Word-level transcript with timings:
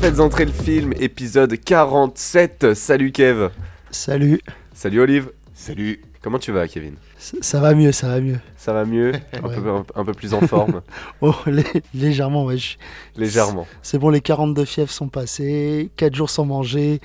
Faites 0.00 0.20
entrer 0.20 0.44
le 0.44 0.52
film, 0.52 0.92
épisode 1.00 1.58
47. 1.58 2.74
Salut 2.74 3.10
Kev. 3.12 3.48
Salut. 3.90 4.40
Salut 4.72 5.00
Olive. 5.00 5.30
Salut. 5.54 6.00
Comment 6.22 6.38
tu 6.38 6.52
vas 6.52 6.68
Kevin? 6.68 6.94
Ça, 7.18 7.36
ça 7.40 7.60
va 7.60 7.74
mieux, 7.74 7.90
ça 7.92 8.08
va 8.08 8.20
mieux. 8.20 8.38
Ça 8.56 8.72
va 8.72 8.84
mieux? 8.84 9.12
Un, 9.42 9.46
Ouais. 9.46 9.56
peu, 9.56 9.68
un, 9.70 9.84
un 9.94 10.04
peu 10.04 10.12
plus 10.12 10.34
en 10.34 10.40
forme 10.42 10.82
Oh, 11.20 11.34
lé- 11.46 11.64
légèrement, 11.94 12.44
ouais. 12.44 12.58
je- 12.58 12.76
Légèrement. 13.16 13.66
C'est 13.82 13.98
bon, 13.98 14.10
les 14.10 14.20
42 14.20 14.64
fièvres 14.64 14.90
sont 14.90 15.08
passés. 15.08 15.90
4 15.96 16.14
jours 16.14 16.30
sans 16.30 16.44
manger. 16.44 17.00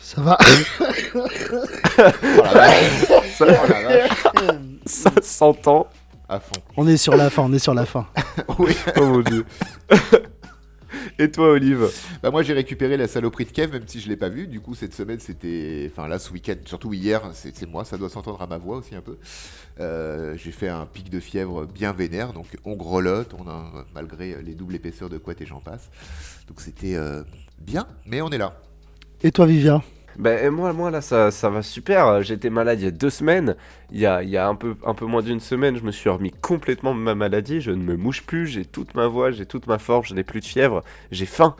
Ça 0.00 0.20
va. 0.22 0.38
Oh 1.14 2.42
la 2.44 2.52
vache. 2.52 3.06
Ça, 3.36 3.46
Oh 3.48 3.66
la 3.68 3.82
vache. 3.82 4.10
ça 4.86 5.10
s'entend. 5.22 5.88
À 6.28 6.38
fond. 6.40 6.60
On 6.76 6.86
est 6.86 6.96
sur 6.98 7.16
la 7.16 7.30
fin, 7.30 7.42
on 7.42 7.52
est 7.54 7.58
sur 7.58 7.74
la 7.74 7.86
fin. 7.86 8.06
Oui. 8.58 8.76
Oh 8.96 9.06
mon 9.06 9.20
dieu. 9.20 9.44
Et 11.18 11.30
toi 11.30 11.50
Olive 11.50 11.88
Bah 12.22 12.30
moi 12.30 12.42
j'ai 12.42 12.52
récupéré 12.52 12.96
la 12.96 13.08
saloperie 13.08 13.44
de 13.44 13.50
Kev 13.50 13.72
même 13.72 13.86
si 13.86 14.00
je 14.00 14.08
l'ai 14.08 14.16
pas 14.16 14.28
vu. 14.28 14.46
Du 14.46 14.60
coup 14.60 14.74
cette 14.74 14.94
semaine 14.94 15.20
c'était, 15.20 15.90
enfin 15.90 16.08
là 16.08 16.18
ce 16.18 16.32
week-end, 16.32 16.56
surtout 16.64 16.92
hier, 16.92 17.22
c'est 17.32 17.56
c'est 17.56 17.66
moi. 17.66 17.84
Ça 17.84 17.96
doit 17.98 18.08
s'entendre 18.08 18.40
à 18.42 18.46
ma 18.46 18.58
voix 18.58 18.78
aussi 18.78 18.94
un 18.94 19.00
peu. 19.00 19.18
Euh, 19.80 20.36
j'ai 20.36 20.50
fait 20.50 20.68
un 20.68 20.86
pic 20.86 21.10
de 21.10 21.20
fièvre 21.20 21.66
bien 21.66 21.92
vénère, 21.92 22.32
donc 22.32 22.46
on 22.64 22.74
grelotte, 22.74 23.34
on 23.38 23.48
a 23.48 23.86
malgré 23.94 24.42
les 24.42 24.54
doubles 24.54 24.74
épaisseurs 24.74 25.08
de 25.08 25.18
couette 25.18 25.40
et 25.40 25.46
j'en 25.46 25.60
passe. 25.60 25.90
Donc 26.48 26.60
c'était 26.60 26.96
euh, 26.96 27.22
bien, 27.60 27.86
mais 28.06 28.20
on 28.20 28.30
est 28.30 28.38
là. 28.38 28.60
Et 29.22 29.32
toi, 29.32 29.46
Vivien? 29.46 29.82
Ben 30.18 30.50
moi, 30.50 30.72
moi 30.72 30.90
là 30.90 31.00
ça, 31.00 31.30
ça 31.30 31.48
va 31.48 31.62
super. 31.62 32.22
J'étais 32.22 32.50
malade 32.50 32.80
il 32.80 32.84
y 32.84 32.88
a 32.88 32.90
deux 32.90 33.10
semaines. 33.10 33.56
Il 33.92 34.00
y 34.00 34.06
a, 34.06 34.22
il 34.22 34.28
y 34.28 34.36
a 34.36 34.48
un, 34.48 34.54
peu, 34.56 34.74
un 34.84 34.94
peu 34.94 35.06
moins 35.06 35.22
d'une 35.22 35.40
semaine, 35.40 35.76
je 35.76 35.82
me 35.82 35.92
suis 35.92 36.10
remis 36.10 36.32
complètement 36.32 36.94
de 36.94 37.00
ma 37.00 37.14
maladie. 37.14 37.60
Je 37.60 37.70
ne 37.70 37.82
me 37.82 37.96
mouche 37.96 38.24
plus, 38.24 38.46
j'ai 38.46 38.64
toute 38.64 38.94
ma 38.94 39.06
voix, 39.06 39.30
j'ai 39.30 39.46
toute 39.46 39.66
ma 39.66 39.78
forme, 39.78 40.04
je 40.04 40.14
n'ai 40.14 40.24
plus 40.24 40.40
de 40.40 40.46
fièvre, 40.46 40.82
j'ai 41.12 41.26
faim. 41.26 41.54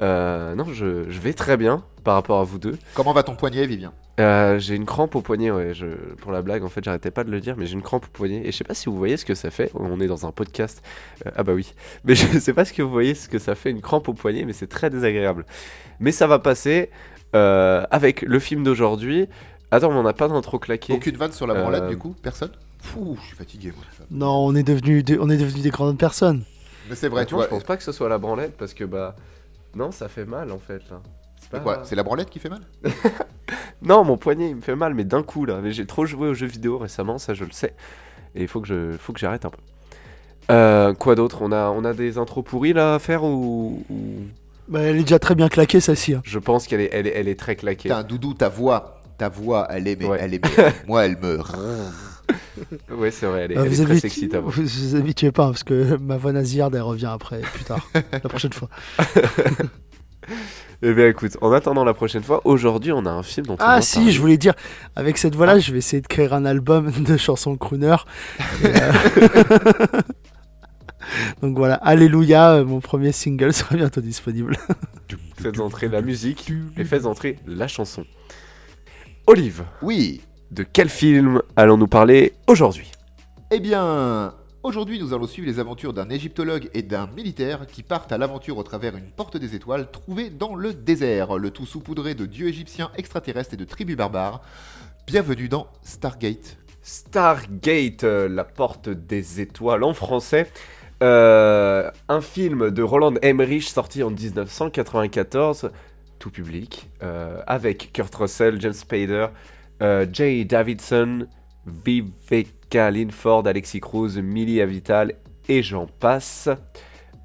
Euh, 0.00 0.54
non, 0.54 0.64
je, 0.72 1.08
je 1.08 1.20
vais 1.20 1.32
très 1.32 1.56
bien 1.56 1.84
par 2.04 2.14
rapport 2.14 2.40
à 2.40 2.44
vous 2.44 2.58
deux. 2.58 2.78
Comment 2.94 3.12
va 3.12 3.22
ton 3.22 3.34
poignet, 3.34 3.66
Vivien? 3.66 3.92
Euh, 4.20 4.60
j'ai 4.60 4.76
une 4.76 4.86
crampe 4.86 5.16
au 5.16 5.22
poignet, 5.22 5.50
ouais. 5.50 5.74
Je, 5.74 5.86
pour 6.20 6.30
la 6.30 6.42
blague, 6.42 6.62
en 6.62 6.68
fait, 6.68 6.84
j'arrêtais 6.84 7.10
pas 7.10 7.24
de 7.24 7.30
le 7.30 7.40
dire, 7.40 7.56
mais 7.56 7.66
j'ai 7.66 7.74
une 7.74 7.82
crampe 7.82 8.04
au 8.04 8.10
poignet. 8.10 8.42
Et 8.44 8.52
je 8.52 8.56
sais 8.56 8.64
pas 8.64 8.74
si 8.74 8.88
vous 8.88 8.96
voyez 8.96 9.16
ce 9.16 9.24
que 9.24 9.34
ça 9.34 9.50
fait. 9.50 9.72
On 9.74 10.00
est 10.00 10.06
dans 10.06 10.26
un 10.26 10.30
podcast. 10.30 10.82
Euh, 11.26 11.30
ah 11.34 11.42
bah 11.42 11.52
oui. 11.52 11.74
Mais 12.04 12.14
je 12.14 12.38
sais 12.38 12.52
pas 12.52 12.64
ce 12.64 12.72
que 12.72 12.82
vous 12.82 12.90
voyez, 12.90 13.14
ce 13.14 13.28
que 13.28 13.38
ça 13.38 13.54
fait, 13.54 13.70
une 13.70 13.80
crampe 13.80 14.08
au 14.08 14.14
poignet, 14.14 14.44
mais 14.44 14.52
c'est 14.52 14.68
très 14.68 14.88
désagréable. 14.88 15.44
Mais 15.98 16.12
ça 16.12 16.26
va 16.26 16.38
passer 16.38 16.90
euh, 17.34 17.84
avec 17.90 18.22
le 18.22 18.38
film 18.38 18.62
d'aujourd'hui. 18.64 19.28
Attends, 19.70 19.90
mais 19.90 19.96
on 19.98 20.02
n'a 20.02 20.12
pas 20.12 20.28
d'intro 20.28 20.58
claqué. 20.58 20.92
Aucune 20.92 21.16
vanne 21.16 21.32
sur 21.32 21.46
la 21.46 21.54
branlette 21.54 21.82
Euh, 21.84 21.88
du 21.88 21.98
coup 21.98 22.14
Personne? 22.22 22.50
Fou, 22.80 23.16
je 23.20 23.26
suis 23.28 23.36
fatigué 23.36 23.72
moi. 23.74 23.84
Non, 24.10 24.46
on 24.46 24.54
est 24.54 24.62
devenu 24.62 25.02
des, 25.02 25.18
on 25.18 25.28
est 25.30 25.36
devenu 25.38 25.62
des 25.62 25.70
grandes 25.70 25.98
personnes. 25.98 26.44
Mais 26.88 26.94
c'est 26.94 27.08
vrai, 27.08 27.24
tu 27.26 27.34
vois. 27.34 27.44
je 27.44 27.48
pense 27.48 27.64
pas 27.64 27.76
que 27.76 27.82
ce 27.82 27.92
soit 27.92 28.08
la 28.08 28.18
branlette 28.18 28.56
parce 28.56 28.74
que 28.74 28.84
bah. 28.84 29.16
Non, 29.74 29.90
ça 29.90 30.08
fait 30.08 30.24
mal 30.26 30.52
en 30.52 30.58
fait 30.58 30.82
là. 30.90 31.00
C'est 31.50 31.62
quoi 31.62 31.80
C'est 31.84 31.96
la 31.96 32.02
branlette 32.02 32.30
qui 32.30 32.38
fait 32.38 32.48
mal? 32.50 32.60
Non, 33.82 34.02
mon 34.04 34.16
poignet 34.16 34.48
il 34.48 34.56
me 34.56 34.60
fait 34.62 34.76
mal, 34.76 34.94
mais 34.94 35.04
d'un 35.04 35.22
coup 35.22 35.44
là. 35.44 35.60
Mais 35.62 35.72
j'ai 35.72 35.84
trop 35.86 36.06
joué 36.06 36.28
aux 36.28 36.34
jeux 36.34 36.46
vidéo 36.46 36.78
récemment, 36.78 37.18
ça 37.18 37.34
je 37.34 37.44
le 37.44 37.50
sais. 37.52 37.74
Et 38.34 38.42
il 38.42 38.48
faut 38.48 38.60
que 38.60 38.66
je, 38.68 38.92
faut 38.98 39.12
que 39.12 39.20
j'arrête 39.20 39.44
un 39.44 39.50
peu. 39.50 39.58
Euh, 40.50 40.94
quoi 40.94 41.14
d'autre? 41.14 41.38
On 41.42 41.52
a, 41.52 41.68
on 41.68 41.84
a 41.84 41.92
des 41.92 42.16
intros 42.18 42.44
pourries 42.44 42.72
là 42.72 42.94
à 42.94 42.98
faire 42.98 43.24
ou, 43.24 43.84
ou- 43.90 44.22
Bah, 44.68 44.80
elle 44.80 44.96
est 44.96 45.02
déjà 45.02 45.18
très 45.18 45.34
bien 45.34 45.48
claquée, 45.48 45.80
celle-ci. 45.80 46.14
hein. 46.14 46.22
Je 46.24 46.38
pense 46.38 46.66
qu'elle 46.66 46.80
est, 46.80 46.90
elle 46.92 47.06
est, 47.06 47.12
elle 47.14 47.28
est 47.28 47.38
très 47.38 47.54
claquée. 47.56 47.88
Putain, 47.90 48.02
Doudou, 48.02 48.34
ta 48.34 48.48
voix, 48.48 49.00
ta 49.18 49.28
voix, 49.28 49.66
elle 49.70 49.86
est, 49.88 49.96
mais 50.00 50.06
Ouais. 50.06 50.18
elle 50.20 50.34
est, 50.34 50.40
mais- 50.58 50.72
moi, 50.86 51.04
elle 51.04 51.18
me. 51.18 51.38
Ouais, 52.96 53.10
c'est 53.10 53.26
vrai, 53.26 53.42
elle 53.42 53.52
est, 53.52 53.54
elle 53.56 53.66
est 53.66 53.76
vous, 53.76 53.84
très 53.84 53.98
sexy 54.00 54.28
ta 54.30 54.40
voix. 54.40 54.50
vous 54.54 54.62
vous 54.64 54.96
habituez 54.96 55.32
pas, 55.32 55.46
parce 55.48 55.64
que 55.64 55.96
ma 56.00 56.16
voix 56.16 56.32
nasillarde, 56.32 56.74
elle 56.74 56.80
revient 56.82 57.10
après, 57.12 57.40
plus 57.40 57.64
tard, 57.64 57.86
la 58.12 58.20
prochaine 58.20 58.52
fois. 58.52 58.68
Eh 60.82 60.92
bien 60.92 61.06
écoute, 61.08 61.36
en 61.42 61.52
attendant 61.52 61.84
la 61.84 61.94
prochaine 61.94 62.22
fois, 62.22 62.40
aujourd'hui 62.44 62.92
on 62.92 63.04
a 63.06 63.10
un 63.10 63.22
film 63.22 63.46
dont 63.46 63.54
on 63.54 63.56
Ah 63.60 63.80
si, 63.82 63.96
parler. 63.96 64.10
je 64.12 64.20
voulais 64.20 64.36
dire, 64.38 64.54
avec 64.96 65.16
cette 65.18 65.34
Ah. 65.34 65.36
voix-là, 65.36 65.58
je 65.58 65.70
vais 65.72 65.78
essayer 65.78 66.00
de 66.02 66.06
créer 66.06 66.30
un 66.32 66.44
album 66.44 66.90
de 66.90 67.16
chansons 67.18 67.56
crooner. 67.56 67.96
Et, 68.62 68.66
euh, 68.66 68.92
Donc 71.42 71.56
voilà, 71.56 71.74
Alléluia, 71.76 72.54
euh, 72.54 72.64
mon 72.64 72.80
premier 72.80 73.12
single 73.12 73.52
sera 73.54 73.76
bientôt 73.76 74.00
disponible. 74.00 74.56
Faites 75.36 75.60
entrer 75.60 75.88
la 75.88 76.00
musique 76.00 76.50
et 76.76 76.84
faites 76.84 77.04
entrer 77.06 77.38
la 77.46 77.68
chanson. 77.68 78.04
Olive, 79.26 79.64
Oui. 79.82 80.22
de 80.50 80.62
quel 80.62 80.88
film 80.88 81.42
allons-nous 81.56 81.88
parler 81.88 82.32
aujourd'hui? 82.46 82.90
Eh 83.50 83.60
bien, 83.60 84.32
aujourd'hui, 84.62 84.98
nous 84.98 85.12
allons 85.12 85.26
suivre 85.26 85.48
les 85.48 85.58
aventures 85.58 85.92
d'un 85.92 86.08
égyptologue 86.08 86.70
et 86.72 86.82
d'un 86.82 87.06
militaire 87.08 87.66
qui 87.66 87.82
partent 87.82 88.12
à 88.12 88.18
l'aventure 88.18 88.56
au 88.58 88.62
travers 88.62 88.96
une 88.96 89.10
porte 89.10 89.36
des 89.36 89.54
étoiles 89.54 89.90
trouvée 89.90 90.30
dans 90.30 90.54
le 90.54 90.72
désert, 90.72 91.36
le 91.36 91.50
tout 91.50 91.66
saupoudré 91.66 92.14
de 92.14 92.26
dieux 92.26 92.48
égyptiens 92.48 92.90
extraterrestres 92.96 93.54
et 93.54 93.58
de 93.58 93.64
tribus 93.64 93.96
barbares. 93.96 94.40
Bienvenue 95.06 95.48
dans 95.48 95.66
Stargate. 95.82 96.56
Stargate, 96.82 98.04
euh, 98.04 98.28
la 98.28 98.44
porte 98.44 98.88
des 98.88 99.40
étoiles 99.40 99.84
en 99.84 99.94
français. 99.94 100.50
Euh, 101.02 101.90
un 102.08 102.20
film 102.20 102.70
de 102.70 102.82
Roland 102.82 103.14
Emmerich 103.22 103.68
sorti 103.68 104.02
en 104.02 104.10
1994, 104.10 105.70
tout 106.18 106.30
public, 106.30 106.88
euh, 107.02 107.42
avec 107.46 107.90
Kurt 107.92 108.14
Russell, 108.14 108.60
James 108.60 108.72
Spader, 108.72 109.26
euh, 109.82 110.06
Jay 110.10 110.44
Davidson, 110.44 111.26
Viveka 111.66 112.90
Linford, 112.90 113.46
Alexis 113.46 113.80
Cruz, 113.80 114.18
Millie 114.22 114.60
Avital 114.60 115.14
et 115.48 115.62
j'en 115.62 115.86
passe. 115.86 116.48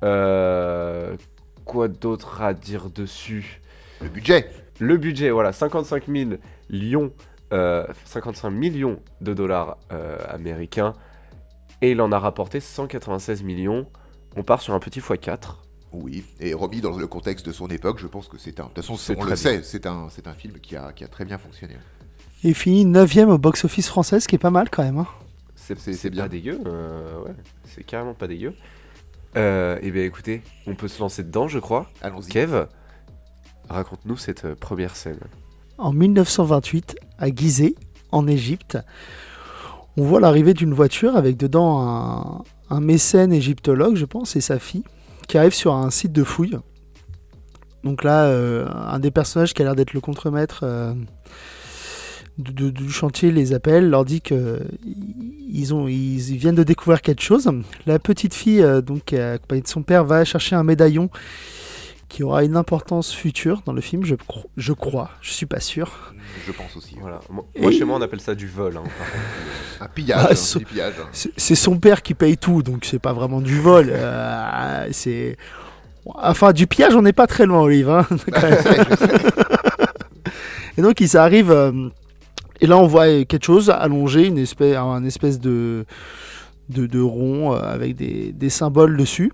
Quoi 0.02 1.88
d'autre 1.88 2.42
à 2.42 2.54
dire 2.54 2.90
dessus? 2.90 3.62
Le 4.02 4.10
budget. 4.10 4.50
Le 4.80 4.98
budget, 4.98 5.30
voilà, 5.30 5.52
55 5.52 6.06
000 6.08 6.32
lions, 6.70 7.12
euh, 7.54 7.86
55 8.06 8.50
millions 8.50 9.00
de 9.22 9.34
dollars 9.34 9.78
américains, 10.28 10.94
et 11.82 11.92
il 11.92 12.02
en 12.02 12.12
a 12.12 12.20
rapporté 12.20 12.60
196 12.60 13.44
millions. 13.44 13.88
On 14.36 14.44
part 14.44 14.62
sur 14.62 14.74
un 14.74 14.80
petit 14.80 15.00
x4. 15.00 15.56
Oui, 15.92 16.24
et 16.40 16.54
remis 16.54 16.82
dans 16.82 16.96
le 16.96 17.08
contexte 17.08 17.46
de 17.48 17.52
son 17.52 17.68
époque, 17.68 17.98
je 18.00 18.06
pense 18.08 18.28
que 18.28 18.38
c'est 18.38 18.60
un. 18.60 18.64
De 18.66 18.68
toute 18.70 18.78
façon, 18.78 18.96
C'est 18.96 19.18
on 19.18 19.22
très 19.22 19.32
le 19.32 19.36
sait, 19.36 19.64
c'est 19.64 19.88
un, 19.88 20.08
c'est 20.10 20.28
un 20.28 20.34
film 20.34 20.60
qui 20.60 20.76
a, 20.76 20.94
qui 20.94 21.04
a 21.04 21.08
très 21.08 21.26
bien 21.26 21.40
fonctionné. 21.40 21.76
Et 22.44 22.54
fini 22.54 22.86
9ème 22.86 23.30
au 23.30 23.38
box-office 23.40 23.88
français, 23.88 24.20
ce 24.20 24.28
qui 24.28 24.36
est 24.36 24.40
pas 24.40 24.52
mal 24.52 24.70
quand 24.70 24.84
même. 24.84 25.00
hein. 25.00 25.08
C'est 25.56 26.10
bien 26.10 26.28
dégueu, 26.28 26.60
euh, 26.66 27.22
ouais, 27.24 27.34
c'est 27.66 27.84
carrément 27.84 28.14
pas 28.14 28.28
dégueu. 28.28 28.54
Euh, 29.36 29.78
et 29.82 29.92
bien 29.92 30.04
écoutez, 30.04 30.42
on 30.66 30.74
peut 30.76 30.88
se 30.88 31.00
lancer 31.00 31.24
dedans, 31.24 31.48
je 31.48 31.60
crois. 31.60 31.90
Allons-y. 32.02 32.30
Kev, 32.30 32.66
raconte-nous 33.70 34.18
cette 34.18 34.56
première 34.56 34.96
scène. 34.96 35.20
En 35.78 35.92
1928, 35.94 36.96
à 37.20 37.30
Gizeh, 37.34 37.76
en 38.12 38.28
Égypte, 38.28 38.78
on 40.00 40.04
voit 40.04 40.22
l'arrivée 40.22 40.54
d'une 40.54 40.74
voiture 40.74 41.18
avec 41.18 41.36
dedans 41.36 42.46
un, 42.70 42.80
mécène 42.80 43.34
égyptologue, 43.34 43.98
je 43.98 44.06
pense, 44.06 44.38
et 44.38 44.42
sa 44.42 44.58
fille, 44.58 44.84
qui 45.28 45.38
arrive 45.38 45.54
sur 45.54 45.74
un 45.74 45.90
site 45.90 46.14
de 46.14 46.24
fouille. 46.24 46.58
Donc 47.84 48.06
là, 48.06 48.26
euh, 48.26 48.66
un 48.70 49.00
des 49.00 49.12
personnages 49.12 49.54
qui 49.54 49.62
a 49.62 49.66
l'air 49.66 49.76
d'être 49.76 49.94
le 49.94 50.00
contremaître 50.00 50.62
euh, 50.64 50.94
du 52.38 52.90
chantier 52.90 53.32
les 53.32 53.52
appelle, 53.54 53.90
leur 53.90 54.06
dit 54.06 54.22
que 54.22 54.62
ils, 55.52 55.74
ont, 55.74 55.90
ils, 55.90 56.38
viennent 56.38 56.56
de 56.56 56.64
découvrir 56.64 57.02
quelque 57.02 57.22
chose. 57.22 57.50
La 57.86 58.00
petite 58.00 58.34
fille, 58.34 58.62
euh, 58.62 58.80
donc, 58.80 59.12
accompagnée 59.12 59.64
de 59.64 59.68
son 59.68 59.84
père, 59.84 60.06
va 60.06 60.24
chercher 60.24 60.56
un 60.56 60.64
médaillon 60.64 61.10
qui 62.10 62.24
aura 62.24 62.44
une 62.44 62.58
importance 62.58 63.14
future 63.14 63.62
dans 63.66 63.72
le 63.74 63.82
film, 63.82 64.04
je, 64.04 64.16
cro- 64.16 64.48
je 64.58 64.74
crois, 64.74 65.12
je 65.22 65.32
suis 65.32 65.46
pas 65.46 65.60
sûr. 65.60 66.14
Je 66.46 66.52
pense 66.52 66.76
aussi. 66.76 66.98
Voilà. 67.00 67.22
Moi, 67.30 67.46
Et- 67.56 67.72
chez 67.72 67.86
moi, 67.86 67.98
on 67.98 68.02
appelle 68.02 68.20
ça 68.20 68.36
du 68.36 68.48
vol. 68.48 68.76
hein, 68.78 68.82
par 68.84 69.08
contre. 69.08 69.82
Un 69.82 69.88
pillage, 69.88 70.26
Ah, 70.26 70.32
hein, 70.32 70.36
so- 70.36 70.60
du 70.60 70.66
pillage. 70.66 70.96
C'est 71.14 71.32
c'est 71.38 71.56
son 71.56 71.78
père 71.80 72.02
qui 72.02 72.14
paye 72.16 72.38
tout, 72.38 72.64
donc 72.64 72.84
c'est 72.86 73.00
pas 73.00 73.14
vraiment 73.14 73.40
du 73.42 73.60
vol. 73.60 73.90
euh, 73.92 74.88
c'est. 74.92 75.38
Enfin, 76.06 76.52
du 76.54 76.66
pillage, 76.66 76.96
on 76.96 77.04
n'est 77.04 77.14
pas 77.14 77.28
très 77.28 77.46
loin, 77.46 77.62
Olive. 77.62 77.90
hein, 77.90 78.06
quand 78.32 78.42
même. 78.42 78.58
Je 78.66 78.70
sais, 78.70 78.84
je 78.90 78.96
sais. 78.96 79.32
et 80.78 80.82
donc, 80.82 81.00
ils 81.02 81.16
arrivent. 81.18 81.52
euh, 81.52 81.90
et 82.62 82.68
là, 82.68 82.78
on 82.78 82.88
voit 82.88 83.06
quelque 83.24 83.46
chose 83.46 83.70
allongé, 83.70 84.26
une 84.26 84.38
espèce, 84.38 84.76
un 84.76 85.06
espèce 85.06 85.40
de, 85.40 85.86
de, 86.70 86.88
de 86.88 87.00
rond 87.00 87.54
euh, 87.54 87.60
avec 87.62 87.96
des, 87.96 88.32
des 88.34 88.50
symboles 88.50 88.98
dessus. 88.98 89.32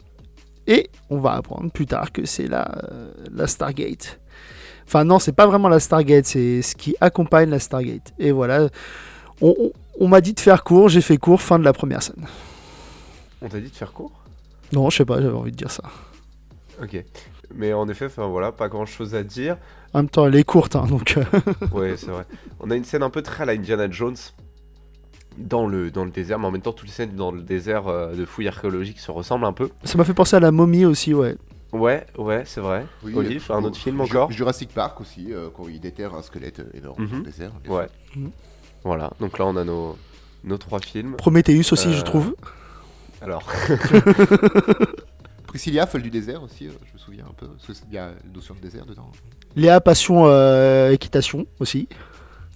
Et 0.68 0.90
on 1.10 1.20
va 1.20 1.34
apprendre 1.34 1.72
plus 1.72 1.86
tard 1.86 2.12
que 2.12 2.26
c'est 2.26 2.48
la, 2.48 2.70
euh, 2.92 3.12
la 3.34 3.48
Stargate. 3.48 4.20
Enfin, 4.88 5.04
non, 5.04 5.20
c'est 5.20 5.32
pas 5.34 5.48
vraiment 5.48 5.70
la 5.70 5.80
Stargate, 5.80 6.26
c'est 6.26 6.62
ce 6.62 6.76
qui 6.76 6.96
accompagne 7.02 7.50
la 7.50 7.60
Stargate. 7.60 8.14
Et 8.20 8.32
voilà. 8.32 8.68
On, 9.42 9.54
on- 9.60 9.72
on 10.00 10.08
m'a 10.10 10.20
dit 10.22 10.34
de 10.34 10.40
faire 10.42 10.64
court, 10.66 10.90
j'ai 10.90 11.00
fait 11.02 11.18
court, 11.18 11.42
fin 11.42 11.58
de 11.58 11.64
la 11.64 11.72
première 11.72 12.04
scène. 12.04 12.26
On 13.42 13.48
t'a 13.48 13.60
dit 13.60 13.70
de 13.70 13.76
faire 13.76 13.94
court? 13.94 14.12
Non, 14.74 14.90
je 14.90 14.98
sais 14.98 15.06
pas, 15.06 15.22
j'avais 15.22 15.34
envie 15.36 15.52
de 15.52 15.56
dire 15.56 15.72
ça. 15.72 15.84
Ok. 16.82 17.02
Mais 17.54 17.72
en 17.74 17.88
effet, 17.88 18.08
enfin 18.08 18.28
voilà, 18.28 18.52
pas 18.52 18.68
grand 18.68 18.86
chose 18.86 19.16
à 19.16 19.24
dire. 19.24 19.58
En 19.94 20.00
même 20.00 20.10
temps, 20.10 20.28
elle 20.28 20.36
est 20.36 20.44
courte, 20.44 20.76
hein, 20.76 20.86
donc. 20.90 21.16
euh, 21.18 21.24
Ouais, 21.72 21.96
c'est 21.96 22.08
vrai. 22.12 22.26
On 22.60 22.70
a 22.72 22.76
une 22.76 22.84
scène 22.84 23.04
un 23.04 23.10
peu 23.10 23.22
très 23.22 23.44
à 23.44 23.46
la 23.46 23.54
Indiana 23.54 23.90
Jones 23.90 24.18
dans 25.38 25.68
le, 25.68 25.92
dans 25.92 26.06
le 26.06 26.12
désert, 26.12 26.40
mais 26.40 26.48
en 26.48 26.52
même 26.52 26.62
temps, 26.62 26.72
toutes 26.74 26.88
les 26.88 26.94
scènes 26.94 27.16
dans 27.16 27.32
le 27.32 27.42
désert 27.42 27.88
euh, 27.88 28.16
de 28.16 28.26
fouilles 28.26 28.48
archéologiques 28.48 29.00
se 29.00 29.12
ressemblent 29.12 29.46
un 29.46 29.54
peu. 29.54 29.70
Ça 29.84 29.98
m'a 29.98 30.04
fait 30.04 30.14
penser 30.14 30.36
à 30.36 30.40
la 30.40 30.52
momie 30.52 30.86
aussi, 30.86 31.14
ouais. 31.14 31.36
Ouais, 31.74 32.06
ouais, 32.18 32.44
c'est 32.46 32.62
vrai. 32.62 32.86
Oui, 33.04 33.14
Olive, 33.16 33.46
un 33.50 33.64
autre 33.64 33.78
film 33.78 34.00
encore 34.00 34.32
Jurassic 34.32 34.70
Park 34.74 35.02
aussi, 35.02 35.34
euh, 35.34 35.50
quand 35.54 35.68
il 35.68 35.80
déterre 35.82 36.16
un 36.16 36.22
squelette 36.22 36.60
euh, 36.60 36.78
énorme 36.78 37.02
Mhm. 37.04 37.10
dans 37.10 37.18
le 37.18 37.24
désert. 37.24 37.52
bien 37.64 37.74
Ouais. 37.74 37.88
Mhm. 38.16 38.32
Voilà, 38.86 39.12
donc 39.20 39.38
là 39.40 39.46
on 39.46 39.58
a 39.58 39.64
nos, 39.66 39.98
nos 40.44 40.58
trois 40.58 40.80
films. 40.80 41.16
Prometheus 41.18 41.74
aussi, 41.74 41.92
je 41.94 42.02
trouve. 42.02 42.36
Alors, 43.22 43.44
Priscilla, 45.48 45.88
folle 45.88 46.02
du 46.02 46.10
désert 46.10 46.44
aussi, 46.44 46.68
euh, 46.68 46.72
je 46.88 46.94
me 46.94 46.98
souviens 47.00 47.26
un 47.30 47.34
peu. 47.34 47.48
parce 47.66 47.80
qu'il 47.80 47.94
y 47.94 47.98
a 47.98 48.08
la 48.08 48.14
notion 48.34 48.54
de 48.56 48.60
désert 48.60 48.86
dedans. 48.86 49.10
Léa, 49.56 49.80
passion, 49.80 50.26
euh, 50.28 50.92
équitation 50.92 51.46
aussi. 51.60 51.88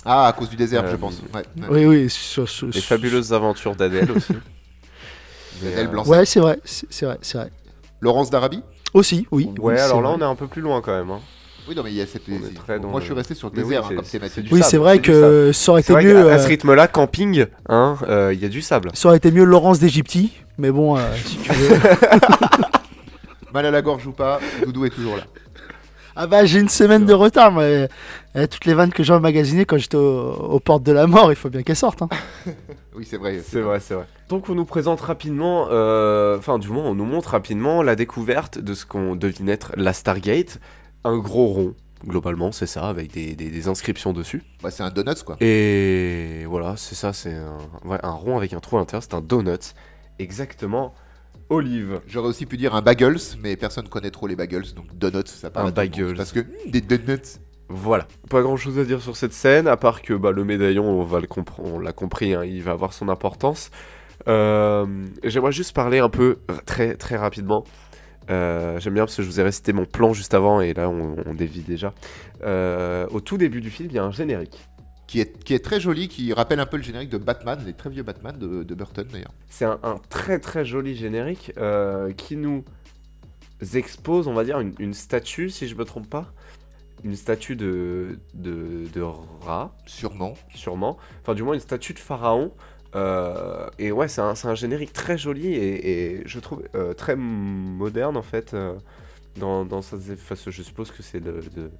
Ah, 0.06 0.28
à 0.28 0.34
cause 0.34 0.50
du 0.50 0.56
désert, 0.56 0.84
Euh, 0.86 0.92
je 0.92 0.96
pense. 0.96 1.22
Ouais, 1.34 1.42
ouais. 1.62 1.68
Oui, 1.69 1.86
oui. 1.86 2.10
sur- 2.10 2.48
sur- 2.48 2.68
les 2.68 2.74
sur- 2.74 2.84
fabuleuses 2.84 3.34
aventures 3.34 3.75
d'Adèle 3.75 4.10
aussi. 4.12 4.34
Adèle 5.62 5.88
euh, 5.88 5.90
Blanc- 5.90 6.06
Ouais, 6.07 6.25
c'est 6.25 6.40
vrai, 6.40 6.60
c'est 6.63 7.06
vrai, 7.06 7.18
c'est 7.22 7.38
vrai. 7.38 7.51
Laurence 8.01 8.30
d'Arabie 8.30 8.63
Aussi, 8.94 9.28
oui. 9.31 9.46
Ouais, 9.60 9.74
oui, 9.75 9.80
alors 9.80 10.01
là 10.01 10.07
vrai. 10.10 10.18
on 10.18 10.22
est 10.22 10.30
un 10.31 10.36
peu 10.36 10.48
plus 10.48 10.62
loin 10.62 10.81
quand 10.81 10.94
même. 10.98 11.12
hein. 11.12 11.19
Oui, 11.68 11.75
non, 11.75 11.84
mais 11.84 11.92
il 11.92 11.98
y 11.98 12.01
a 12.01 12.07
cette. 12.07 12.24
Très 12.56 12.80
Moi, 12.80 12.94
le- 12.94 13.00
je 13.01 13.06
suis 13.06 13.13
resté 13.13 13.36
sur 13.36 13.50
oui, 13.54 13.62
désert 13.62 13.86
hein, 13.86 13.96
comme 13.96 14.04
thématique. 14.06 14.48
Oui, 14.51 14.62
c'est 14.63 14.78
vrai 14.78 15.00
que 15.00 15.51
ça 15.51 15.72
aurait 15.72 15.81
été 15.81 15.94
vrai 15.94 16.04
mieux. 16.04 16.16
euh, 16.18 16.40
ce 16.40 16.48
rythme-là, 16.48 16.88
camping, 16.88 17.45
hein, 17.68 17.98
euh, 18.07 18.34
il 18.34 18.40
y 18.40 18.45
a 18.45 18.50
du 18.50 18.62
sable. 18.63 18.90
Ça 18.95 19.10
aurait 19.10 19.18
été 19.18 19.30
mieux 19.31 19.44
Laurence 19.44 19.78
d'Égyptie, 19.80 20.31
mais 20.57 20.72
bon, 20.72 20.98
euh, 20.98 21.02
si 21.24 21.38
tu 21.38 21.52
veux. 21.52 21.78
Mal 23.54 23.66
à 23.66 23.72
la 23.72 23.81
gorge 23.81 24.06
ou 24.07 24.12
pas, 24.12 24.40
Doudou 24.63 24.86
est 24.86 24.90
toujours 24.92 25.18
là. 25.18 25.24
Ah 26.21 26.27
bah 26.27 26.44
j'ai 26.44 26.60
une 26.60 26.68
semaine 26.68 27.06
de 27.06 27.13
retard, 27.13 27.54
mais 27.54 27.88
euh, 28.36 28.45
toutes 28.48 28.66
les 28.66 28.74
vannes 28.74 28.92
que 28.92 29.04
j'ai 29.04 29.13
emmagasinées 29.13 29.63
quand 29.63 29.77
j'étais 29.77 29.95
au- 29.95 30.33
aux 30.33 30.60
portes 30.60 30.83
de 30.83 30.92
la 30.92 31.07
mort, 31.07 31.31
il 31.31 31.38
faut 31.38 31.50
bien 31.50 31.63
qu'elles 31.63 31.77
sortent. 31.77 32.01
hein. 32.01 32.10
Oui, 32.94 33.07
c'est 33.10 33.16
vrai. 33.16 33.39
C'est 33.42 33.62
vrai, 33.62 33.80
c'est 33.80 33.94
vrai. 33.94 34.06
Donc 34.27 34.50
on 34.50 34.56
nous 34.56 34.66
présente 34.66 35.00
rapidement, 35.00 35.68
euh, 35.71 36.38
enfin 36.38 36.60
du 36.60 36.68
moins 36.68 36.83
on 36.83 36.94
nous 36.95 37.06
montre 37.06 37.30
rapidement 37.30 37.81
la 37.83 37.95
découverte 37.95 38.60
de 38.60 38.74
ce 38.74 38.86
qu'on 38.86 39.16
devine 39.16 39.48
être 39.48 39.71
la 39.77 39.94
Stargate, 39.94 40.60
un 41.06 41.18
gros 41.18 41.48
rond, 41.48 41.74
globalement 42.06 42.51
c'est 42.51 42.66
ça, 42.68 42.89
avec 42.89 43.13
des, 43.13 43.36
des- 43.36 43.50
des 43.50 43.68
inscriptions 43.69 44.12
dessus. 44.12 44.44
Bah, 44.62 44.71
c'est 44.71 44.83
un 44.83 44.89
donuts, 44.89 45.24
quoi. 45.25 45.38
Et 45.39 46.44
voilà, 46.50 46.75
c'est 46.75 46.95
ça, 46.95 47.13
c'est 47.13 47.33
un, 47.33 47.57
ouais, 47.86 48.00
un 48.04 48.12
rond 48.12 48.36
avec 48.36 48.51
un 48.51 48.60
trou 48.60 48.75
à 48.75 48.80
l'intérieur, 48.80 49.04
c'est 49.04 49.13
un 49.16 49.21
donut, 49.21 49.74
exactement, 50.19 50.94
olive. 51.50 52.00
J'aurais 52.07 52.30
aussi 52.30 52.46
pu 52.46 52.57
dire 52.57 52.75
un 52.75 52.81
bagels, 52.81 53.18
mais 53.42 53.56
personne 53.56 53.88
connaît 53.88 54.12
trop 54.12 54.28
les 54.28 54.36
bagels, 54.36 54.74
donc 54.75 54.86
donuts, 54.96 55.24
ça 55.28 55.50
parle 55.50 55.68
Un 55.68 55.72
bagels. 55.72 56.16
Parce 56.16 56.31
que 56.31 56.42
des 56.68 56.81
donuts. 56.81 57.40
Voilà. 57.69 58.07
Pas 58.30 58.42
grand 58.42 58.57
chose 58.57 58.80
à 58.80 58.84
dire 58.84 59.01
sur 59.01 59.16
cette 59.16 59.34
scène, 59.34 59.68
à 59.68 59.78
part 59.78 60.01
que 60.01 60.13
bah, 60.13 60.31
le 60.31 60.44
médaillon, 60.44 60.86
on, 60.86 61.04
va 61.04 61.19
le 61.19 61.28
compre- 61.28 61.60
on 61.63 61.80
l'a 61.80 61.92
compris, 61.94 62.34
hein, 62.34 62.44
il 62.44 62.63
va 62.63 62.72
avoir 62.72 62.94
son 62.94 63.10
importance. 63.10 63.69
Euh, 64.28 64.86
J'aimerais 65.24 65.51
juste 65.51 65.75
parler 65.75 66.00
un 66.00 66.10
peu, 66.10 66.38
très, 66.66 66.96
très 66.96 67.16
rapidement. 67.16 67.63
Euh, 68.30 68.80
J'aime 68.80 68.94
bien 68.95 69.04
parce 69.06 69.16
que 69.16 69.24
je 69.24 69.28
vous 69.28 69.40
ai 69.40 69.44
récité 69.44 69.74
mon 69.74 69.86
plan 69.86 70.13
juste 70.13 70.34
avant 70.36 70.62
et 70.62 70.74
là 70.74 70.88
on, 70.90 71.16
on 71.25 71.34
dévie 71.34 71.62
déjà. 71.62 71.94
Euh, 72.44 73.07
au 73.12 73.22
tout 73.22 73.38
début 73.38 73.62
du 73.62 73.69
film, 73.72 73.90
il 73.92 73.95
y 73.95 74.00
a 74.00 74.04
un 74.04 74.12
générique. 74.12 74.68
Qui 75.09 75.21
est, 75.21 75.44
qui 75.44 75.56
est 75.56 75.65
très 75.65 75.79
joli, 75.79 76.07
qui 76.07 76.31
rappelle 76.33 76.59
un 76.59 76.67
peu 76.67 76.77
le 76.77 76.83
générique 76.83 77.09
de 77.09 77.17
Batman, 77.17 77.59
les 77.65 77.73
très 77.73 77.89
vieux 77.89 78.03
Batman 78.03 78.38
de, 78.38 78.61
de 78.61 78.75
Burton 78.75 79.07
d'ailleurs. 79.11 79.33
C'est 79.50 79.65
un, 79.65 79.79
un 79.81 79.95
très 80.07 80.38
très 80.38 80.65
joli 80.65 80.95
générique 80.95 81.51
euh, 81.57 82.11
qui 82.13 82.35
nous 82.35 82.63
expose, 83.73 84.27
on 84.27 84.33
va 84.33 84.44
dire, 84.44 84.59
une, 84.59 84.75
une 84.77 84.94
statue, 84.94 85.50
si 85.50 85.67
je 85.67 85.73
me 85.73 85.83
trompe 85.83 86.07
pas. 86.07 86.31
Une 87.03 87.15
statue 87.15 87.56
de, 87.56 88.19
de, 88.35 88.85
de 88.94 89.01
rat. 89.01 89.75
Sûrement. 89.88 90.35
sûrement. 90.53 91.00
Enfin, 91.23 91.33
du 91.33 91.41
moins 91.41 91.56
une 91.56 91.59
statue 91.59 91.95
de 91.95 92.00
pharaon. 92.00 92.51
Euh, 92.95 93.67
et 93.79 93.91
ouais, 93.91 94.07
c'est 94.07 94.21
un, 94.21 94.56
générique 94.56 94.94
très 94.94 95.17
joli 95.17 95.47
et, 95.47 96.17
et 96.19 96.27
je 96.27 96.39
trouve 96.39 96.61
euh, 96.75 96.94
très 96.94 97.15
moderne 97.15 98.15
en 98.15 98.21
fait. 98.21 98.53
euh, 98.53 98.75
dans, 99.38 99.65
dans 99.65 99.81
sa, 99.81 99.95
enfin, 99.95 100.35
je 100.35 100.61
suppose 100.61 100.91
que 100.91 101.01
c'est 101.01 101.19
de, 101.19 101.41
de, 101.56 101.71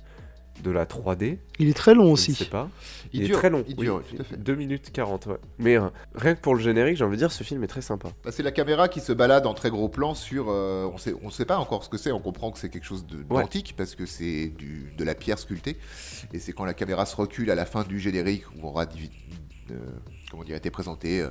de 0.64 0.72
la 0.72 0.86
3D. 0.86 1.38
Il 1.60 1.70
est 1.70 1.74
très 1.74 1.94
long 1.94 2.04
Je 2.04 2.08
ne 2.10 2.14
aussi. 2.14 2.34
sais 2.34 2.46
pas. 2.46 2.70
Il, 3.14 3.22
Il, 3.22 3.26
dure, 3.28 3.36
est 3.36 3.40
très 3.40 3.50
long. 3.50 3.64
Il 3.68 3.76
oui, 3.78 3.86
dure, 3.86 4.04
tout 4.10 4.22
à 4.22 4.24
fait. 4.24 4.38
2 4.38 4.56
minutes 4.56 4.92
40, 4.92 5.26
ouais. 5.28 5.36
Mais 5.58 5.78
euh, 5.78 5.90
rien 6.16 6.36
que 6.36 6.42
pour 6.42 6.56
le 6.56 6.62
générique, 6.62 6.98
j'ai 6.98 7.04
envie 7.04 7.16
de 7.16 7.22
dire, 7.22 7.32
ce 7.32 7.44
film 7.44 7.64
est 7.64 7.68
très 7.68 7.82
sympa. 7.82 8.10
Bah, 8.24 8.32
c'est 8.32 8.44
la 8.44 8.52
caméra 8.52 8.88
qui 8.90 9.00
se 9.00 9.12
balade 9.14 9.46
en 9.46 9.54
très 9.54 9.70
gros 9.70 9.90
plan 9.90 10.14
sur. 10.16 10.48
euh, 10.50 10.90
on 10.94 10.98
sait, 10.98 11.14
on 11.24 11.30
sait 11.30 11.46
pas 11.46 11.58
encore 11.58 11.84
ce 11.84 11.90
que 11.90 11.98
c'est. 11.98 12.12
On 12.12 12.20
comprend 12.20 12.52
que 12.52 12.60
c'est 12.60 12.70
quelque 12.70 12.86
chose 12.86 13.06
Ouais. 13.30 13.42
d'antique 13.42 13.74
parce 13.78 13.96
que 13.96 14.06
c'est 14.06 14.54
de 14.98 15.04
la 15.04 15.16
pierre 15.16 15.40
sculptée. 15.40 15.78
Et 16.34 16.40
c'est 16.40 16.52
quand 16.54 16.66
la 16.66 16.74
caméra 16.74 17.06
se 17.06 17.16
recule 17.16 17.50
à 17.52 17.56
la 17.56 17.66
fin 17.66 17.84
du 17.84 18.00
générique 18.00 18.44
où 18.58 18.68
aura 18.68 18.86
divi- 18.86 19.10
euh, 19.72 19.76
comment 20.32 20.44
dire, 20.44 20.56
été 20.56 20.70
présenté 20.72 21.22
euh, 21.22 21.30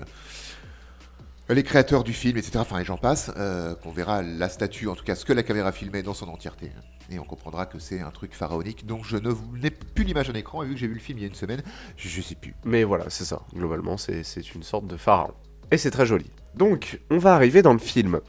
les 1.55 1.63
créateurs 1.63 2.05
du 2.05 2.13
film, 2.13 2.37
etc. 2.37 2.59
Enfin, 2.59 2.79
et 2.81 2.85
j'en 2.85 2.97
passe, 2.99 3.31
euh, 3.37 3.75
qu'on 3.75 3.91
verra 3.91 4.23
la 4.23 4.49
statue, 4.49 4.89
en 4.89 4.95
tout 4.95 5.05
cas 5.05 5.15
ce 5.15 5.25
que 5.25 5.33
la 5.33 5.43
caméra 5.43 5.73
filmait 5.73 6.03
dans 6.03 6.15
son 6.15 6.29
entièreté. 6.29 6.71
Et 7.11 7.19
on 7.19 7.25
comprendra 7.25 7.65
que 7.67 7.79
c'est 7.79 8.01
un 8.01 8.11
truc 8.11 8.35
pharaonique. 8.35 8.87
Donc 8.87 9.05
je 9.05 9.17
ne 9.17 9.31
vous- 9.31 9.57
n'ai 9.57 9.71
plus 9.71 10.05
l'image 10.05 10.29
en 10.29 10.35
écran. 10.35 10.63
Et 10.63 10.67
vu 10.67 10.75
que 10.75 10.81
j'ai 10.81 10.87
vu 10.89 10.95
le 10.95 11.01
film 11.01 11.19
il 11.19 11.23
y 11.23 11.25
a 11.25 11.29
une 11.29 11.35
semaine, 11.35 11.63
je, 11.97 12.09
je 12.09 12.21
sais 12.21 12.35
plus. 12.35 12.55
Mais 12.65 12.85
voilà, 12.85 13.07
c'est 13.09 13.25
ça. 13.25 13.41
Globalement, 13.55 13.97
c'est 13.97 14.23
une 14.55 14.63
sorte 14.63 14.87
de 14.87 14.97
pharaon. 14.97 15.33
Et 15.71 15.79
c'est 15.79 15.91
très 15.91 16.05
joli. 16.07 16.27
Donc, 16.55 17.01
on 17.11 17.19
va 17.19 17.35
arriver 17.35 17.63
dans 17.63 17.73
le 17.73 17.79
film. 17.79 18.21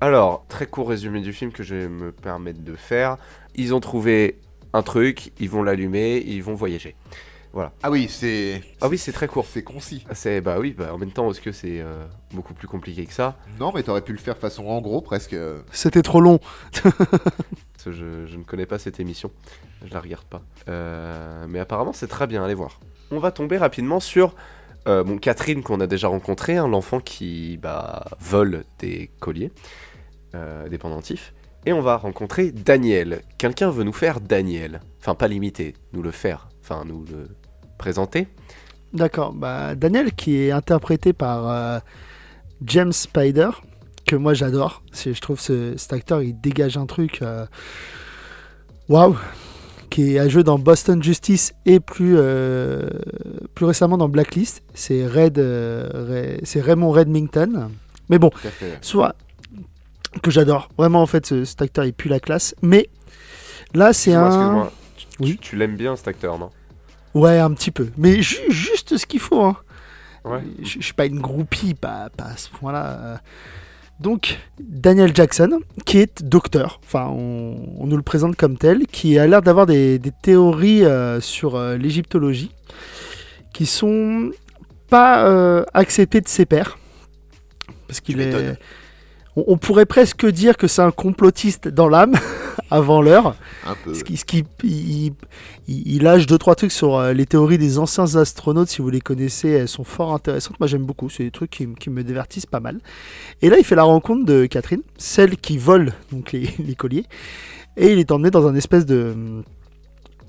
Alors, 0.00 0.44
très 0.48 0.66
court 0.66 0.88
résumé 0.90 1.20
du 1.20 1.32
film 1.32 1.50
que 1.50 1.64
je 1.64 1.74
vais 1.74 1.88
me 1.88 2.12
permettre 2.12 2.60
de 2.62 2.76
faire. 2.76 3.16
Ils 3.56 3.74
ont 3.74 3.80
trouvé 3.80 4.38
un 4.72 4.82
truc, 4.82 5.32
ils 5.40 5.50
vont 5.50 5.62
l'allumer, 5.64 6.22
ils 6.24 6.42
vont 6.42 6.54
voyager. 6.54 6.94
Ah 7.82 7.90
oui, 7.90 8.08
c'est. 8.08 8.62
Ah 8.80 8.88
oui, 8.88 8.98
c'est 8.98 9.12
très 9.12 9.26
court. 9.26 9.46
C'est 9.50 9.62
concis. 9.62 10.04
C'est 10.12 10.40
bah 10.40 10.58
oui, 10.58 10.74
bah 10.76 10.92
en 10.94 10.98
même 10.98 11.10
temps, 11.10 11.30
est-ce 11.30 11.40
que 11.40 11.52
c'est 11.52 11.80
euh, 11.80 12.04
beaucoup 12.32 12.54
plus 12.54 12.68
compliqué 12.68 13.04
que 13.06 13.12
ça? 13.12 13.36
Non, 13.58 13.72
mais 13.74 13.82
t'aurais 13.82 14.02
pu 14.02 14.12
le 14.12 14.18
faire 14.18 14.36
façon 14.36 14.66
en 14.66 14.80
gros 14.80 15.00
presque. 15.00 15.32
euh, 15.32 15.60
C'était 15.72 16.02
trop 16.02 16.20
long. 16.20 16.38
Je, 17.86 18.26
je 18.26 18.36
ne 18.36 18.42
connais 18.44 18.66
pas 18.66 18.78
cette 18.78 19.00
émission, 19.00 19.30
je 19.82 19.94
la 19.94 20.00
regarde 20.00 20.24
pas. 20.26 20.42
Euh, 20.68 21.46
mais 21.48 21.58
apparemment, 21.58 21.94
c'est 21.94 22.08
très 22.08 22.26
bien, 22.26 22.44
allez 22.44 22.52
voir. 22.52 22.80
On 23.10 23.18
va 23.18 23.30
tomber 23.30 23.56
rapidement 23.56 23.98
sur 23.98 24.34
euh, 24.86 25.04
bon, 25.04 25.16
Catherine 25.16 25.62
qu'on 25.62 25.80
a 25.80 25.86
déjà 25.86 26.08
rencontrée, 26.08 26.58
hein, 26.58 26.68
l'enfant 26.68 27.00
qui 27.00 27.56
bah, 27.56 28.04
vole 28.20 28.64
des 28.80 29.10
colliers, 29.20 29.52
euh, 30.34 30.68
des 30.68 30.76
pendentifs. 30.76 31.32
Et 31.68 31.72
on 31.74 31.82
va 31.82 31.98
rencontrer 31.98 32.50
Daniel. 32.50 33.20
Quelqu'un 33.36 33.68
veut 33.68 33.84
nous 33.84 33.92
faire 33.92 34.22
Daniel. 34.22 34.80
Enfin, 35.00 35.14
pas 35.14 35.28
l'imiter, 35.28 35.74
nous 35.92 36.00
le 36.00 36.10
faire. 36.12 36.48
Enfin, 36.62 36.84
nous 36.86 37.04
le 37.04 37.28
présenter. 37.76 38.26
D'accord. 38.94 39.34
Bah, 39.34 39.74
Daniel, 39.74 40.12
qui 40.14 40.38
est 40.38 40.50
interprété 40.50 41.12
par 41.12 41.46
euh, 41.46 41.78
James 42.64 42.94
Spider, 42.94 43.50
que 44.06 44.16
moi 44.16 44.32
j'adore. 44.32 44.82
Je 44.94 45.20
trouve 45.20 45.38
ce, 45.38 45.76
cet 45.76 45.92
acteur, 45.92 46.22
il 46.22 46.40
dégage 46.40 46.78
un 46.78 46.86
truc. 46.86 47.20
euh, 47.20 47.44
Waouh! 48.88 49.18
Qui 49.90 50.18
a 50.18 50.26
joué 50.26 50.42
dans 50.44 50.58
Boston 50.58 51.02
Justice 51.02 51.52
et 51.66 51.80
plus, 51.80 52.14
euh, 52.16 52.88
plus 53.54 53.66
récemment 53.66 53.98
dans 53.98 54.08
Blacklist. 54.08 54.62
C'est 54.72 55.06
Red, 55.06 55.38
euh, 55.38 56.40
Ray- 56.46 56.60
Raymond 56.62 56.92
Redmington. 56.92 57.68
Mais 58.08 58.18
bon, 58.18 58.30
soit 58.80 59.14
que 60.22 60.30
j'adore. 60.30 60.68
Vraiment, 60.78 61.02
en 61.02 61.06
fait, 61.06 61.26
ce- 61.26 61.44
cet 61.44 61.62
acteur, 61.62 61.84
il 61.84 61.92
pue 61.92 62.08
la 62.08 62.20
classe. 62.20 62.54
Mais 62.62 62.88
là, 63.74 63.92
c'est 63.92 64.14
un. 64.14 64.70
Tu, 64.96 65.06
tu- 65.06 65.16
Oui. 65.22 65.38
tu 65.40 65.56
l'aimes 65.56 65.76
bien 65.76 65.96
cet 65.96 66.08
acteur, 66.08 66.38
non? 66.38 66.50
Ouais, 67.14 67.38
un 67.38 67.52
petit 67.52 67.70
peu. 67.70 67.88
Mais 67.96 68.20
ju- 68.22 68.50
juste 68.50 68.96
ce 68.96 69.06
qu'il 69.06 69.20
faut. 69.20 69.42
Hein. 69.42 69.56
Ouais. 70.24 70.40
Je 70.62 70.80
suis 70.80 70.92
pas 70.92 71.06
une 71.06 71.20
groupie, 71.20 71.74
pas, 71.74 72.08
pas 72.16 72.24
à 72.24 72.36
ce 72.36 72.48
point-là. 72.50 73.20
Donc, 74.00 74.38
Daniel 74.60 75.14
Jackson, 75.14 75.58
qui 75.84 75.98
est 75.98 76.22
docteur, 76.22 76.80
enfin, 76.84 77.06
on, 77.08 77.56
on 77.78 77.86
nous 77.86 77.96
le 77.96 78.02
présente 78.02 78.36
comme 78.36 78.56
tel, 78.56 78.86
qui 78.86 79.18
a 79.18 79.26
l'air 79.26 79.42
d'avoir 79.42 79.66
des, 79.66 79.98
des 79.98 80.12
théories 80.22 80.84
euh, 80.84 81.20
sur 81.20 81.56
euh, 81.56 81.76
l'égyptologie 81.76 82.52
qui 83.52 83.66
sont 83.66 84.30
pas 84.88 85.26
euh, 85.26 85.64
acceptées 85.74 86.20
de 86.20 86.28
ses 86.28 86.46
pairs. 86.46 86.78
Parce 87.88 88.00
qu'il 88.00 88.20
est. 88.20 88.56
On, 89.38 89.44
on 89.54 89.56
pourrait 89.58 89.86
presque 89.86 90.26
dire 90.26 90.56
que 90.56 90.66
c'est 90.66 90.82
un 90.82 90.90
complotiste 90.90 91.68
dans 91.68 91.88
l'âme, 91.88 92.14
avant 92.70 93.00
l'heure. 93.02 93.34
Ce 93.94 94.04
qui, 94.04 94.16
ce 94.16 94.24
qui- 94.24 94.44
il, 94.64 95.12
il- 95.68 95.92
il 95.96 96.02
lâche 96.02 96.26
deux 96.26 96.38
trois 96.38 96.54
trucs 96.54 96.72
sur 96.72 96.96
euh, 96.96 97.12
les 97.12 97.26
théories 97.26 97.58
des 97.58 97.78
anciens 97.78 98.16
astronautes. 98.16 98.68
Si 98.68 98.82
vous 98.82 98.90
les 98.90 99.00
connaissez, 99.00 99.48
elles 99.50 99.68
sont 99.68 99.84
fort 99.84 100.12
intéressantes. 100.14 100.58
Moi, 100.60 100.66
j'aime 100.66 100.84
beaucoup. 100.84 101.08
C'est 101.10 101.24
des 101.24 101.30
trucs 101.30 101.50
qui, 101.50 101.90
me 101.90 102.02
divertissent 102.02 102.46
pas 102.46 102.60
mal. 102.60 102.80
Et 103.42 103.50
là, 103.50 103.58
il 103.58 103.64
fait 103.64 103.74
la 103.76 103.82
rencontre 103.84 104.24
de 104.24 104.46
Catherine, 104.46 104.82
celle 104.96 105.36
qui 105.36 105.58
vole 105.58 105.92
donc 106.12 106.32
les, 106.32 106.48
les 106.58 106.74
colliers, 106.74 107.04
et 107.76 107.92
il 107.92 107.98
est 107.98 108.10
emmené 108.10 108.30
dans 108.30 108.46
un 108.46 108.54
espèce 108.54 108.86
de 108.86 109.14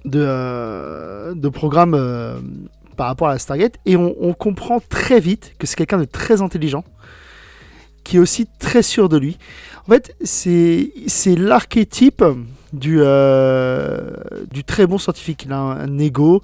de, 0.06 0.22
euh, 0.25 1.34
de 1.36 1.50
programme 1.50 1.94
euh, 1.94 2.39
par 2.96 3.08
rapport 3.08 3.28
à 3.28 3.34
la 3.34 3.39
Stargate. 3.39 3.75
Et 3.86 3.96
on, 3.98 4.16
on 4.22 4.34
comprend 4.34 4.80
très 4.80 5.20
vite 5.20 5.54
que 5.60 5.68
c'est 5.68 5.75
quelqu'un 5.75 5.98
de 5.98 6.06
très 6.06 6.42
intelligent, 6.42 6.84
qui 8.03 8.18
est 8.18 8.20
aussi 8.20 8.48
très 8.60 8.82
sûr 8.84 9.10
de 9.10 9.18
lui. 9.18 9.38
En 9.88 9.91
fait, 9.91 10.15
c'est 10.24 10.91
l'archétype 11.38 12.24
du, 12.74 12.98
euh, 13.01 14.12
du 14.51 14.63
très 14.63 14.86
bon 14.88 14.98
scientifique. 14.98 15.44
Il 15.46 15.53
a 15.53 15.58
un, 15.58 15.79
un 15.79 15.98
ego, 16.00 16.41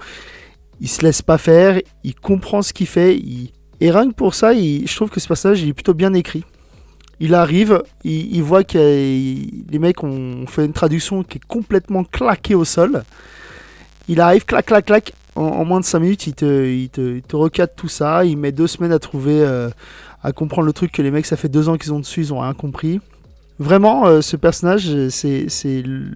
il 0.82 0.90
se 0.90 1.02
laisse 1.04 1.22
pas 1.22 1.38
faire, 1.38 1.80
il 2.04 2.16
comprend 2.16 2.62
ce 2.62 2.74
qu'il 2.74 2.88
fait. 2.88 3.16
il- 3.16 3.52
Et 3.82 3.92
rien 3.92 4.08
que 4.10 4.14
pour 4.16 4.34
ça, 4.34 4.54
je 4.54 4.96
trouve 4.96 5.10
que 5.10 5.20
ce 5.20 5.28
personnage 5.28 5.62
il 5.62 5.70
est 5.70 5.74
plutôt 5.74 5.94
bien 5.94 6.14
écrit. 6.14 6.44
Il 7.20 7.34
arrive, 7.34 7.82
il, 8.04 8.42
voit 8.44 8.64
que 8.66 8.78
les 8.78 9.80
mecs 9.80 10.04
ont 10.04 10.46
fait 10.48 10.66
une 10.66 10.74
traduction 10.74 11.24
qui 11.24 11.38
est 11.38 11.46
complètement 11.48 12.04
claquée 12.04 12.56
au 12.56 12.66
sol. 12.66 13.04
Il 14.10 14.20
arrive, 14.20 14.44
clac, 14.46 14.66
clac, 14.66 14.86
clac. 14.86 15.14
En, 15.36 15.64
moins 15.66 15.80
de 15.80 15.86
5 15.86 16.00
minutes, 16.00 16.28
il 16.28 16.34
te, 16.34 16.66
il, 16.66 16.90
te, 16.90 17.16
il 17.18 17.22
te 17.22 17.36
recadre 17.36 17.74
tout 17.76 17.88
ça. 17.88 18.26
Il 18.26 18.38
met 18.38 18.52
deux 18.52 18.68
semaines 18.68 18.92
à 18.92 19.00
trouver, 19.00 19.40
euh, 19.42 19.70
à 20.26 20.32
comprendre 20.32 20.66
le 20.68 20.74
truc 20.74 20.92
que 20.92 21.02
les 21.02 21.12
mecs, 21.12 21.26
ça 21.26 21.38
fait 21.38 21.50
deux 21.50 21.70
ans 21.70 21.78
qu'ils 21.78 21.94
ont 21.94 22.00
dessus, 22.00 22.22
ils 22.22 22.34
ont 22.34 22.40
rien 22.40 22.54
compris. 22.54 23.00
Vraiment, 23.60 24.06
euh, 24.08 24.22
ce 24.22 24.36
personnage, 24.36 25.10
c'est. 25.10 25.82
le- 25.82 26.12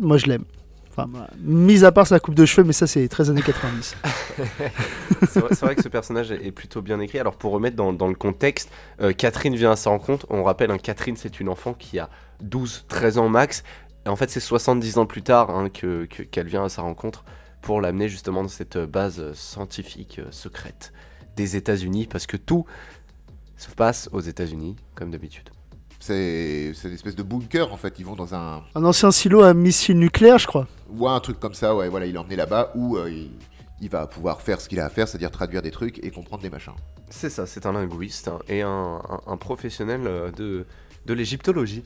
Moi, 0.00 0.16
je 0.18 0.26
l'aime. 0.26 0.44
Enfin, 0.90 1.08
mis 1.40 1.84
à 1.84 1.92
part 1.92 2.06
sa 2.08 2.18
coupe 2.18 2.34
de 2.34 2.44
cheveux, 2.44 2.66
mais 2.66 2.72
ça, 2.72 2.88
c'est 2.88 3.06
très 3.08 3.30
années 3.30 3.42
90. 3.42 3.94
C'est 5.30 5.40
vrai, 5.40 5.48
c'est 5.54 5.64
vrai 5.64 5.74
que 5.76 5.82
ce 5.82 5.88
personnage 5.88 6.30
est 6.32 6.52
plutôt 6.52 6.80
bien 6.82 6.98
écrit. 7.00 7.18
Alors 7.18 7.36
pour 7.36 7.52
remettre 7.52 7.76
dans, 7.76 7.92
dans 7.92 8.08
le 8.08 8.14
contexte, 8.14 8.70
euh, 9.00 9.12
Catherine 9.12 9.54
vient 9.56 9.72
à 9.72 9.76
sa 9.76 9.90
rencontre. 9.90 10.26
On 10.30 10.42
rappelle, 10.44 10.70
hein, 10.70 10.78
Catherine 10.78 11.16
c'est 11.16 11.40
une 11.40 11.48
enfant 11.48 11.74
qui 11.74 11.98
a 11.98 12.08
12-13 12.44 13.18
ans 13.18 13.28
max. 13.28 13.62
Et 14.06 14.08
en 14.08 14.16
fait 14.16 14.30
c'est 14.30 14.40
70 14.40 14.98
ans 14.98 15.06
plus 15.06 15.22
tard 15.22 15.50
hein, 15.50 15.68
que- 15.70 16.04
que- 16.06 16.22
qu'elle 16.22 16.46
vient 16.46 16.64
à 16.64 16.68
sa 16.68 16.82
rencontre 16.82 17.24
pour 17.62 17.80
l'amener 17.80 18.08
justement 18.08 18.42
dans 18.42 18.48
cette 18.48 18.78
base 18.78 19.18
euh, 19.20 19.32
scientifique 19.34 20.20
euh, 20.20 20.28
secrète 20.30 20.92
des 21.36 21.56
États-Unis. 21.56 22.06
Parce 22.10 22.26
que 22.26 22.36
tout 22.36 22.64
se 23.58 23.70
passe 23.70 24.08
aux 24.12 24.20
États-Unis, 24.20 24.76
comme 24.94 25.10
d'habitude. 25.10 25.50
C'est 26.00 26.72
c'est 26.74 26.88
une 26.88 26.94
espèce 26.94 27.16
de 27.16 27.22
bunker 27.22 27.72
en 27.72 27.76
fait. 27.76 27.98
Ils 27.98 28.06
vont 28.06 28.14
dans 28.16 28.34
un. 28.34 28.62
Un 28.74 28.84
ancien 28.84 29.10
silo 29.10 29.42
à 29.42 29.52
missile 29.52 29.98
nucléaire, 29.98 30.38
je 30.38 30.46
crois. 30.46 30.66
ou 30.90 31.08
un 31.08 31.20
truc 31.20 31.38
comme 31.40 31.54
ça, 31.54 31.74
ouais, 31.74 31.88
voilà, 31.88 32.06
il 32.06 32.14
est 32.14 32.18
emmené 32.18 32.36
là-bas 32.36 32.70
où 32.76 32.96
euh, 32.96 33.10
il, 33.10 33.30
il 33.80 33.88
va 33.90 34.06
pouvoir 34.06 34.40
faire 34.40 34.60
ce 34.60 34.68
qu'il 34.68 34.78
a 34.80 34.86
à 34.86 34.90
faire, 34.90 35.08
c'est-à-dire 35.08 35.30
traduire 35.32 35.60
des 35.62 35.70
trucs 35.72 36.02
et 36.04 36.10
comprendre 36.10 36.42
des 36.42 36.50
machins. 36.50 36.72
C'est 37.10 37.30
ça, 37.30 37.46
c'est 37.46 37.66
un 37.66 37.72
linguiste 37.72 38.28
hein, 38.28 38.38
et 38.48 38.62
un, 38.62 38.68
un- 39.08 39.20
un 39.26 39.36
professionnel 39.36 40.02
euh, 40.06 40.30
de, 40.30 40.64
de 41.06 41.14
l'égyptologie. 41.14 41.82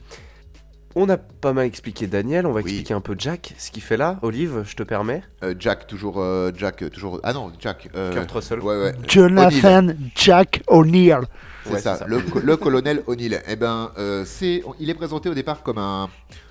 On 0.94 1.08
a 1.08 1.16
pas 1.16 1.52
mal 1.54 1.64
expliqué 1.66 2.06
Daniel, 2.06 2.44
on 2.46 2.52
va 2.52 2.56
Oui. 2.60 2.70
expliquer 2.70 2.92
un 2.94 3.00
peu 3.00 3.14
Jack, 3.18 3.54
ce 3.56 3.70
qu'il 3.70 3.82
fait 3.82 3.96
là. 3.96 4.18
Olive, 4.22 4.62
je 4.66 4.74
te 4.76 4.82
permets. 4.82 5.22
Euh, 5.42 5.54
Jack, 5.58 5.86
toujours. 5.86 6.16
euh, 6.20 6.50
Jack, 6.54 6.82
euh, 6.82 6.90
toujours. 6.90 7.18
Ah 7.22 7.32
non, 7.32 7.50
Jack. 7.58 7.88
euh, 7.96 8.12
Kurt 8.12 8.30
Russell. 8.30 8.60
Ouais, 8.60 8.76
ouais. 8.78 8.94
Jonathan 9.08 9.86
Jack 10.14 10.62
O'Neill. 10.66 11.20
C'est 11.64 11.72
Ouais, 11.72 11.78
ça, 11.80 11.94
c'est 11.94 11.98
ça. 12.00 12.06
Le, 12.06 12.20
co- 12.20 12.40
le 12.40 12.56
colonel 12.56 13.02
O'Neill. 13.06 13.40
Eh 13.48 13.56
ben, 13.56 13.90
euh, 13.96 14.24
c'est, 14.26 14.62
il 14.80 14.90
est 14.90 14.94
présenté 14.94 15.28
au 15.30 15.34
départ 15.34 15.62
comme 15.62 15.78
un 15.78 16.08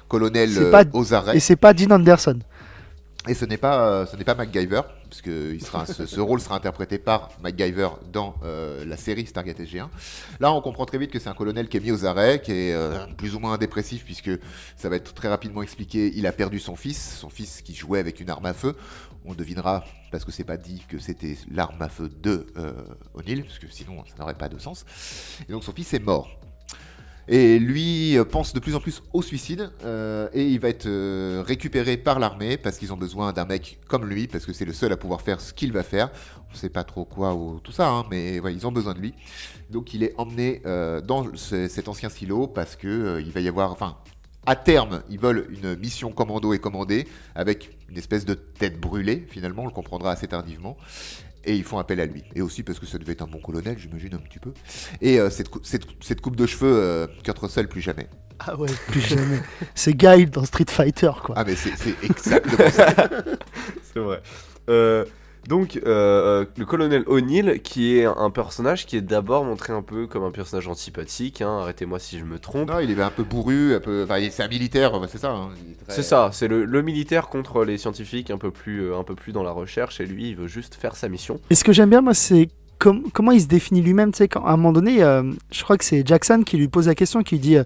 colonel 0.07 0.50
C'est 0.50 0.60
euh, 0.63 0.71
pas- 0.71 0.86
aux 0.93 1.13
arrêts. 1.13 1.38
Et 1.38 1.39
c'est 1.39 1.55
pas 1.55 1.74
Dean 1.74 1.91
Anderson. 1.91 2.39
Et 3.27 3.35
ce 3.35 3.45
n'est 3.45 3.57
pas, 3.57 3.87
euh, 3.87 4.05
ce 4.07 4.15
n'est 4.15 4.23
pas 4.23 4.33
MacGyver, 4.33 4.81
puisque 5.07 5.27
il 5.27 5.61
sera, 5.63 5.85
ce, 5.85 6.07
ce 6.07 6.19
rôle 6.19 6.41
sera 6.41 6.55
interprété 6.55 6.97
par 6.97 7.29
MacGyver 7.43 7.89
dans 8.11 8.33
euh, 8.43 8.83
la 8.83 8.97
série 8.97 9.27
Stargate 9.27 9.59
SG1. 9.59 9.89
Là, 10.39 10.51
on 10.51 10.61
comprend 10.61 10.87
très 10.87 10.97
vite 10.97 11.11
que 11.11 11.19
c'est 11.19 11.29
un 11.29 11.35
colonel 11.35 11.69
qui 11.69 11.77
est 11.77 11.81
mis 11.81 11.91
aux 11.91 12.05
arrêts, 12.05 12.41
qui 12.41 12.51
est 12.51 12.73
euh, 12.73 13.05
plus 13.17 13.35
ou 13.35 13.39
moins 13.39 13.59
dépressif, 13.59 14.03
puisque 14.05 14.31
ça 14.75 14.89
va 14.89 14.95
être 14.95 15.13
très 15.13 15.27
rapidement 15.27 15.61
expliqué. 15.61 16.11
Il 16.15 16.25
a 16.25 16.31
perdu 16.31 16.59
son 16.59 16.75
fils, 16.75 17.17
son 17.19 17.29
fils 17.29 17.61
qui 17.61 17.75
jouait 17.75 17.99
avec 17.99 18.19
une 18.19 18.29
arme 18.31 18.47
à 18.47 18.55
feu. 18.55 18.75
On 19.23 19.35
devinera, 19.35 19.83
parce 20.11 20.25
que 20.25 20.31
c'est 20.31 20.43
pas 20.43 20.57
dit 20.57 20.83
que 20.87 20.97
c'était 20.97 21.37
l'arme 21.51 21.79
à 21.79 21.89
feu 21.89 22.09
de 22.09 22.47
euh, 22.57 22.73
O'Neill, 23.13 23.43
parce 23.43 23.59
que 23.59 23.67
sinon 23.69 24.03
ça 24.07 24.15
n'aurait 24.17 24.33
pas 24.33 24.49
de 24.49 24.57
sens. 24.57 24.83
Et 25.47 25.51
donc 25.51 25.63
son 25.63 25.73
fils 25.73 25.93
est 25.93 25.99
mort. 25.99 26.27
Et 27.27 27.59
lui 27.59 28.17
euh, 28.17 28.25
pense 28.25 28.53
de 28.53 28.59
plus 28.59 28.75
en 28.75 28.79
plus 28.79 29.03
au 29.13 29.21
suicide 29.21 29.69
euh, 29.83 30.27
et 30.33 30.47
il 30.47 30.59
va 30.59 30.69
être 30.69 30.87
euh, 30.87 31.43
récupéré 31.45 31.95
par 31.97 32.19
l'armée 32.19 32.57
parce 32.57 32.77
qu'ils 32.77 32.91
ont 32.91 32.97
besoin 32.97 33.31
d'un 33.31 33.45
mec 33.45 33.79
comme 33.87 34.05
lui 34.05 34.27
parce 34.27 34.45
que 34.45 34.53
c'est 34.53 34.65
le 34.65 34.73
seul 34.73 34.91
à 34.91 34.97
pouvoir 34.97 35.21
faire 35.21 35.39
ce 35.39 35.53
qu'il 35.53 35.71
va 35.71 35.83
faire. 35.83 36.09
On 36.51 36.55
sait 36.55 36.69
pas 36.69 36.83
trop 36.83 37.05
quoi 37.05 37.33
ou 37.35 37.59
tout 37.63 37.71
ça, 37.71 37.87
hein, 37.89 38.05
mais 38.09 38.37
ils 38.37 38.67
ont 38.67 38.71
besoin 38.71 38.93
de 38.93 38.99
lui. 38.99 39.13
Donc 39.69 39.93
il 39.93 40.03
est 40.03 40.13
emmené 40.17 40.61
dans 41.05 41.25
ce- 41.35 41.67
cet 41.67 41.87
ancien 41.87 42.09
silo 42.09 42.47
parce 42.47 42.75
que 42.75 43.21
il 43.23 43.31
va 43.31 43.39
y 43.39 43.47
avoir, 43.47 43.71
enfin, 43.71 43.95
à 44.45 44.55
terme, 44.55 45.03
ils 45.09 45.19
veulent 45.19 45.47
une 45.51 45.75
mission 45.77 46.11
commando 46.11 46.51
et 46.53 46.59
commandée 46.59 47.07
avec 47.35 47.77
une 47.89 47.97
espèce 47.97 48.25
de 48.25 48.33
tête 48.33 48.79
brûlée. 48.79 49.25
Finalement, 49.29 49.63
on 49.63 49.67
le 49.67 49.71
comprendra 49.71 50.11
assez 50.11 50.27
tardivement. 50.27 50.75
Et 51.43 51.55
ils 51.55 51.63
font 51.63 51.79
appel 51.79 52.00
à 52.00 52.05
lui. 52.05 52.24
Et 52.36 52.41
aussi 52.41 52.62
parce 52.63 52.79
que 52.79 52.86
ça 52.86 52.98
devait 53.00 53.13
être 53.13 53.24
un 53.24 53.27
bon 53.27 53.39
colonel, 53.39 53.77
j'imagine 53.79 54.13
un 54.13 54.19
petit 54.19 54.39
peu. 54.39 54.53
Et 55.01 55.19
euh, 55.19 55.29
cette, 55.29 55.50
cou- 55.50 55.62
cette, 55.63 55.86
cette 56.00 56.21
coupe 56.21 56.36
de 56.36 56.45
cheveux, 56.45 56.71
euh, 56.71 57.07
Kurt 57.24 57.39
Russell, 57.39 57.67
plus 57.67 57.81
jamais. 57.81 58.07
Ah 58.39 58.55
ouais, 58.55 58.69
plus 58.88 59.01
jamais. 59.01 59.39
C'est 59.75 59.93
Guile 59.95 60.29
dans 60.29 60.45
Street 60.45 60.65
Fighter, 60.69 61.12
quoi. 61.24 61.36
Ah 61.38 61.43
mais 61.45 61.55
c'est 61.55 61.75
c'est 61.77 61.95
exactement 62.03 62.69
ça. 62.69 62.95
C'est 63.93 64.00
vrai. 64.00 64.21
Euh, 64.69 65.05
donc, 65.48 65.77
euh, 65.77 65.81
euh, 65.88 66.45
le 66.57 66.65
colonel 66.65 67.03
O'Neill, 67.07 67.62
qui 67.63 67.98
est 67.98 68.05
un 68.05 68.29
personnage 68.29 68.86
qui 68.86 68.95
est 68.98 69.01
d'abord 69.01 69.43
montré 69.43 69.74
un 69.74 69.81
peu 69.81 70.05
comme 70.07 70.24
un 70.24 70.31
personnage 70.31 70.67
antipathique, 70.67 71.41
hein, 71.41 71.60
arrêtez-moi 71.62 71.98
si 72.00 72.19
je 72.19 72.25
me 72.25 72.38
trompe. 72.39 72.69
Non, 72.69 72.79
il 72.79 72.91
est 72.91 73.01
un 73.01 73.10
peu 73.10 73.24
bourru, 73.24 73.74
un 73.75 73.79
peu. 73.79 74.03
Enfin, 74.03 74.19
il- 74.19 74.31
c'est 74.31 74.43
un 74.43 74.48
militaire, 74.48 74.91
c'est 75.10 75.17
ça. 75.17 75.31
hein, 75.31 75.50
il 75.65 75.71
est 75.71 75.75
très- 75.86 75.95
C'est 75.95 76.03
ça, 76.03 76.29
c'est 76.31 76.48
le, 76.48 76.63
le 76.65 76.81
militaire 76.83 77.27
contre 77.27 77.65
les 77.65 77.77
scientifiques 77.77 78.29
un 78.31 78.38
peu, 78.38 78.51
plus, 78.51 78.81
euh, 78.83 78.98
un 78.98 79.03
peu 79.03 79.15
plus 79.15 79.31
dans 79.33 79.43
la 79.43 79.51
recherche, 79.51 80.00
et 80.00 80.05
lui, 80.05 80.29
il 80.29 80.36
veut 80.36 80.48
juste 80.48 80.75
faire 80.75 80.95
sa 80.95 81.10
mission. 81.10 81.39
Et 81.50 81.55
ce 81.55 81.63
que 81.63 81.74
j'aime 81.74 81.89
bien, 81.89 82.01
moi, 82.01 82.13
c'est 82.13 82.50
com- 82.77 83.03
comment 83.13 83.31
il 83.31 83.41
se 83.41 83.48
définit 83.48 83.81
lui-même. 83.81 84.12
Tu 84.12 84.17
sais, 84.19 84.27
quand- 84.27 84.45
à 84.45 84.51
un 84.51 84.57
moment 84.57 84.71
donné, 84.74 85.01
euh, 85.03 85.24
je 85.51 85.63
crois 85.63 85.77
que 85.77 85.86
c'est 85.86 86.05
Jackson 86.07 86.43
qui 86.45 86.57
lui 86.57 86.67
pose 86.67 86.88
la 86.88 86.95
question, 86.95 87.24
qui 87.24 87.36
lui 87.36 87.39
dit 87.41 87.57
euh, 87.57 87.63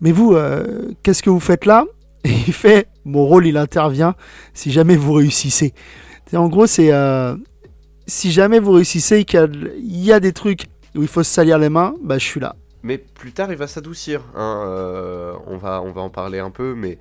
Mais 0.00 0.12
vous, 0.12 0.34
euh, 0.34 0.92
qu'est-ce 1.02 1.22
que 1.22 1.30
vous 1.30 1.40
faites 1.40 1.64
là? 1.66 1.84
Et 2.24 2.30
il 2.30 2.52
fait 2.52 2.86
Mon 3.04 3.24
rôle, 3.24 3.46
il 3.46 3.56
intervient 3.56 4.14
si 4.52 4.70
jamais 4.72 4.96
vous 4.96 5.12
réussissez. 5.14 5.72
En 6.34 6.48
gros, 6.48 6.66
c'est 6.66 6.92
euh, 6.92 7.36
si 8.06 8.32
jamais 8.32 8.58
vous 8.58 8.72
réussissez 8.72 9.18
et 9.18 9.24
qu'il 9.24 9.38
y 9.38 9.42
a, 9.42 9.46
il 9.78 10.04
y 10.04 10.12
a 10.12 10.20
des 10.20 10.32
trucs 10.32 10.66
où 10.94 11.02
il 11.02 11.08
faut 11.08 11.22
se 11.22 11.30
salir 11.32 11.58
les 11.58 11.68
mains, 11.68 11.94
bah, 12.02 12.18
je 12.18 12.24
suis 12.24 12.40
là. 12.40 12.56
Mais 12.82 12.98
plus 12.98 13.32
tard, 13.32 13.50
il 13.50 13.56
va 13.58 13.66
s'adoucir. 13.66 14.22
hein, 14.34 14.64
euh, 14.66 15.34
on, 15.46 15.56
va, 15.56 15.82
on 15.82 15.92
va 15.92 16.00
en 16.02 16.10
parler 16.10 16.38
un 16.38 16.50
peu, 16.50 16.74
mais 16.74 16.98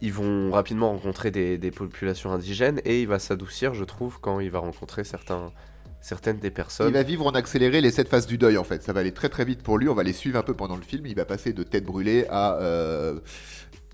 ils 0.00 0.12
vont 0.12 0.50
rapidement 0.50 0.90
rencontrer 0.90 1.30
des, 1.30 1.58
des 1.58 1.70
populations 1.70 2.32
indigènes 2.32 2.80
et 2.84 3.02
il 3.02 3.08
va 3.08 3.18
s'adoucir, 3.18 3.72
je 3.74 3.84
trouve, 3.84 4.18
quand 4.20 4.40
il 4.40 4.50
va 4.50 4.58
rencontrer 4.58 5.04
certains, 5.04 5.52
certaines 6.00 6.38
des 6.38 6.48
Il 6.48 6.52
personnes. 6.52 6.92
va 6.92 7.02
vivre 7.02 7.26
en 7.26 7.30
accéléré 7.30 7.80
les 7.80 7.90
sept 7.92 8.08
phases 8.08 8.26
du 8.26 8.36
deuil 8.36 8.58
en 8.58 8.64
fait. 8.64 8.82
Ça 8.82 8.92
va 8.92 9.00
aller 9.00 9.12
très 9.12 9.28
très 9.28 9.44
vite 9.44 9.62
pour 9.62 9.78
lui. 9.78 9.88
On 9.88 9.94
va 9.94 10.02
les 10.02 10.12
suivre 10.12 10.38
un 10.38 10.42
peu 10.42 10.54
pendant 10.54 10.76
le 10.76 10.82
film. 10.82 11.06
Il 11.06 11.14
va 11.14 11.24
passer 11.24 11.52
de 11.52 11.62
tête 11.62 11.84
brûlée 11.84 12.26
à 12.30 12.56
euh, 12.56 13.20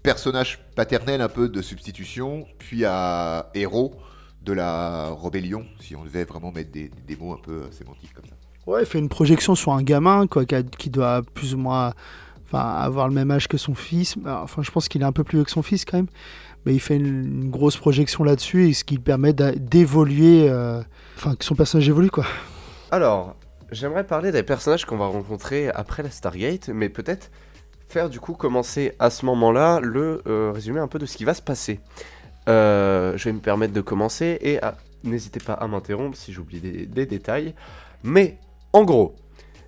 personnage 0.03 0.61
paternel 0.75 1.21
un 1.21 1.29
peu 1.29 1.49
de 1.49 1.61
substitution, 1.63 2.47
puis 2.59 2.85
à 2.87 3.51
héros 3.55 3.95
de 4.43 4.53
la 4.53 5.11
rébellion, 5.23 5.65
si 5.81 5.95
on 5.97 6.05
devait 6.05 6.25
vraiment 6.25 6.53
mettre 6.53 6.71
des, 6.73 6.91
des 7.07 7.17
mots 7.17 7.33
un 7.35 7.41
peu 7.43 7.53
euh, 7.53 7.71
sémantiques 7.73 8.15
comme 8.15 8.25
ça. 8.27 8.35
Ouais, 8.67 8.83
il 8.83 8.87
fait 8.87 8.99
une 8.99 9.09
projection 9.09 9.55
sur 9.55 9.73
un 9.73 9.83
gamin 9.83 10.27
quoi, 10.27 10.45
qui, 10.45 10.55
a- 10.55 10.63
qui 10.63 10.91
doit 10.91 11.23
plus 11.35 11.55
ou 11.55 11.59
moins 11.59 11.93
enfin, 12.47 12.61
avoir 12.77 13.09
le 13.09 13.15
même 13.15 13.31
âge 13.31 13.49
que 13.49 13.57
son 13.59 13.75
fils. 13.75 14.17
Bah, 14.19 14.41
Enfin, 14.43 14.63
je 14.63 14.71
pense 14.71 14.89
qu'il 14.89 15.03
est 15.03 15.07
un 15.07 15.13
peu 15.13 15.25
plus 15.25 15.39
vieux 15.39 15.45
que 15.45 15.51
son 15.51 15.63
fils 15.63 15.85
quand 15.85 15.97
même. 15.99 16.07
Mais 16.67 16.75
il 16.75 16.81
fait 16.81 16.97
une, 16.97 17.07
une 17.07 17.51
grosse 17.51 17.77
projection 17.77 18.25
là-dessus 18.25 18.69
et 18.69 18.73
ce 18.75 18.85
qui 18.85 18.97
lui 18.97 19.03
permet 19.03 19.33
d'évoluer, 19.33 20.49
euh, 20.51 20.83
enfin 21.17 21.35
que 21.35 21.45
son 21.45 21.55
personnage 21.55 21.89
évolue 21.89 22.11
quoi. 22.11 22.25
Alors, 22.91 23.37
j'aimerais 23.71 24.05
parler 24.07 24.33
des 24.33 24.43
personnages 24.43 24.85
qu'on 24.85 24.97
va 24.97 25.07
rencontrer 25.07 25.69
après 25.69 26.03
la 26.03 26.11
Stargate, 26.11 26.69
mais 26.69 26.89
peut-être 26.89 27.31
faire 27.89 28.11
du 28.11 28.21
coup 28.21 28.35
commencer 28.35 28.93
à 28.99 29.09
ce 29.11 29.25
moment-là 29.27 29.81
le 29.83 30.23
euh, 30.27 30.53
résumé 30.55 30.81
un 30.81 30.89
peu 30.89 30.99
de 30.99 31.07
ce 31.07 31.17
qui 31.17 31.25
va 31.25 31.33
se 31.35 31.43
passer. 31.43 31.81
Euh, 32.49 33.17
je 33.17 33.25
vais 33.25 33.33
me 33.33 33.41
permettre 33.41 33.73
de 33.73 33.81
commencer 33.81 34.39
et 34.41 34.59
n'hésitez 35.05 35.41
pas 35.41 35.55
à 35.55 35.67
m'interrompre 35.69 36.17
si 36.17 36.33
j'oublie 36.33 36.61
des, 36.61 37.07
détails. 37.07 37.55
Mais 38.03 38.39
en 38.73 38.85
gros, 38.85 39.15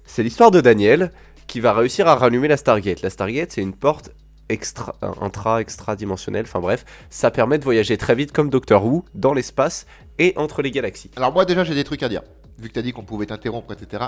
c'est 0.04 0.22
l'histoire 0.22 0.50
de 0.50 0.60
Daniel 0.60 1.12
qui 1.46 1.60
va 1.60 1.72
réussir 1.72 2.08
à 2.08 2.14
rallumer 2.14 2.48
la 2.48 2.56
Stargate. 2.56 3.02
La 3.02 3.10
Stargate, 3.10 3.52
c'est 3.52 3.62
une 3.62 3.74
porte 3.74 4.10
extra, 4.48 4.96
intra, 5.20 5.60
extra-dimensionnelle, 5.60 6.44
enfin 6.44 6.60
bref, 6.60 6.84
ça 7.08 7.30
permet 7.30 7.58
de 7.58 7.64
voyager 7.64 7.96
très 7.96 8.14
vite 8.14 8.32
comme 8.32 8.50
Doctor 8.50 8.84
Who 8.84 9.04
dans 9.14 9.32
l'espace 9.32 9.86
et 10.18 10.32
entre 10.36 10.60
les 10.62 10.72
galaxies. 10.72 11.10
Alors 11.16 11.32
moi 11.32 11.44
déjà 11.44 11.62
j'ai 11.62 11.74
des 11.74 11.84
trucs 11.84 12.02
à 12.02 12.08
dire. 12.08 12.22
Vu 12.58 12.68
que 12.68 12.74
tu 12.74 12.82
dit 12.82 12.92
qu'on 12.92 13.04
pouvait 13.04 13.24
t'interrompre, 13.24 13.72
etc. 13.72 14.04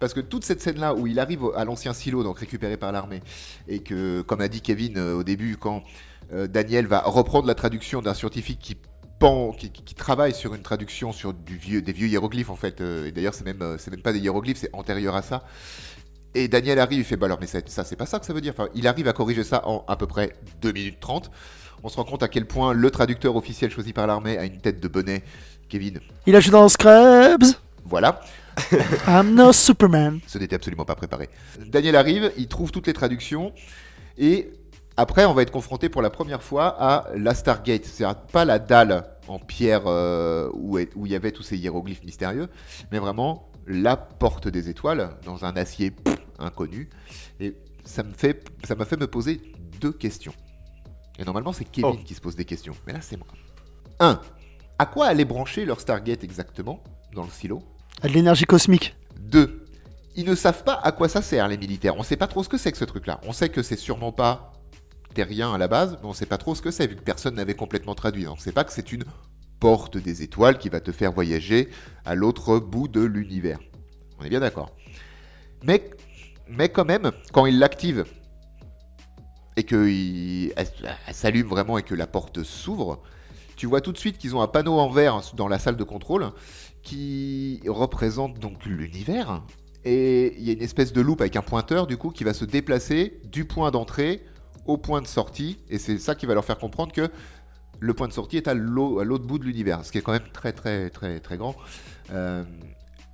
Parce 0.00 0.14
que 0.14 0.20
toute 0.20 0.44
cette 0.44 0.60
scène-là 0.60 0.94
où 0.94 1.06
il 1.06 1.20
arrive 1.20 1.44
à 1.54 1.64
l'ancien 1.64 1.92
silo, 1.92 2.24
donc 2.24 2.40
récupéré 2.40 2.76
par 2.76 2.90
l'armée, 2.90 3.22
et 3.68 3.84
que, 3.84 4.22
comme 4.22 4.40
a 4.40 4.48
dit 4.48 4.62
Kevin 4.62 4.98
euh, 4.98 5.14
au 5.14 5.22
début, 5.22 5.56
quand 5.56 5.84
euh, 6.32 6.46
Daniel 6.46 6.86
va 6.86 7.00
reprendre 7.00 7.46
la 7.46 7.54
traduction 7.54 8.02
d'un 8.02 8.14
scientifique 8.14 8.58
qui, 8.60 8.76
travaille 9.96 10.34
sur 10.34 10.54
une 10.54 10.62
traduction 10.62 11.12
sur 11.12 11.32
du 11.32 11.56
vieux, 11.56 11.80
des 11.80 11.92
vieux 11.92 12.08
hiéroglyphes 12.08 12.50
en 12.50 12.56
fait, 12.56 12.80
euh, 12.80 13.06
et 13.06 13.12
d'ailleurs 13.12 13.32
c'est 13.32 13.44
même, 13.44 13.62
euh, 13.62 13.78
c'est 13.78 13.90
même 13.90 14.02
pas 14.02 14.12
des 14.12 14.18
hiéroglyphes, 14.18 14.58
c'est 14.58 14.74
antérieur 14.74 15.14
à 15.14 15.22
ça. 15.22 15.44
Et 16.34 16.48
Daniel 16.48 16.78
arrive, 16.78 16.98
il 16.98 17.04
fait 17.04 17.16
bah 17.16 17.26
alors 17.26 17.38
mais 17.40 17.46
ça, 17.46 17.60
ça, 17.64 17.84
c'est 17.84 17.96
pas 17.96 18.06
ça 18.06 18.18
que 18.18 18.26
ça 18.26 18.32
veut 18.32 18.40
dire. 18.40 18.52
Enfin, 18.56 18.68
il 18.74 18.86
arrive 18.86 19.08
à 19.08 19.12
corriger 19.12 19.44
ça 19.44 19.66
en 19.66 19.84
à 19.86 19.96
peu 19.96 20.06
près 20.06 20.34
2 20.60 20.72
minutes 20.72 21.00
30. 21.00 21.30
On 21.84 21.88
se 21.88 21.96
rend 21.96 22.04
compte 22.04 22.22
à 22.22 22.28
quel 22.28 22.46
point 22.46 22.72
le 22.72 22.90
traducteur 22.90 23.36
officiel 23.36 23.70
choisi 23.70 23.92
par 23.92 24.06
l'armée 24.06 24.36
a 24.36 24.44
une 24.44 24.58
tête 24.58 24.80
de 24.80 24.88
bonnet. 24.88 25.22
Kevin, 25.68 26.00
Il 26.26 26.36
a 26.36 26.40
joué 26.40 26.52
dans 26.52 26.68
Scrubs. 26.68 27.44
voilà. 27.84 28.20
I'm 29.08 29.34
no 29.34 29.52
Superman. 29.52 30.20
Ce 30.26 30.38
n'était 30.38 30.56
absolument 30.56 30.84
pas 30.84 30.94
préparé. 30.94 31.28
Daniel 31.66 31.96
arrive, 31.96 32.32
il 32.36 32.48
trouve 32.48 32.70
toutes 32.70 32.86
les 32.86 32.92
traductions, 32.92 33.52
et 34.18 34.50
après, 34.96 35.24
on 35.24 35.34
va 35.34 35.42
être 35.42 35.50
confronté 35.50 35.88
pour 35.88 36.02
la 36.02 36.10
première 36.10 36.42
fois 36.42 36.68
à 36.80 37.06
la 37.16 37.34
Stargate. 37.34 37.84
C'est-à-dire 37.84 38.20
pas 38.26 38.44
la 38.44 38.58
dalle 38.58 39.04
en 39.28 39.38
pierre 39.38 39.82
euh, 39.86 40.50
où 40.54 40.78
il 40.78 41.10
y 41.10 41.14
avait 41.14 41.32
tous 41.32 41.42
ces 41.42 41.56
hiéroglyphes 41.56 42.04
mystérieux, 42.04 42.48
mais 42.92 42.98
vraiment 42.98 43.48
la 43.66 43.96
porte 43.96 44.46
des 44.48 44.68
étoiles 44.68 45.10
dans 45.24 45.44
un 45.44 45.56
acier 45.56 45.90
pff, 45.90 46.16
inconnu. 46.38 46.90
Et 47.40 47.56
ça 47.84 48.02
me 48.02 48.12
fait, 48.12 48.44
ça 48.64 48.74
m'a 48.74 48.84
fait 48.84 48.96
me 48.98 49.06
poser 49.06 49.40
deux 49.80 49.92
questions. 49.92 50.34
Et 51.18 51.24
normalement, 51.24 51.52
c'est 51.52 51.64
Kevin 51.64 51.96
Oh. 52.00 52.04
qui 52.04 52.14
se 52.14 52.20
pose 52.20 52.36
des 52.36 52.44
questions, 52.44 52.74
mais 52.86 52.92
là, 52.92 53.00
c'est 53.00 53.16
moi. 53.16 53.26
1. 54.00 54.20
À 54.78 54.86
quoi 54.86 55.06
aller 55.06 55.24
brancher 55.24 55.64
leur 55.64 55.80
Stargate 55.80 56.24
exactement 56.24 56.82
dans 57.14 57.22
le 57.22 57.30
silo? 57.30 57.62
À 58.02 58.08
de 58.08 58.12
l'énergie 58.12 58.44
cosmique. 58.44 58.96
2. 59.20 59.64
Ils 60.16 60.24
ne 60.26 60.34
savent 60.34 60.64
pas 60.64 60.74
à 60.74 60.92
quoi 60.92 61.08
ça 61.08 61.22
sert, 61.22 61.46
les 61.48 61.56
militaires. 61.56 61.94
On 61.96 62.02
sait 62.02 62.16
pas 62.16 62.26
trop 62.26 62.42
ce 62.42 62.48
que 62.48 62.58
c'est 62.58 62.72
que 62.72 62.78
ce 62.78 62.84
truc-là. 62.84 63.20
On 63.24 63.32
sait 63.32 63.48
que 63.48 63.62
c'est 63.62 63.76
sûrement 63.76 64.12
pas 64.12 64.52
terrien 65.14 65.54
à 65.54 65.58
la 65.58 65.68
base, 65.68 65.98
mais 66.02 66.08
on 66.08 66.12
sait 66.12 66.26
pas 66.26 66.38
trop 66.38 66.54
ce 66.54 66.62
que 66.62 66.70
c'est, 66.70 66.86
vu 66.86 66.96
que 66.96 67.02
personne 67.02 67.36
n'avait 67.36 67.54
complètement 67.54 67.94
traduit. 67.94 68.28
On 68.28 68.36
sait 68.36 68.52
pas 68.52 68.64
que 68.64 68.72
c'est 68.72 68.92
une 68.92 69.04
porte 69.60 69.96
des 69.96 70.22
étoiles 70.22 70.58
qui 70.58 70.68
va 70.68 70.80
te 70.80 70.92
faire 70.92 71.12
voyager 71.12 71.70
à 72.04 72.14
l'autre 72.14 72.58
bout 72.58 72.88
de 72.88 73.00
l'univers. 73.00 73.58
On 74.18 74.24
est 74.24 74.28
bien 74.28 74.40
d'accord. 74.40 74.70
Mais, 75.64 75.90
mais 76.48 76.68
quand 76.68 76.84
même, 76.84 77.12
quand 77.32 77.46
ils 77.46 77.58
l'activent 77.58 78.04
et 79.56 79.62
qu'elle 79.62 80.52
s'allume 81.12 81.46
vraiment 81.46 81.78
et 81.78 81.82
que 81.82 81.94
la 81.94 82.06
porte 82.06 82.42
s'ouvre, 82.42 83.02
tu 83.56 83.66
vois 83.66 83.80
tout 83.80 83.92
de 83.92 83.98
suite 83.98 84.18
qu'ils 84.18 84.34
ont 84.36 84.42
un 84.42 84.48
panneau 84.48 84.78
en 84.78 84.90
verre 84.90 85.20
dans 85.34 85.48
la 85.48 85.58
salle 85.58 85.76
de 85.76 85.84
contrôle 85.84 86.32
qui 86.82 87.62
représente 87.66 88.38
donc 88.38 88.66
l'univers. 88.66 89.42
Et 89.84 90.34
il 90.38 90.44
y 90.44 90.50
a 90.50 90.54
une 90.54 90.62
espèce 90.62 90.92
de 90.92 91.00
loupe 91.00 91.20
avec 91.20 91.36
un 91.36 91.42
pointeur 91.42 91.86
du 91.86 91.96
coup 91.96 92.10
qui 92.10 92.24
va 92.24 92.34
se 92.34 92.44
déplacer 92.44 93.20
du 93.24 93.44
point 93.44 93.70
d'entrée 93.70 94.24
au 94.66 94.76
point 94.76 95.00
de 95.02 95.06
sortie. 95.06 95.58
Et 95.68 95.78
c'est 95.78 95.98
ça 95.98 96.14
qui 96.14 96.26
va 96.26 96.34
leur 96.34 96.44
faire 96.44 96.58
comprendre 96.58 96.92
que 96.92 97.08
le 97.80 97.94
point 97.94 98.08
de 98.08 98.12
sortie 98.12 98.36
est 98.36 98.48
à 98.48 98.54
l'au- 98.54 99.00
à 99.00 99.04
l'autre 99.04 99.26
bout 99.26 99.38
de 99.38 99.44
l'univers, 99.44 99.84
ce 99.84 99.92
qui 99.92 99.98
est 99.98 100.02
quand 100.02 100.12
même 100.12 100.28
très 100.32 100.52
très 100.52 100.90
très 100.90 101.20
très 101.20 101.36
grand. 101.36 101.54
Euh, 102.12 102.44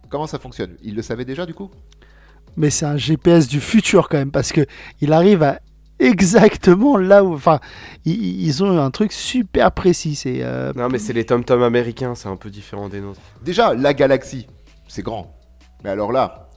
comment 0.09 0.27
ça 0.27 0.39
fonctionne? 0.39 0.77
Ils 0.83 0.95
le 0.95 1.03
savaient 1.03 1.25
déjà 1.25 1.47
du 1.47 1.55
coup? 1.55 1.71
Mais 2.57 2.71
c'est 2.71 2.85
un 2.87 2.97
GPS 2.97 3.49
du 3.49 3.61
futur 3.61 4.09
quand 4.09 4.19
même, 4.19 4.31
parce 4.33 4.53
que 4.53 4.67
il 5.01 5.13
arrive 5.13 5.43
à 5.43 5.61
exactement 5.99 6.97
là 6.97 7.25
où. 7.25 7.33
Enfin, 7.35 7.61
ils, 8.05 8.43
ils 8.45 8.63
ont 8.65 8.79
un 8.79 8.91
truc 8.91 9.13
super 9.13 9.73
précis. 9.73 10.15
C'est. 10.17 10.41
euh, 10.43 10.73
Non, 10.75 10.89
mais 10.89 10.99
c'est 10.99 11.13
les 11.13 11.25
tom-toms 11.25 11.63
américains, 11.63 12.15
c'est 12.15 12.29
un 12.29 12.37
peu 12.37 12.51
différent 12.51 12.89
des 12.89 13.01
nôtres. 13.01 13.21
Déjà, 13.43 13.75
la 13.75 13.95
galaxie, 13.95 14.47
c'est 14.89 15.03
grand. 15.03 15.37
Mais 15.85 15.91
alors 15.91 16.13
là, 16.13 16.49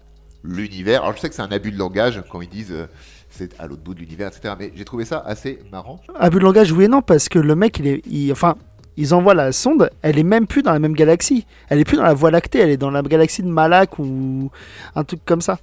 l'univers, 0.44 1.04
alors 1.04 1.16
je 1.16 1.22
sais 1.22 1.30
que 1.30 1.36
c'est 1.36 1.42
un 1.42 1.52
abus 1.52 1.72
de 1.72 1.78
langage 1.78 2.22
quand 2.30 2.42
ils 2.42 2.50
disent 2.50 2.72
euh, 2.72 2.88
c'est 3.36 3.60
à 3.60 3.68
l'autre 3.68 3.82
bout 3.82 3.94
de 3.96 4.00
l'univers, 4.00 4.28
etc. 4.30 4.54
Mais 4.60 4.72
j'ai 4.75 4.86
trouvé 4.86 5.06
ça 5.06 5.20
assez 5.25 5.60
marrant. 5.72 6.00
Abus 6.20 6.38
de 6.38 6.44
langage, 6.44 6.72
oui 6.72 6.86
et 6.86 6.88
non, 6.88 7.02
parce 7.02 7.30
que 7.30 7.40
le 7.40 7.56
mec, 7.56 7.80
il 7.80 7.88
est. 7.88 8.02
il- 8.08 8.32
enfin, 8.32 8.56
ils 8.96 9.13
envoient 9.16 9.34
la 9.34 9.52
sonde, 9.52 9.90
elle 10.04 10.20
est 10.20 10.24
même 10.24 10.46
plus 10.46 10.62
dans 10.62 10.72
la 10.72 10.78
même 10.78 10.94
galaxie. 10.94 11.48
Elle 11.70 11.80
est 11.80 11.84
plus 11.84 11.98
dans 11.98 12.04
la 12.04 12.13
Voie 12.13 12.30
lactée, 12.30 12.60
elle 12.60 12.70
est 12.70 12.78
dans 12.78 12.92
la 12.92 13.02
galaxie 13.02 13.42
de 13.42 13.48
Malak 13.48 13.98
ou 13.98 14.52
un 14.96 15.04
truc 15.04 15.22
comme 15.25 15.42
ça. 15.42 15.58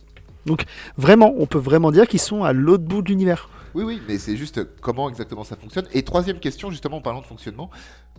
Donc, 0.47 0.65
vraiment, 0.97 1.33
on 1.39 1.47
peut 1.47 1.59
vraiment 1.59 1.93
dire 1.93 2.09
qu'ils 2.09 2.19
sont 2.21 2.43
à 2.43 2.53
l'autre 2.53 2.83
bout 2.83 3.03
de 3.03 3.09
l'univers. 3.09 3.49
Oui, 3.75 3.85
oui, 3.85 4.03
mais 4.09 4.19
c'est 4.19 4.37
juste 4.37 4.61
comment 4.81 5.09
exactement 5.09 5.45
ça 5.45 5.55
fonctionne. 5.55 5.87
Et 5.93 6.03
troisième 6.03 6.41
question, 6.41 6.71
justement, 6.73 6.97
en 6.97 7.01
parlant 7.03 7.21
de 7.21 7.27
fonctionnement, 7.27 7.71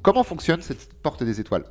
comment 0.02 0.24
fonctionne 0.24 0.62
cette 0.62 0.94
porte 1.04 1.24
des 1.24 1.42
étoiles? 1.42 1.66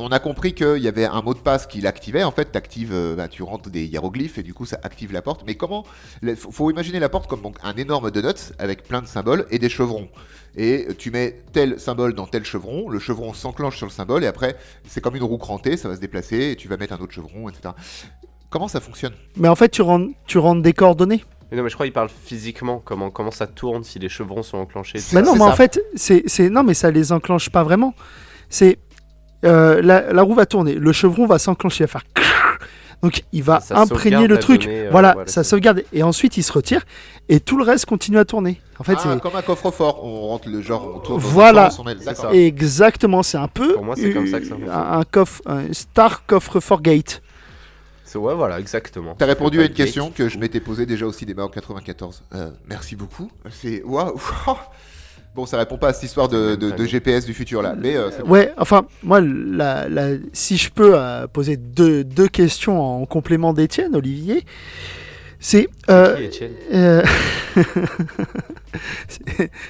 On 0.00 0.08
a 0.08 0.20
compris 0.20 0.54
qu'il 0.54 0.78
y 0.78 0.86
avait 0.86 1.06
un 1.06 1.20
mot 1.22 1.34
de 1.34 1.40
passe 1.40 1.66
qui 1.66 1.80
l'activait. 1.80 2.22
En 2.22 2.30
fait, 2.30 2.46
t'actives, 2.52 2.92
euh, 2.92 3.16
bah, 3.16 3.26
tu 3.26 3.42
rentres 3.42 3.68
des 3.68 3.84
hiéroglyphes 3.84 4.38
et 4.38 4.44
du 4.44 4.54
coup, 4.54 4.64
ça 4.64 4.78
active 4.84 5.12
la 5.12 5.22
porte. 5.22 5.42
Mais 5.44 5.56
comment 5.56 5.84
Il 6.22 6.36
faut, 6.36 6.70
imaginer 6.70 7.00
la 7.00 7.08
porte 7.08 7.28
comme 7.28 7.42
donc, 7.42 7.56
un 7.64 7.74
énorme 7.74 8.12
donut 8.12 8.52
avec 8.60 8.84
plein 8.84 9.02
de 9.02 9.08
symboles 9.08 9.46
et 9.50 9.58
des 9.58 9.68
chevrons. 9.68 10.08
Et 10.56 10.88
tu 10.98 11.10
mets 11.10 11.40
tel 11.52 11.80
symbole 11.80 12.14
dans 12.14 12.26
tel 12.26 12.44
chevron, 12.44 12.88
le 12.88 12.98
chevron 13.00 13.34
s'enclenche 13.34 13.76
sur 13.76 13.86
le 13.86 13.92
symbole 13.92 14.24
et 14.24 14.26
après, 14.26 14.56
c'est 14.86 15.00
comme 15.00 15.16
une 15.16 15.22
roue 15.22 15.38
crantée, 15.38 15.76
ça 15.76 15.88
va 15.88 15.94
se 15.96 16.00
déplacer 16.00 16.50
et 16.52 16.56
tu 16.56 16.68
vas 16.68 16.76
mettre 16.76 16.94
un 16.94 16.98
autre 16.98 17.12
chevron, 17.12 17.48
etc. 17.48 17.74
Comment 18.50 18.68
ça 18.68 18.80
fonctionne? 18.80 19.12
Mais 19.36 19.48
en 19.48 19.56
fait, 19.56 19.68
tu 19.68 19.82
rentres, 19.82 20.12
tu 20.26 20.38
rentres 20.38 20.62
des 20.62 20.72
coordonnées. 20.72 21.24
Mais 21.50 21.56
non, 21.56 21.62
mais 21.62 21.70
je 21.70 21.74
crois 21.74 21.86
qu'il 21.86 21.92
parle 21.92 22.08
physiquement, 22.08 22.80
comment, 22.84 23.10
comment 23.10 23.30
ça 23.30 23.46
tourne 23.46 23.82
si 23.84 23.98
les 23.98 24.08
chevrons 24.08 24.42
sont 24.42 24.58
enclenchés? 24.58 25.00
Mais 25.12 25.22
non, 25.22 25.34
mais 25.34 25.42
en 25.42 25.48
ça. 25.48 25.56
fait, 25.56 25.80
c'est, 25.94 26.22
c'est- 26.26 26.50
non, 26.50 26.62
mais 26.62 26.74
ça 26.74 26.90
les 26.90 27.12
enclenche 27.12 27.50
pas 27.50 27.62
vraiment. 27.62 27.94
C'est 28.50 28.78
euh, 29.44 29.80
la, 29.82 30.12
la 30.12 30.22
roue 30.22 30.34
va 30.34 30.46
tourner, 30.46 30.74
le 30.74 30.92
chevron 30.92 31.26
va 31.26 31.38
s'enclencher, 31.38 31.84
il 31.84 31.86
va 31.86 32.00
faire 32.00 32.04
donc 33.00 33.22
il 33.32 33.44
va 33.44 33.60
imprégner 33.70 34.26
le 34.26 34.38
truc. 34.38 34.62
donnée, 34.64 34.86
euh, 34.86 34.88
voilà, 34.90 35.12
voilà, 35.12 35.30
ça 35.30 35.44
sauvegarde 35.44 35.84
et 35.92 36.02
ensuite 36.02 36.36
il 36.36 36.42
se 36.42 36.52
retire 36.52 36.82
et 37.28 37.38
tout 37.38 37.56
le 37.56 37.62
reste 37.62 37.86
continue 37.86 38.18
à 38.18 38.24
tourner. 38.24 38.60
En 38.80 38.84
fait, 38.84 38.94
Ah, 38.96 39.00
c'est 39.14 39.20
comme 39.20 39.36
un 39.36 39.42
coffre-fort, 39.42 40.04
on 40.04 40.28
rentre 40.28 40.48
le 40.48 40.60
genre, 40.62 40.94
on 40.96 40.98
tourne 40.98 41.20
Voilà. 41.20 41.70
on 41.78 42.32
exactement, 42.32 43.22
c'est 43.22 43.38
un 43.38 43.48
peu 43.48 43.74
Pour 43.74 43.84
moi, 43.84 43.94
c'est 43.96 44.12
comme 44.12 44.26
ça 44.26 44.40
que 44.40 44.46
ça 44.46 44.54
un, 44.54 44.98
un 44.98 45.04
coffre, 45.04 45.42
un 45.46 45.72
star 45.72 46.26
coffre 46.26 46.58
fort 46.60 46.82
gate. 46.82 47.22
C'est- 48.04 48.18
Ouais, 48.18 48.34
voilà, 48.34 48.58
exactement. 48.58 49.14
T'as 49.18 49.26
répondu 49.26 49.60
à 49.60 49.64
une 49.66 49.72
question 49.72 50.10
que 50.10 50.28
je 50.28 50.38
m'étais 50.38 50.60
posée 50.60 50.86
déjà 50.86 51.06
au 51.06 51.12
cinéma 51.12 51.44
en 51.44 51.48
94. 51.48 52.22
Euh, 52.34 52.50
merci 52.66 52.96
beaucoup. 52.96 53.30
C'est 53.50 53.82
waouh. 53.84 54.18
Bon, 55.38 55.46
ça 55.46 55.56
répond 55.56 55.76
pas 55.78 55.90
à 55.90 55.92
cette 55.92 56.02
histoire 56.02 56.26
de, 56.28 56.56
de- 56.56 56.72
de 56.72 56.84
GPS 56.84 57.24
du 57.24 57.32
futur 57.32 57.62
là, 57.62 57.76
mais 57.78 57.94
euh, 57.96 58.10
bon. 58.24 58.30
Ouais, 58.32 58.52
enfin, 58.58 58.86
moi, 59.04 59.20
la, 59.20 59.88
la- 59.88 60.16
si 60.32 60.56
je 60.56 60.68
peux 60.68 60.94
euh, 60.98 61.28
poser 61.28 61.56
deux, 61.56 62.02
deux 62.02 62.26
questions 62.26 62.80
en 62.82 63.06
complément 63.06 63.52
d'Étienne, 63.52 63.94
Olivier, 63.94 64.42
c'est. 65.38 65.68
euh, 65.90 66.16
Euh, 66.74 67.04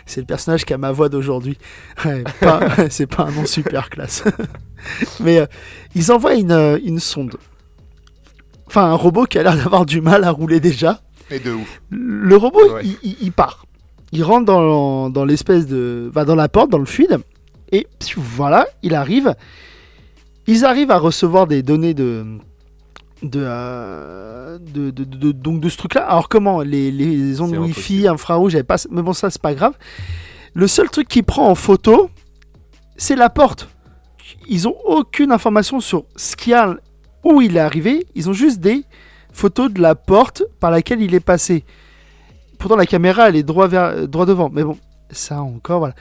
c'est- 0.07 0.21
le 0.21 0.27
personnage 0.27 0.65
qui 0.65 0.73
a 0.73 0.79
ma 0.79 0.91
voix 0.91 1.11
d'aujourd'hui. 1.11 1.59
Ouais, 2.03 2.25
c'est 2.89 3.07
pas 3.07 3.25
un 3.25 3.31
nom 3.31 3.45
super 3.45 3.91
classe. 3.91 4.25
Mais 5.21 5.39
euh, 5.41 5.47
ils 5.95 6.11
envoient 6.13 6.35
une, 6.35 6.81
une 6.83 6.99
sonde. 6.99 7.37
Enfin, 8.67 8.85
un 8.87 8.95
robot 8.95 9.25
qui 9.27 9.39
a 9.39 9.43
l'air 9.43 9.57
d'avoir 9.57 9.85
du 9.85 10.01
mal 10.01 10.25
à 10.25 10.31
rouler 10.31 10.61
déjà. 10.61 11.03
Mais 11.31 11.41
de 11.41 11.53
ouf. 11.53 11.83
Le 11.91 12.37
robot, 12.37 12.73
Ouais. 12.77 12.81
il, 12.85 12.97
il- 13.03 13.17
il 13.21 13.33
part. 13.33 13.67
Il 14.13 14.23
rentre 14.25 14.47
dans, 14.47 15.11
dans 15.11 15.25
l'espèce 15.25 15.67
de. 15.67 16.11
Va 16.13 16.25
dans 16.25 16.35
la 16.35 16.49
porte, 16.49 16.71
dans 16.71 16.79
le 16.79 16.87
fluide. 16.87 17.19
Et 17.73 17.87
voilà, 18.17 18.67
il 18.83 18.95
arrive. 18.95 19.35
Ils 20.47 20.65
arrivent 20.65 20.91
à 20.91 20.99
recevoir 20.99 21.47
des 21.47 21.63
données 21.63 21.95
de. 21.95 22.25
De, 23.21 23.41
euh, 23.43 24.59
de, 24.59 24.91
de, 24.91 25.03
de- 25.03 25.33
donc 25.33 25.61
de 25.61 25.69
ce 25.69 25.77
truc-là. 25.77 26.03
Alors 26.09 26.29
comment 26.29 26.63
Les, 26.63 26.91
les 26.93 27.41
ondes 27.41 27.51
Wi-Fi, 27.51 27.71
impossible. 27.73 28.09
infrarouge, 28.09 28.53
j'avais 28.53 28.65
pas. 28.65 28.77
Mais 28.91 29.03
bon, 29.03 29.13
ça, 29.13 29.29
c'est 29.29 29.43
pas 29.43 29.55
grave. 29.55 29.75
Le 30.55 30.67
seul 30.69 30.89
truc 30.89 31.09
qu'il 31.09 31.25
prend 31.25 31.49
en 31.51 31.55
photo, 31.55 32.11
c'est 32.97 33.17
la 33.17 33.29
porte. 33.29 33.69
Ils 34.49 34.69
ont 34.69 34.77
aucune 34.87 35.33
information 35.33 35.81
sur 35.81 36.05
ce 36.17 36.37
qu'il 36.37 36.53
y 36.53 36.55
a, 36.55 36.77
où 37.25 37.41
il 37.43 37.57
est 37.57 37.61
arrivé. 37.61 38.07
Ils 38.15 38.31
ont 38.31 38.33
juste 38.33 38.61
des 38.61 38.85
photos 39.33 39.71
de 39.73 39.83
la 39.83 39.95
porte 39.97 40.45
par 40.61 40.71
laquelle 40.71 41.03
il 41.03 41.13
est 41.15 41.21
passé. 41.21 41.65
Pourtant, 42.59 42.77
la 42.77 42.87
caméra, 42.87 43.29
elle 43.29 43.37
est 43.37 43.43
droit, 43.43 43.69
vers, 43.69 44.09
droit 44.09 44.27
devant. 44.27 44.51
Mais 44.51 44.65
bon, 44.65 44.77
ça 45.11 45.41
encore, 45.43 45.79
voilà. 45.79 45.95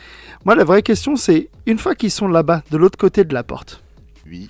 Moi, 0.45 0.55
la 0.55 0.63
vraie 0.63 0.81
question, 0.81 1.15
c'est 1.15 1.49
une 1.65 1.77
fois 1.77 1.95
qu'ils 1.95 2.11
sont 2.11 2.27
là-bas, 2.27 2.63
de 2.71 2.77
l'autre 2.77 2.97
côté 2.97 3.23
de 3.23 3.33
la 3.33 3.43
porte, 3.43 3.83
Oui. 4.25 4.47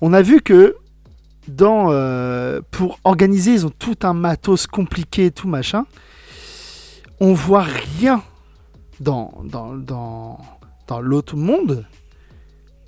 on 0.00 0.12
a 0.12 0.22
vu 0.22 0.40
que 0.40 0.76
dans, 1.48 1.88
euh, 1.90 2.60
pour 2.70 2.98
organiser, 3.04 3.52
ils 3.52 3.66
ont 3.66 3.72
tout 3.76 3.96
un 4.02 4.12
matos 4.14 4.66
compliqué, 4.66 5.30
tout 5.30 5.48
machin. 5.48 5.84
On 7.20 7.32
voit 7.32 7.62
rien 7.98 8.22
dans, 9.00 9.32
dans, 9.44 9.74
dans, 9.74 10.38
dans 10.86 11.00
l'autre 11.00 11.36
monde 11.36 11.86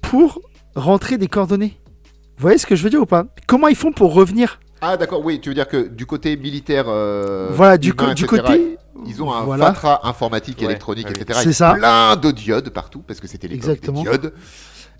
pour 0.03 0.41
rentrer 0.75 1.19
des 1.19 1.27
coordonnées. 1.27 1.77
Vous 2.37 2.43
voyez 2.43 2.59
ce 2.59 2.67
que 2.67 2.77
je 2.77 2.83
veux 2.83 2.91
dire 2.91 3.03
ou 3.03 3.07
pas? 3.07 3.27
Comment 3.47 3.69
ils 3.69 3.77
font 3.77 3.93
pour 3.93 4.15
revenir? 4.15 4.61
Ah 4.81 4.97
d'accord, 4.97 5.25
oui, 5.25 5.41
tu 5.41 5.51
veux 5.51 5.55
dire 5.55 5.69
que 5.69 5.89
du 5.89 6.07
côté 6.07 6.37
militaire, 6.37 6.87
euh, 6.89 7.49
Voilà, 7.53 7.77
du, 7.79 7.91
humain, 7.91 8.09
co- 8.09 8.15
du 8.15 8.25
etc., 8.25 8.43
côté. 8.43 8.79
ils 9.07 9.23
ont 9.23 9.33
un 9.33 9.43
voilà. 9.43 9.75
informatique, 10.05 10.59
Ouais, 10.61 10.65
électronique, 10.67 11.07
ouais, 11.07 11.13
oui. 11.17 11.23
etc. 11.23 11.41
C'est 11.43 11.53
ça. 11.53 11.75
plein 11.75 12.17
de 12.17 12.31
diodes 12.31 12.71
partout, 12.71 13.03
parce 13.07 13.21
que 13.21 13.27
c'était 13.29 13.49
l'époque 13.49 13.65
des 13.67 13.71
Exactement. 13.73 14.03
diodes. 14.03 14.33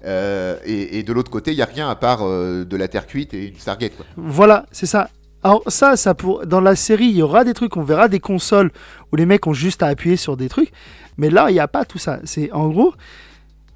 Euh, 0.05 0.57
et, 0.65 0.99
et 0.99 1.03
de 1.03 1.13
l'autre 1.13 1.31
côté, 1.31 1.53
il 1.53 1.57
y 1.59 1.63
a 1.63 1.67
rien 1.67 1.89
à 1.89 1.95
part 1.95 2.21
euh, 2.23 2.65
de 2.65 2.77
la 2.77 2.89
terre 2.89 3.07
cuite 3.07 3.35
et 3.35 3.49
une 3.49 3.57
Stargate. 3.59 3.97
Quoi. 3.97 4.07
Voilà, 4.17 4.67
c'est 4.73 4.87
ça. 4.87 5.09
Alors 5.43 5.63
ça, 5.69 5.97
ça 5.97 6.15
pour 6.15 6.47
dans 6.47 6.61
la 6.61 6.77
série, 6.77 7.07
il 7.07 7.17
y 7.17 7.23
aura 7.23 7.45
des 7.45 7.55
trucs, 7.55 7.77
on 7.79 7.83
verra 7.83 8.09
des 8.09 8.21
consoles 8.21 8.71
où 9.13 9.17
les 9.17 9.25
mecs 9.25 9.47
ont 9.47 9.55
juste 9.55 9.83
à 9.83 9.87
appuyer 9.87 10.17
sur 10.17 10.37
des 10.37 10.51
trucs, 10.51 10.71
mais 11.17 11.31
là, 11.31 11.47
il 11.51 11.55
n'y 11.55 11.61
a 11.61 11.69
pas 11.69 11.87
tout 11.87 11.97
ça. 11.99 12.19
C'est 12.25 12.53
en 12.53 12.69
gros, 12.69 12.93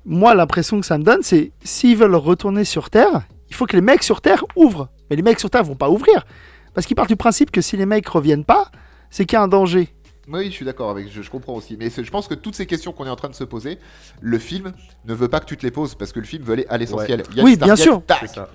moi, 0.05 0.35
l'impression 0.35 0.79
que 0.81 0.85
ça 0.87 0.99
me 0.99 1.05
donne, 1.05 1.23
c'est 1.23 1.53
s'ils 1.63 1.97
veulent 1.97 2.15
retourner 2.17 2.65
sur 2.65 2.91
Terre, 2.91 3.23
il 3.49 3.55
faut 3.57 3.65
que 3.65 3.77
les 3.77 3.83
mecs 3.83 4.03
sur 4.03 4.21
Terre 4.21 4.45
ouvrent. 4.57 4.89
Mais 5.15 5.17
les 5.17 5.23
mecs 5.23 5.39
sur 5.39 5.49
Terre 5.49 5.63
vont 5.63 5.77
pas 5.77 5.91
ouvrir 5.91 6.27
parce 6.75 6.89
qu'ils 6.89 6.97
partent 6.97 7.09
du 7.09 7.15
principe 7.15 7.53
que 7.53 7.61
si 7.61 7.77
les 7.77 7.87
mecs 7.87 8.09
reviennent 8.09 8.45
pas, 8.45 8.73
c'est 9.09 9.27
qu'il 9.27 9.37
y 9.37 9.39
a 9.39 9.43
un 9.43 9.49
danger. 9.49 9.95
Oui, 10.27 10.47
je 10.47 10.51
suis 10.51 10.65
d'accord 10.65 10.91
avec, 10.91 11.09
je, 11.13 11.23
je 11.23 11.31
comprends 11.31 11.55
aussi. 11.55 11.77
Mais 11.79 11.89
je 11.89 12.11
pense 12.11 12.27
que 12.27 12.35
toutes 12.35 12.57
ces 12.57 12.67
questions 12.67 12.93
qu'on 12.93 13.07
est 13.07 13.11
en 13.11 13.15
train 13.17 13.29
de 13.29 13.35
se 13.35 13.45
poser, 13.45 13.79
le 14.21 14.39
film 14.39 14.73
ne 15.05 15.15
veut 15.15 15.29
pas 15.29 15.39
que 15.39 15.45
tu 15.45 15.57
te 15.57 15.65
les 15.65 15.71
poses 15.71 15.95
parce 15.95 16.13
que 16.13 16.19
le 16.19 16.27
film 16.27 16.43
veut 16.43 16.55
aller 16.55 16.67
à 16.69 16.79
l'essentiel. 16.79 17.23
Oui, 17.37 17.57
bien 17.57 17.77
sûr. 17.77 18.03
ça. 18.27 18.49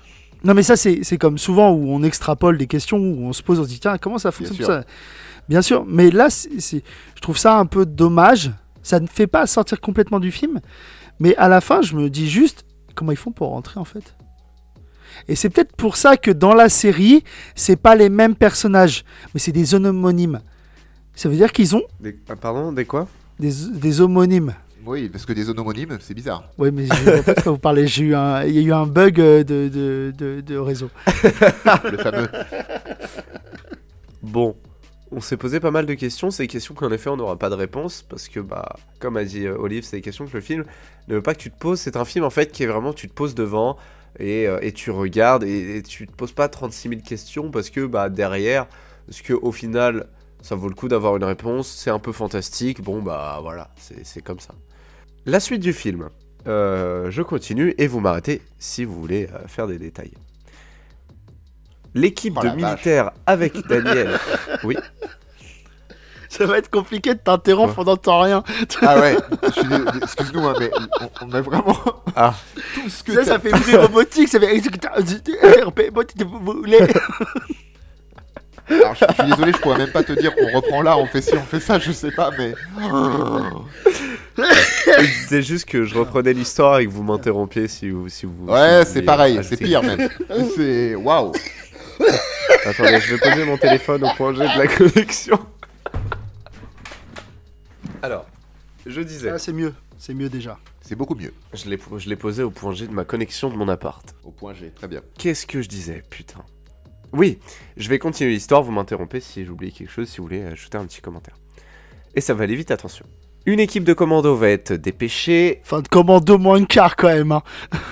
Non, 0.44 0.52
mais 0.52 0.62
ça, 0.62 0.76
c'est 0.76 1.18
comme 1.18 1.38
souvent 1.38 1.70
où 1.70 1.90
on 1.90 2.02
extrapole 2.02 2.58
des 2.58 2.66
questions, 2.66 2.98
où 2.98 3.24
on 3.26 3.32
se 3.32 3.42
pose, 3.42 3.58
on 3.58 3.64
se 3.64 3.68
dit, 3.68 3.80
tiens, 3.80 3.96
comment 3.96 4.18
ça 4.18 4.32
fonctionne 4.32 4.56
sûr. 4.56 4.66
ça? 4.66 4.84
Bien 5.48 5.62
sûr, 5.62 5.86
mais 5.86 6.10
là, 6.10 6.28
je 6.28 7.20
trouve 7.22 7.38
ça 7.38 7.58
un 7.58 7.66
peu 7.66 7.86
dommage. 7.86 8.52
Ça 8.82 9.00
ne 9.00 9.06
fait 9.06 9.26
pas 9.26 9.46
sortir 9.46 9.80
complètement 9.80 10.20
du 10.20 10.30
film, 10.30 10.60
mais 11.20 11.34
à 11.36 11.48
la 11.48 11.60
fin, 11.60 11.80
je 11.80 11.94
me 11.94 12.10
dis 12.10 12.28
juste, 12.28 12.64
comment 12.94 13.12
ils 13.12 13.16
font 13.16 13.32
pour 13.32 13.48
rentrer 13.48 13.78
en 13.78 13.84
fait? 13.84 14.14
Et 15.28 15.36
c'est 15.36 15.50
peut-être 15.50 15.74
pour 15.76 15.96
ça 15.96 16.16
que 16.16 16.30
dans 16.30 16.54
la 16.54 16.68
série, 16.68 17.24
c'est 17.54 17.76
pas 17.76 17.94
les 17.94 18.08
mêmes 18.08 18.34
personnages, 18.34 19.04
mais 19.34 19.40
c'est 19.40 19.52
des 19.52 19.74
homonymes. 19.74 20.40
Ça 21.14 21.28
veut 21.28 21.36
dire 21.36 21.52
qu'ils 21.52 21.74
ont 21.76 21.82
Des- 22.00 22.18
ah, 22.28 22.36
pardon, 22.36 22.72
des 22.72 22.84
quoi? 22.84 23.06
Des, 23.38 23.52
des 23.72 24.00
homonymes. 24.00 24.54
Oui, 24.86 25.10
parce 25.10 25.26
que 25.26 25.32
des 25.34 25.50
homonymes, 25.50 25.98
c'est 26.00 26.14
bizarre. 26.14 26.44
Oui, 26.56 26.70
mais 26.72 26.86
je 26.86 26.92
vois 27.10 27.22
pas 27.22 27.34
de 27.34 27.40
quoi 27.42 27.52
vous 27.52 27.58
parlez. 27.58 27.86
J'ai 27.86 28.04
eu 28.04 28.14
un, 28.14 28.44
il 28.44 28.54
y 28.54 28.58
a 28.58 28.62
eu 28.62 28.72
un 28.72 28.86
bug 28.86 29.20
euh, 29.20 29.44
de, 29.44 29.68
de, 29.68 30.12
de, 30.16 30.40
de 30.40 30.56
réseau. 30.56 30.88
Le 31.90 31.98
fameux. 31.98 32.28
Bon, 34.22 34.56
on 35.10 35.20
s'est 35.20 35.36
posé 35.36 35.60
pas 35.60 35.70
mal 35.70 35.86
de 35.86 35.94
questions. 35.94 36.30
C'est 36.30 36.44
des 36.44 36.48
questions 36.48 36.74
qu'en 36.74 36.90
effet 36.92 37.10
on 37.10 37.16
n'aura 37.16 37.36
pas 37.38 37.50
de 37.50 37.54
réponse 37.54 38.02
parce 38.08 38.28
que, 38.28 38.40
bah, 38.40 38.76
comme 39.00 39.16
a 39.16 39.24
dit 39.24 39.46
euh, 39.46 39.56
Olive, 39.58 39.84
c'est 39.84 39.96
des 39.96 40.02
questions 40.02 40.26
que 40.26 40.32
le 40.34 40.40
film 40.40 40.64
ne 41.08 41.14
veut 41.16 41.22
pas 41.22 41.34
que 41.34 41.40
tu 41.40 41.50
te 41.50 41.58
poses. 41.58 41.80
C'est 41.80 41.96
un 41.96 42.04
film 42.04 42.24
en 42.24 42.30
fait 42.30 42.52
qui 42.52 42.62
est 42.62 42.66
vraiment, 42.66 42.92
tu 42.92 43.08
te 43.08 43.12
poses 43.14 43.34
devant 43.34 43.76
et, 44.18 44.46
euh, 44.46 44.58
et 44.62 44.72
tu 44.72 44.90
regardes 44.90 45.44
et, 45.44 45.78
et 45.78 45.82
tu 45.82 46.06
te 46.06 46.12
poses 46.12 46.32
pas 46.32 46.48
36 46.48 46.88
000 46.88 47.00
questions 47.02 47.50
parce 47.50 47.70
que, 47.70 47.86
bah, 47.86 48.08
derrière, 48.08 48.66
parce 49.06 49.22
que 49.22 49.32
au 49.32 49.52
final, 49.52 50.08
ça 50.42 50.54
vaut 50.54 50.68
le 50.68 50.74
coup 50.74 50.88
d'avoir 50.88 51.16
une 51.16 51.24
réponse. 51.24 51.68
C'est 51.68 51.90
un 51.90 51.98
peu 51.98 52.12
fantastique. 52.12 52.80
Bon, 52.82 53.02
bah, 53.02 53.38
voilà, 53.42 53.70
c'est 54.02 54.22
comme 54.22 54.40
ça. 54.40 54.54
La 55.26 55.40
suite 55.40 55.60
du 55.60 55.72
film. 55.72 56.08
Euh, 56.46 57.10
je 57.10 57.20
continue 57.20 57.74
et 57.76 57.86
vous 57.86 58.00
m'arrêtez 58.00 58.40
si 58.58 58.84
vous 58.86 58.98
voulez 58.98 59.28
euh, 59.34 59.46
faire 59.46 59.66
des 59.66 59.78
détails. 59.78 60.12
L'équipe 61.94 62.34
Oh 62.36 62.42
de 62.42 62.48
vache. 62.48 62.56
militaires 62.56 63.10
avec 63.26 63.54
Daniel. 63.68 64.18
oui. 64.64 64.76
Ça 66.38 66.46
va 66.46 66.58
être 66.58 66.70
compliqué 66.70 67.14
de 67.14 67.18
t'interrompre 67.18 67.84
que 67.84 67.96
t'as 67.96 68.22
rien. 68.22 68.44
Ah 68.82 69.00
ouais, 69.00 69.16
excuse-nous, 70.02 70.46
hein, 70.46 70.54
mais 70.60 70.70
on, 71.00 71.26
on 71.26 71.32
a 71.32 71.40
vraiment 71.40 71.76
Ah. 72.14 72.34
tout 72.74 72.88
ce 72.88 73.02
que 73.02 73.12
Ça, 73.14 73.24
ça 73.24 73.38
fait 73.40 73.50
bruit 73.50 73.74
robotique. 73.74 74.28
Ça 74.28 74.38
fait. 74.38 74.46
Alors, 78.70 78.94
je, 78.94 79.04
je 79.08 79.14
suis 79.14 79.24
désolé, 79.32 79.52
je 79.52 79.58
pourrais 79.58 79.78
même 79.78 79.90
pas 79.90 80.04
te 80.04 80.12
dire 80.12 80.32
on 80.40 80.56
reprend 80.56 80.82
là, 80.82 80.96
on 80.96 81.06
fait 81.06 81.20
ci, 81.20 81.32
on 81.34 81.42
fait 81.42 81.58
ça, 81.58 81.80
je 81.80 81.90
sais 81.90 82.12
pas, 82.12 82.30
mais. 82.38 82.54
Je 84.36 85.22
disais 85.24 85.42
juste 85.42 85.64
que 85.68 85.82
je 85.84 85.98
reprenais 85.98 86.32
l'histoire 86.32 86.78
et 86.78 86.86
que 86.86 86.90
vous 86.92 87.02
m'interrompiez 87.02 87.66
si 87.66 87.90
vous, 87.90 88.08
si 88.08 88.26
vous. 88.26 88.46
Ouais, 88.46 88.84
c'est 88.86 89.02
pareil, 89.02 89.40
c'est 89.42 89.56
pire 89.56 89.82
même. 89.82 90.08
C'est. 90.54 90.94
Waouh! 90.94 91.32
Attendez, 92.64 93.00
je 93.00 93.14
vais 93.14 93.18
poser 93.18 93.44
mon 93.44 93.56
téléphone 93.58 94.04
au 94.04 94.14
point 94.16 94.32
G 94.34 94.38
de 94.40 94.58
la 94.58 94.66
connexion. 94.68 95.38
Alors, 98.02 98.26
je 98.86 99.00
disais. 99.00 99.30
Ah, 99.30 99.38
c'est 99.38 99.52
mieux. 99.52 99.74
C'est 99.98 100.14
mieux 100.14 100.28
déjà. 100.28 100.58
C'est 100.80 100.94
beaucoup 100.94 101.14
mieux. 101.14 101.34
Je 101.52 101.68
l'ai 101.68 101.78
je 101.98 102.08
l'ai 102.08 102.16
posé 102.16 102.42
au 102.42 102.50
point 102.50 102.72
G 102.72 102.86
de 102.86 102.92
ma 102.92 103.04
connexion 103.04 103.50
de 103.50 103.56
mon 103.56 103.68
appart. 103.68 104.14
Au 104.24 104.30
point 104.30 104.54
G, 104.54 104.70
très 104.74 104.88
bien. 104.88 105.02
Qu'est-ce 105.18 105.46
que 105.46 105.60
je 105.60 105.68
disais, 105.68 106.02
putain? 106.08 106.42
Oui, 107.12 107.38
je 107.76 107.88
vais 107.88 107.98
continuer 107.98 108.30
l'histoire, 108.30 108.62
vous 108.62 108.72
m'interrompez 108.72 109.20
si 109.20 109.44
j'oublie 109.44 109.72
quelque 109.72 109.90
chose, 109.90 110.08
si 110.08 110.18
vous 110.18 110.24
voulez 110.24 110.42
ajouter 110.44 110.78
un 110.78 110.86
petit 110.86 111.00
commentaire. 111.00 111.34
Et 112.14 112.20
ça 112.20 112.34
va 112.34 112.44
aller 112.44 112.54
vite, 112.54 112.70
attention. 112.70 113.04
Une 113.46 113.58
équipe 113.60 113.84
de 113.84 113.92
commando 113.94 114.34
va 114.36 114.48
être 114.48 114.72
dépêchée. 114.74 115.60
Fin 115.64 115.80
de 115.80 115.88
commando 115.88 116.38
moins 116.38 116.64
quart 116.64 116.94
quand 116.96 117.08
même. 117.08 117.32
hein. 117.32 117.42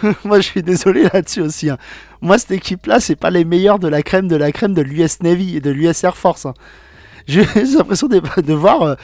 Moi, 0.25 0.41
je 0.41 0.47
suis 0.47 0.63
désolé 0.63 1.05
là-dessus 1.13 1.41
aussi. 1.41 1.69
hein. 1.71 1.79
Moi, 2.21 2.39
cette 2.39 2.53
équipe-là, 2.53 3.01
c'est 3.01 3.17
pas 3.17 3.31
les 3.31 3.45
meilleurs 3.45 3.79
de 3.79 3.89
la 3.89 4.03
crème 4.03 4.29
de 4.29 4.37
la 4.37 4.53
crème 4.53 4.75
de 4.75 4.83
l'US 4.83 5.21
Navy 5.23 5.57
et 5.57 5.61
de 5.61 5.71
l'US 5.71 6.05
Air 6.05 6.17
Force. 6.17 6.47
hein. 6.47 6.55
J'ai 7.27 7.45
j'ai 7.55 7.77
l'impression 7.77 8.09
de, 8.09 8.21
de 8.41 8.55
voir 8.55 8.83
euh, 8.83 8.95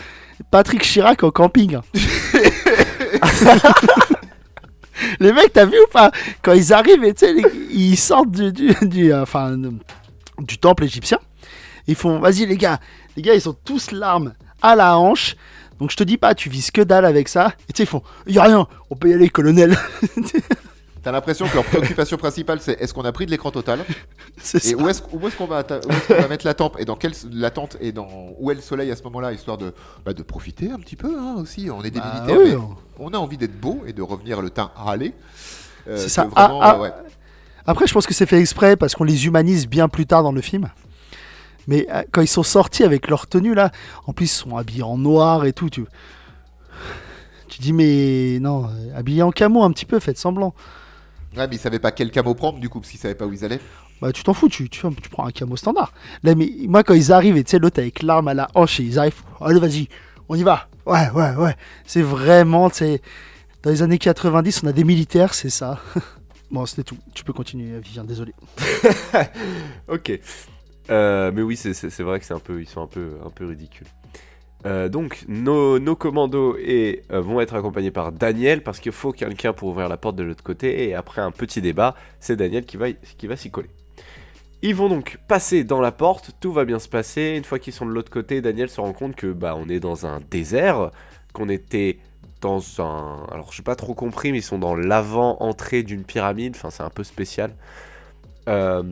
Patrick 0.51 0.83
Chirac 0.83 1.23
au 1.23 1.31
camping. 1.31 1.79
les 5.21 5.33
mecs, 5.33 5.53
t'as 5.53 5.65
vu 5.67 5.77
ou 5.79 5.87
pas? 5.93 6.11
Quand 6.43 6.53
ils 6.53 6.73
arrivent, 6.73 7.05
et 7.05 7.15
tu 7.15 7.27
sais, 7.27 7.33
les- 7.33 7.45
ils 7.71 7.97
sortent 7.97 8.31
du, 8.31 8.53
du, 8.53 8.75
du, 8.83 9.13
euh, 9.13 9.23
enfin, 9.23 9.57
du 10.39 10.59
temple 10.59 10.85
égyptien. 10.85 11.19
Ils 11.87 11.95
font, 11.97 12.19
vas-y 12.19 12.47
les 12.47 12.57
gars, 12.57 12.79
les 13.17 13.23
gars, 13.23 13.35
ils 13.35 13.41
sont 13.41 13.57
tous 13.65 13.91
l'arme 13.91 14.35
à 14.63 14.75
la 14.75 14.97
hanche. 14.99 15.37
Donc 15.81 15.91
je 15.91 15.97
te 15.97 16.05
dis 16.05 16.17
pas, 16.17 16.35
tu 16.35 16.49
vises 16.49 16.71
que 16.71 16.81
dalle 16.81 17.05
avec 17.05 17.29
ça. 17.29 17.53
Et 17.69 17.73
tu 17.73 17.79
sais, 17.79 17.83
ils 17.83 17.87
font, 17.87 18.03
y 18.27 18.39
a 18.39 18.45
rien, 18.45 18.67
on 18.91 18.97
peut 18.97 19.11
y 19.11 19.13
aller, 19.15 19.29
colonel. 19.29 19.77
T'as 21.05 21.13
l'impression 21.13 21.47
que 21.47 21.55
leur 21.55 21.65
préoccupation 21.65 22.17
principale 22.17 22.61
c'est 22.61 22.81
est-ce 22.81 22.95
qu'on 22.95 23.05
a 23.05 23.13
pris 23.13 23.27
de 23.27 23.31
l'écran 23.31 23.51
total 23.51 23.81
et 24.39 24.59
ça. 24.59 24.77
où 24.77 24.89
est-ce 24.89 25.03
qu'on 25.37 25.47
va, 25.47 25.63
mettre 26.29 26.47
la 26.47 26.55
tente 26.55 26.77
et 26.81 26.85
dans 26.87 26.97
quelle 26.97 27.13
la 27.31 27.51
tente 27.51 27.77
et 27.81 27.93
dans 27.93 28.09
où 28.39 28.51
est 28.51 28.55
le 28.55 28.63
soleil 28.63 28.91
à 28.91 28.97
ce 28.97 29.03
moment-là 29.05 29.33
histoire 29.33 29.59
de 29.59 29.75
bah, 30.05 30.15
de 30.15 30.23
profiter 30.23 30.71
un 30.71 30.79
petit 30.79 30.97
peu 30.97 31.15
hein, 31.19 31.37
aussi 31.39 31.69
on 31.71 31.83
est 31.85 31.91
des 31.91 32.01
Bah 32.01 32.13
militaires 32.15 32.39
oui, 32.43 32.53
mais 32.57 32.75
on 32.99 33.13
a 33.13 33.19
envie 33.19 33.37
d'être 33.37 33.61
beau 33.61 33.83
et 33.87 33.93
de 33.93 34.01
revenir 34.03 34.41
le 34.41 34.49
teint 34.51 34.71
râlé 34.75 35.13
Euh, 35.87 35.99
C'est 35.99 36.09
ça. 36.09 36.25
vraiment, 36.25 36.61
Ah, 36.63 36.77
ah. 36.77 36.81
ouais. 36.81 36.93
Après, 37.67 37.87
je 37.87 37.93
pense 37.93 38.07
que 38.07 38.15
c'est 38.15 38.25
fait 38.27 38.41
exprès 38.41 38.75
parce 38.77 38.95
qu'on 38.95 39.05
les 39.05 39.27
humanise 39.27 39.67
bien 39.69 39.89
plus 39.89 40.07
tard 40.07 40.23
dans 40.23 40.33
le 40.33 40.41
film. 40.41 40.71
Mais 41.67 41.87
euh, 41.91 42.03
quand 42.13 42.23
ils 42.23 42.27
sont 42.29 42.43
sortis 42.43 42.85
avec 42.85 43.09
leur 43.09 43.27
tenue 43.27 43.55
là, 43.55 43.71
en 44.07 44.15
plus 44.15 44.25
ils 44.27 44.29
sont 44.29 44.57
habillés 44.57 44.83
en 44.83 44.97
noir 44.97 45.45
et 45.45 45.53
tout. 45.53 45.69
Tu, 45.69 45.85
tu 47.49 47.61
dis 47.61 47.73
mais 47.75 48.39
non, 48.41 48.65
euh, 48.67 48.99
habillés 48.99 49.23
en 49.23 49.31
camo 49.31 49.63
un 49.63 49.71
petit 49.73 49.85
peu, 49.87 49.99
faites 50.01 50.19
semblant. 50.19 50.55
Ouais, 51.37 51.49
mais 51.49 51.57
ils 51.57 51.59
savaient 51.59 51.79
pas 51.79 51.93
quel 51.93 52.11
camo 52.11 52.35
prendre 52.35 52.59
du 52.61 52.69
coup 52.69 52.81
parce 52.81 52.91
qu'ils 52.91 53.01
savaient 53.01 53.15
pas 53.15 53.27
où 53.27 53.33
ils 53.33 53.45
allaient 53.45 53.61
Bah 54.01 54.13
tu 54.13 54.23
t'en 54.23 54.35
fous, 54.35 54.49
tu, 54.49 54.69
tu, 54.69 54.81
tu 55.03 55.09
prends 55.11 55.27
un 55.27 55.31
camo 55.33 55.57
standard. 55.57 55.93
Là 56.23 56.35
mais 56.35 56.51
moi 56.67 56.83
quand 56.85 56.95
ils 56.95 57.13
arrivent 57.13 57.37
et 57.37 57.45
tu 57.45 57.51
sais 57.51 57.59
l'autre 57.59 57.81
avec 57.81 58.03
l'arme 58.03 58.29
à 58.29 58.35
la 58.35 58.49
hanche 58.55 58.81
et 58.81 58.85
ils 58.85 58.99
arrivent, 58.99 59.23
allez 59.41 59.61
vas-y, 59.61 59.89
on 60.29 60.37
y 60.37 60.43
va. 60.43 60.69
Ouais 60.87 61.11
ouais 61.11 61.35
ouais. 61.37 61.57
C'est 61.87 62.03
vraiment 62.03 62.71
tu 62.71 62.77
sais 62.77 63.03
dans 63.63 63.71
les 63.71 63.83
années 63.83 63.99
90 63.99 64.63
on 64.65 64.69
a 64.69 64.73
des 64.73 64.85
militaires, 64.85 65.35
c'est 65.35 65.51
ça. 65.51 65.81
bon 66.51 66.67
c'était 66.67 66.85
tout. 66.85 66.99
Tu 67.15 67.25
peux 67.25 67.33
continuer 67.33 67.79
Vivien, 67.81 68.05
désolé. 68.05 68.33
Ok. 69.89 70.13
Euh, 70.91 71.33
mais 71.35 71.43
oui, 71.43 71.57
c'est 71.57 72.01
vrai 72.01 72.21
que 72.21 72.27
c'est 72.27 72.35
un 72.35 72.39
peu, 72.39 72.61
ils 72.61 72.69
sont 72.69 72.83
un 72.83 72.87
peu, 72.87 73.13
un 73.25 73.31
peu 73.31 73.47
ridicules. 73.47 73.87
Euh, 74.67 74.89
donc, 74.89 75.25
nos, 75.29 75.97
commandos 75.97 76.57
et, 76.59 77.03
euh, 77.13 77.21
vont 77.21 77.41
être 77.41 77.55
accompagnés 77.55 77.91
par 77.91 78.13
Daniel 78.13 78.63
parce 78.63 78.81
qu'il 78.81 78.93
faut 78.93 79.13
quelqu'un 79.13 79.53
pour 79.53 79.69
ouvrir 79.69 79.89
la 79.89 79.97
porte 79.97 80.17
de 80.17 80.23
l'autre 80.23 80.43
côté. 80.43 80.89
Et 80.89 80.95
après 80.95 81.21
un 81.21 81.31
petit 81.31 81.61
débat, 81.61 81.95
c'est 82.21 82.37
Daniel 82.37 82.65
qui 82.65 82.77
va, 82.77 83.37
s'y 83.37 83.51
coller. 83.51 83.71
Ils 84.63 84.75
vont 84.75 84.89
donc 84.89 85.19
passer 85.29 85.63
dans 85.65 85.81
la 85.81 85.93
porte, 85.93 86.31
tout 86.41 86.53
va 86.53 86.65
bien 86.65 86.79
se 86.79 86.89
passer. 86.89 87.35
Une 87.37 87.45
fois 87.45 87.59
qu'ils 87.59 87.75
sont 87.75 87.85
de 87.85 87.91
l'autre 87.91 88.11
côté, 88.11 88.41
Daniel 88.41 88.71
se 88.71 88.81
rend 88.81 88.95
compte 88.95 89.15
que 89.15 89.27
bah 89.27 89.55
on 89.59 89.69
est 89.69 89.81
dans 89.81 90.07
un 90.07 90.21
désert, 90.31 90.91
qu'on 91.35 91.51
était 91.51 91.99
dans 92.41 92.63
un. 92.81 93.27
Alors 93.31 93.53
j'ai 93.53 93.63
pas 93.63 93.77
trop 93.77 93.93
compris, 93.93 94.33
mais 94.33 94.39
ils 94.39 94.43
sont 94.43 94.59
dans 94.59 94.75
l'avant-entrée 94.75 95.83
d'une 95.83 96.05
pyramide. 96.05 96.55
Enfin, 96.57 96.71
c'est 96.71 96.83
un 96.83 96.89
peu 96.89 97.05
spécial. 97.05 97.55
Euh, 98.49 98.83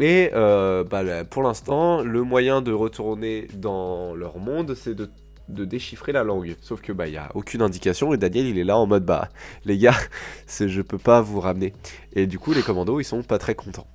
et 0.00 0.30
euh, 0.34 0.84
bah, 0.84 1.24
pour 1.24 1.42
l'instant, 1.42 2.02
le 2.02 2.22
moyen 2.22 2.62
de 2.62 2.72
retourner 2.72 3.48
dans 3.54 4.14
leur 4.14 4.38
monde, 4.38 4.74
c'est 4.74 4.94
de, 4.94 5.08
de 5.48 5.64
déchiffrer 5.64 6.12
la 6.12 6.24
langue. 6.24 6.56
Sauf 6.60 6.80
que 6.80 6.92
bah 6.92 7.06
il 7.06 7.14
y 7.14 7.16
a 7.16 7.30
aucune 7.34 7.62
indication 7.62 8.12
et 8.12 8.16
Daniel 8.16 8.46
il 8.46 8.58
est 8.58 8.64
là 8.64 8.76
en 8.76 8.86
mode 8.86 9.04
bah 9.04 9.28
les 9.64 9.78
gars, 9.78 9.94
je 10.60 10.80
peux 10.82 10.98
pas 10.98 11.20
vous 11.20 11.40
ramener. 11.40 11.72
Et 12.14 12.26
du 12.26 12.38
coup 12.38 12.52
les 12.52 12.62
commandos 12.62 12.98
ils 13.00 13.04
sont 13.04 13.22
pas 13.22 13.38
très 13.38 13.54
contents. 13.54 13.86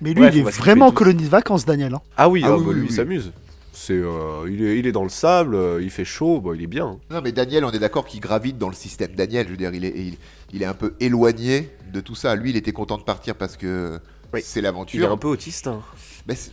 Mais 0.00 0.12
lui, 0.12 0.26
il 0.26 0.38
est 0.38 0.42
vraiment 0.42 0.88
en 0.88 0.92
colonie 0.92 1.22
de 1.24 1.28
vacances, 1.28 1.64
Daniel. 1.64 1.94
hein. 1.94 2.00
Ah 2.16 2.28
oui, 2.28 2.42
Ah 2.44 2.56
oui, 2.56 2.64
bah, 2.64 2.64
oui, 2.68 2.74
lui 2.74 2.80
oui. 2.82 2.86
il 2.90 2.94
s'amuse. 2.94 3.32
C'est 3.72 3.94
euh, 3.94 4.46
il, 4.48 4.62
est, 4.62 4.78
il 4.78 4.86
est 4.86 4.92
dans 4.92 5.02
le 5.04 5.08
sable, 5.08 5.54
euh, 5.54 5.80
il 5.82 5.90
fait 5.90 6.04
chaud, 6.04 6.40
bah, 6.40 6.50
il 6.54 6.62
est 6.62 6.66
bien. 6.68 6.98
Non, 7.10 7.20
mais 7.22 7.32
Daniel, 7.32 7.64
on 7.64 7.70
est 7.70 7.78
d'accord 7.78 8.04
qu'il 8.04 8.20
gravite 8.20 8.58
dans 8.58 8.68
le 8.68 8.74
système 8.74 9.12
Daniel. 9.14 9.46
Je 9.46 9.52
veux 9.52 9.56
dire, 9.56 9.72
il 9.72 9.84
est, 9.84 9.94
il, 9.96 10.16
il 10.52 10.62
est 10.62 10.66
un 10.66 10.74
peu 10.74 10.94
éloigné 11.00 11.70
de 11.92 12.00
tout 12.00 12.14
ça. 12.14 12.34
Lui, 12.36 12.50
il 12.50 12.56
était 12.56 12.72
content 12.72 12.98
de 12.98 13.02
partir 13.02 13.34
parce 13.36 13.56
que 13.56 13.98
Oui. 14.34 14.40
c'est 14.44 14.58
Il 14.60 14.64
est 14.64 14.66
l'aventure. 14.68 15.10
un 15.10 15.16
peu 15.16 15.28
autiste. 15.28 15.66
hein. 15.68 15.80
Mais 16.28 16.34
c'est- 16.34 16.50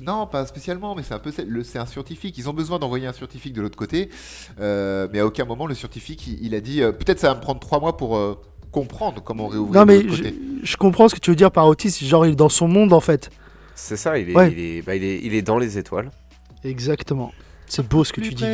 non, 0.00 0.26
pas 0.26 0.46
spécialement, 0.46 0.94
mais 0.94 1.02
c'est 1.02 1.14
un 1.14 1.18
peu 1.18 1.30
c'est 1.32 1.44
le- 1.44 1.62
c'est 1.64 1.78
un 1.78 1.86
scientifique. 1.86 2.36
Ils 2.38 2.48
ont 2.48 2.52
besoin 2.52 2.78
d'envoyer 2.78 3.06
un 3.06 3.12
scientifique 3.12 3.52
de 3.52 3.60
l'autre 3.62 3.76
côté, 3.78 4.08
Euh, 4.60 5.06
mais 5.12 5.20
à 5.20 5.26
aucun 5.26 5.44
moment 5.44 5.66
le 5.66 5.74
scientifique 5.74 6.26
il, 6.26 6.44
il 6.44 6.54
a 6.54 6.60
dit 6.60 6.82
euh, 6.82 6.92
peut-être 6.92 7.18
ça 7.20 7.28
va 7.28 7.34
me 7.36 7.40
prendre 7.40 7.60
trois 7.60 7.78
mois 7.80 7.96
pour 7.96 8.16
euh, 8.16 8.34
comprendre 8.72 9.22
comment 9.22 9.46
réouvrir 9.48 9.80
Non, 9.80 9.86
de 9.86 9.92
mais 9.92 10.02
l'autre 10.02 10.16
je, 10.16 10.22
côté. 10.24 10.38
je 10.62 10.76
comprends 10.76 11.08
ce 11.08 11.14
que 11.14 11.20
tu 11.20 11.30
veux 11.30 11.36
dire 11.36 11.50
par 11.50 11.66
autiste. 11.66 12.04
Genre, 12.04 12.26
il 12.26 12.32
est 12.32 12.36
dans 12.36 12.48
son 12.48 12.68
monde, 12.68 12.92
en 12.92 13.00
fait. 13.00 13.30
C'est 13.74 13.96
ça, 13.96 14.18
il 14.18 14.30
est, 14.30 14.34
Ouais. 14.36 14.52
il, 14.52 14.58
est, 14.58 14.82
bah, 14.82 14.94
il, 14.96 15.04
est, 15.04 15.20
il 15.22 15.34
est 15.34 15.42
dans 15.42 15.58
les 15.58 15.78
étoiles. 15.78 16.10
Exactement. 16.64 17.32
C'est 17.66 17.86
beau 17.86 18.02
ce 18.04 18.12
que 18.12 18.20
tu 18.20 18.34
dis. 18.34 18.44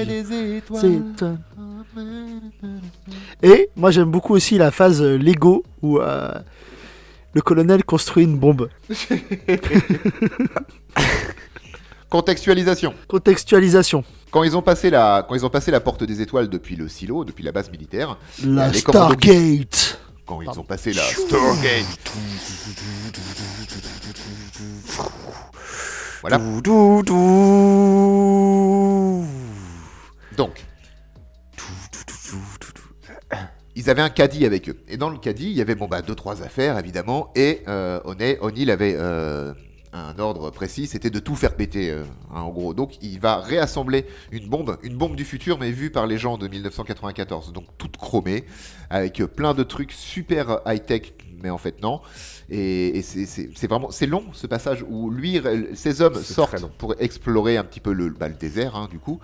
Et 3.42 3.68
moi, 3.76 3.90
j'aime 3.90 4.10
beaucoup 4.10 4.34
aussi 4.34 4.58
la 4.58 4.70
phase 4.70 5.02
Lego 5.02 5.62
où 5.82 5.98
euh, 5.98 6.30
le 7.34 7.40
colonel 7.42 7.84
construit 7.84 8.24
une 8.24 8.38
bombe. 8.38 8.68
Contextualisation. 12.10 12.94
Contextualisation. 13.08 14.04
Quand 14.30 14.44
ils 14.44 14.56
ont 14.56 14.62
passé 14.62 14.90
la 14.90 15.24
quand 15.28 15.34
ils 15.34 15.44
ont 15.44 15.50
passé 15.50 15.70
la 15.70 15.80
porte 15.80 16.04
des 16.04 16.20
étoiles 16.20 16.48
depuis 16.48 16.76
le 16.76 16.88
silo, 16.88 17.24
depuis 17.24 17.42
la 17.44 17.50
base 17.52 17.70
militaire, 17.70 18.16
La 18.44 18.68
les 18.68 18.82
commandos 18.82 19.16
qui- 19.16 19.28
Stargate. 19.30 20.00
quand 20.26 20.40
ils 20.42 20.48
ont 20.58 20.62
passé 20.64 20.92
la 20.92 21.02
Stargate. 21.02 22.12
Voilà. 26.20 26.38
Donc, 30.36 30.64
ils 33.76 33.90
avaient 33.90 34.02
un 34.02 34.10
caddie 34.10 34.46
avec 34.46 34.68
eux. 34.68 34.76
Et 34.88 34.96
dans 34.96 35.10
le 35.10 35.18
caddie, 35.18 35.50
il 35.50 35.56
y 35.56 35.60
avait 35.60 35.74
bon 35.74 35.86
bah 35.86 36.02
deux 36.02 36.14
trois 36.14 36.42
affaires 36.42 36.78
évidemment. 36.78 37.32
Et 37.34 37.62
euh, 37.68 38.00
O'Neill 38.04 38.70
avait 38.70 38.94
euh, 38.96 39.52
un 39.92 40.18
ordre 40.18 40.50
précis, 40.50 40.86
c'était 40.86 41.10
de 41.10 41.18
tout 41.18 41.36
faire 41.36 41.54
péter 41.54 41.90
euh, 41.90 42.04
hein, 42.32 42.40
en 42.42 42.50
gros. 42.50 42.74
Donc 42.74 43.02
il 43.02 43.20
va 43.20 43.38
réassembler 43.38 44.06
une 44.30 44.48
bombe, 44.48 44.76
une 44.82 44.96
bombe 44.96 45.16
du 45.16 45.24
futur, 45.24 45.58
mais 45.58 45.70
vue 45.70 45.90
par 45.90 46.06
les 46.06 46.18
gens 46.18 46.38
de 46.38 46.48
1994. 46.48 47.52
Donc 47.52 47.64
toute 47.78 47.96
chromée, 47.96 48.44
avec 48.90 49.22
plein 49.24 49.54
de 49.54 49.62
trucs 49.62 49.92
super 49.92 50.60
high 50.66 50.84
tech, 50.84 51.12
mais 51.44 51.50
en 51.50 51.58
fait 51.58 51.80
non. 51.80 52.00
Et, 52.50 52.98
et 52.98 53.02
c'est- 53.02 53.66
vraiment 53.68 53.90
c'est 53.92 54.06
long 54.06 54.24
ce 54.32 54.46
passage 54.48 54.84
où 54.88 55.10
lui, 55.10 55.40
ces 55.74 56.00
hommes 56.02 56.14
sortent 56.16 56.66
pour 56.78 56.94
explorer 56.98 57.56
un 57.56 57.64
petit 57.64 57.80
peu 57.80 57.92
le, 57.92 58.08
bah, 58.10 58.26
le 58.28 58.34
désert 58.34 58.74
hein, 58.74 58.88
du 58.90 58.98
coup 58.98 59.20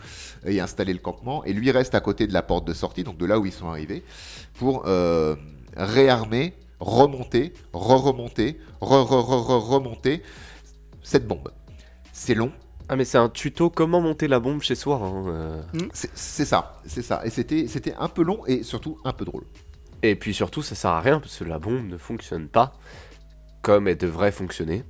et 0.46 0.60
installer 0.60 0.92
le 0.92 1.00
campement. 1.00 1.42
Et 1.44 1.52
lui 1.52 1.70
reste 1.72 1.94
à 1.96 2.00
côté 2.00 2.26
de 2.28 2.32
la 2.32 2.42
porte 2.42 2.66
de 2.66 2.72
sortie, 2.74 3.02
donc 3.02 3.16
de 3.18 3.26
là 3.26 3.38
où 3.40 3.46
ils 3.46 3.52
sont 3.52 3.68
arrivés, 3.68 4.04
pour 4.54 4.84
euh, 4.86 5.34
réarmer, 5.76 6.54
remonter, 6.78 7.52
re-remonter, 7.72 8.58
re-re-re-remonter 8.80 10.22
cette 11.02 11.26
bombe. 11.26 11.50
C'est 12.12 12.34
long, 12.34 12.52
Ah 12.88 12.96
mais 12.96 13.04
c'est 13.04 13.18
un 13.18 13.28
tuto 13.28 13.70
comment 13.70 14.00
monter 14.00 14.28
la 14.28 14.40
bombe 14.40 14.62
chez 14.62 14.74
soi. 14.74 14.96
hein, 15.02 15.24
euh. 15.28 15.62
c'est 15.92 16.10
c'est 16.14 16.44
ça, 16.44 16.76
c'est 16.86 17.02
ça. 17.02 17.22
Et 17.24 17.30
c'était 17.30 17.66
c'était 17.68 17.94
un 17.98 18.08
peu 18.08 18.22
long 18.22 18.40
et 18.46 18.62
surtout 18.62 18.98
un 19.04 19.12
peu 19.12 19.24
drôle. 19.24 19.44
Et 20.02 20.16
puis 20.16 20.32
surtout, 20.34 20.62
ça 20.62 20.74
sert 20.74 20.90
à 20.90 21.00
rien 21.00 21.20
parce 21.20 21.36
que 21.38 21.44
la 21.44 21.58
bombe 21.58 21.86
ne 21.88 21.96
fonctionne 21.98 22.48
pas 22.48 22.72
comme 23.62 23.88
elle 23.88 23.98
devrait 23.98 24.32
fonctionner. 24.32 24.84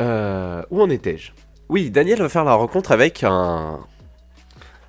Euh, 0.00 0.62
où 0.70 0.80
en 0.80 0.88
étais-je? 0.88 1.32
Oui, 1.68 1.90
Daniel 1.90 2.18
va 2.20 2.28
faire 2.28 2.44
la 2.44 2.54
rencontre 2.54 2.92
avec 2.92 3.22
un 3.24 3.80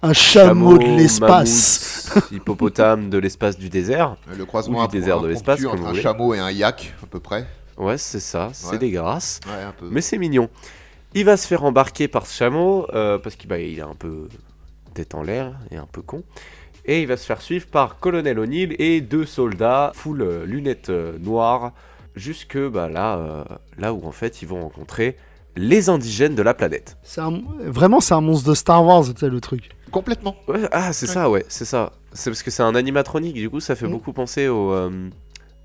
Un 0.02 0.14
chameau 0.14 0.78
de 0.78 0.84
l'espace. 0.86 2.10
mammouth, 2.16 2.28
hippopotame 2.32 3.10
de 3.10 3.18
l'espace 3.18 3.58
du 3.58 3.70
désert. 3.70 4.16
Le 4.38 4.46
croisement 4.46 4.84
Ou 4.84 4.88
du 4.88 5.00
désert 5.00 5.20
de 5.22 5.28
l'espace, 5.28 5.62
comme 5.62 5.72
entre 5.74 5.86
un 5.86 5.90
voulez. 5.90 6.02
chameau 6.02 6.34
et 6.34 6.40
un 6.40 6.52
yak 6.52 6.94
à 7.04 7.06
peu 7.08 7.20
près. 7.20 7.46
Ouais, 7.78 7.98
c'est 7.98 8.20
ça, 8.20 8.50
c'est 8.54 8.68
Ouais. 8.72 8.78
des 8.78 8.92
grâces. 8.92 9.40
Ouais, 9.48 9.64
un 9.64 9.72
peu. 9.72 9.88
Mais 9.92 10.02
c'est 10.02 10.18
mignon. 10.18 10.50
Il 11.16 11.26
va 11.26 11.38
se 11.38 11.48
faire 11.48 11.64
embarquer 11.64 12.08
par 12.08 12.26
ce 12.26 12.36
chameau 12.36 12.88
euh, 12.94 13.18
parce 13.18 13.36
qu'il 13.36 13.50
bah, 13.50 13.60
il 13.60 13.78
est 13.80 13.82
un 13.84 13.96
peu 13.96 14.30
tête 14.94 15.16
en 15.16 15.24
l'air 15.24 15.54
et 15.72 15.78
un 15.78 15.88
peu 15.92 16.02
con. 16.02 16.24
Et 16.86 17.02
il 17.02 17.08
va 17.08 17.16
se 17.18 17.26
faire 17.26 17.42
suivre 17.42 17.68
par 17.68 18.00
Colonel 18.00 18.40
O'Neill 18.40 18.76
et 18.80 19.00
deux 19.02 19.26
soldats 19.26 19.92
full 19.96 20.22
euh, 20.22 20.46
lunettes 20.46 20.90
euh, 20.90 21.18
noires 21.20 21.72
jusque 22.16 22.58
bah, 22.58 22.90
là, 22.90 23.16
euh, 23.18 23.44
là 23.78 23.94
où 23.94 24.06
en 24.06 24.12
fait 24.12 24.42
ils 24.42 24.48
vont 24.48 24.62
rencontrer 24.62 25.16
les 25.56 25.90
indigènes 25.90 26.36
de 26.36 26.42
la 26.42 26.54
planète. 26.54 26.98
Un- 27.18 27.42
Vraiment, 27.62 28.00
c'est 28.02 28.14
un 28.16 28.22
monstre 28.22 28.50
de 28.50 28.56
Star 28.56 28.84
Wars, 28.86 29.04
tu 29.06 29.12
sais, 29.20 29.30
le 29.30 29.40
truc. 29.40 29.70
Complètement. 29.92 30.36
Ouais, 30.48 30.62
ah 30.72 30.92
c'est 30.94 31.06
ça 31.08 31.30
ouais, 31.30 31.46
c'est 31.48 31.66
ça. 31.66 31.92
C'est 32.12 32.30
parce 32.32 32.42
que 32.44 32.52
c'est 32.52 32.64
un 32.64 32.76
animatronique, 32.76 33.36
du 33.36 33.50
coup 33.50 33.60
ça 33.60 33.76
fait 33.76 33.88
Mm. 33.88 33.92
beaucoup 33.92 34.12
penser 34.14 34.48
au, 34.48 34.74
euh, 34.74 35.10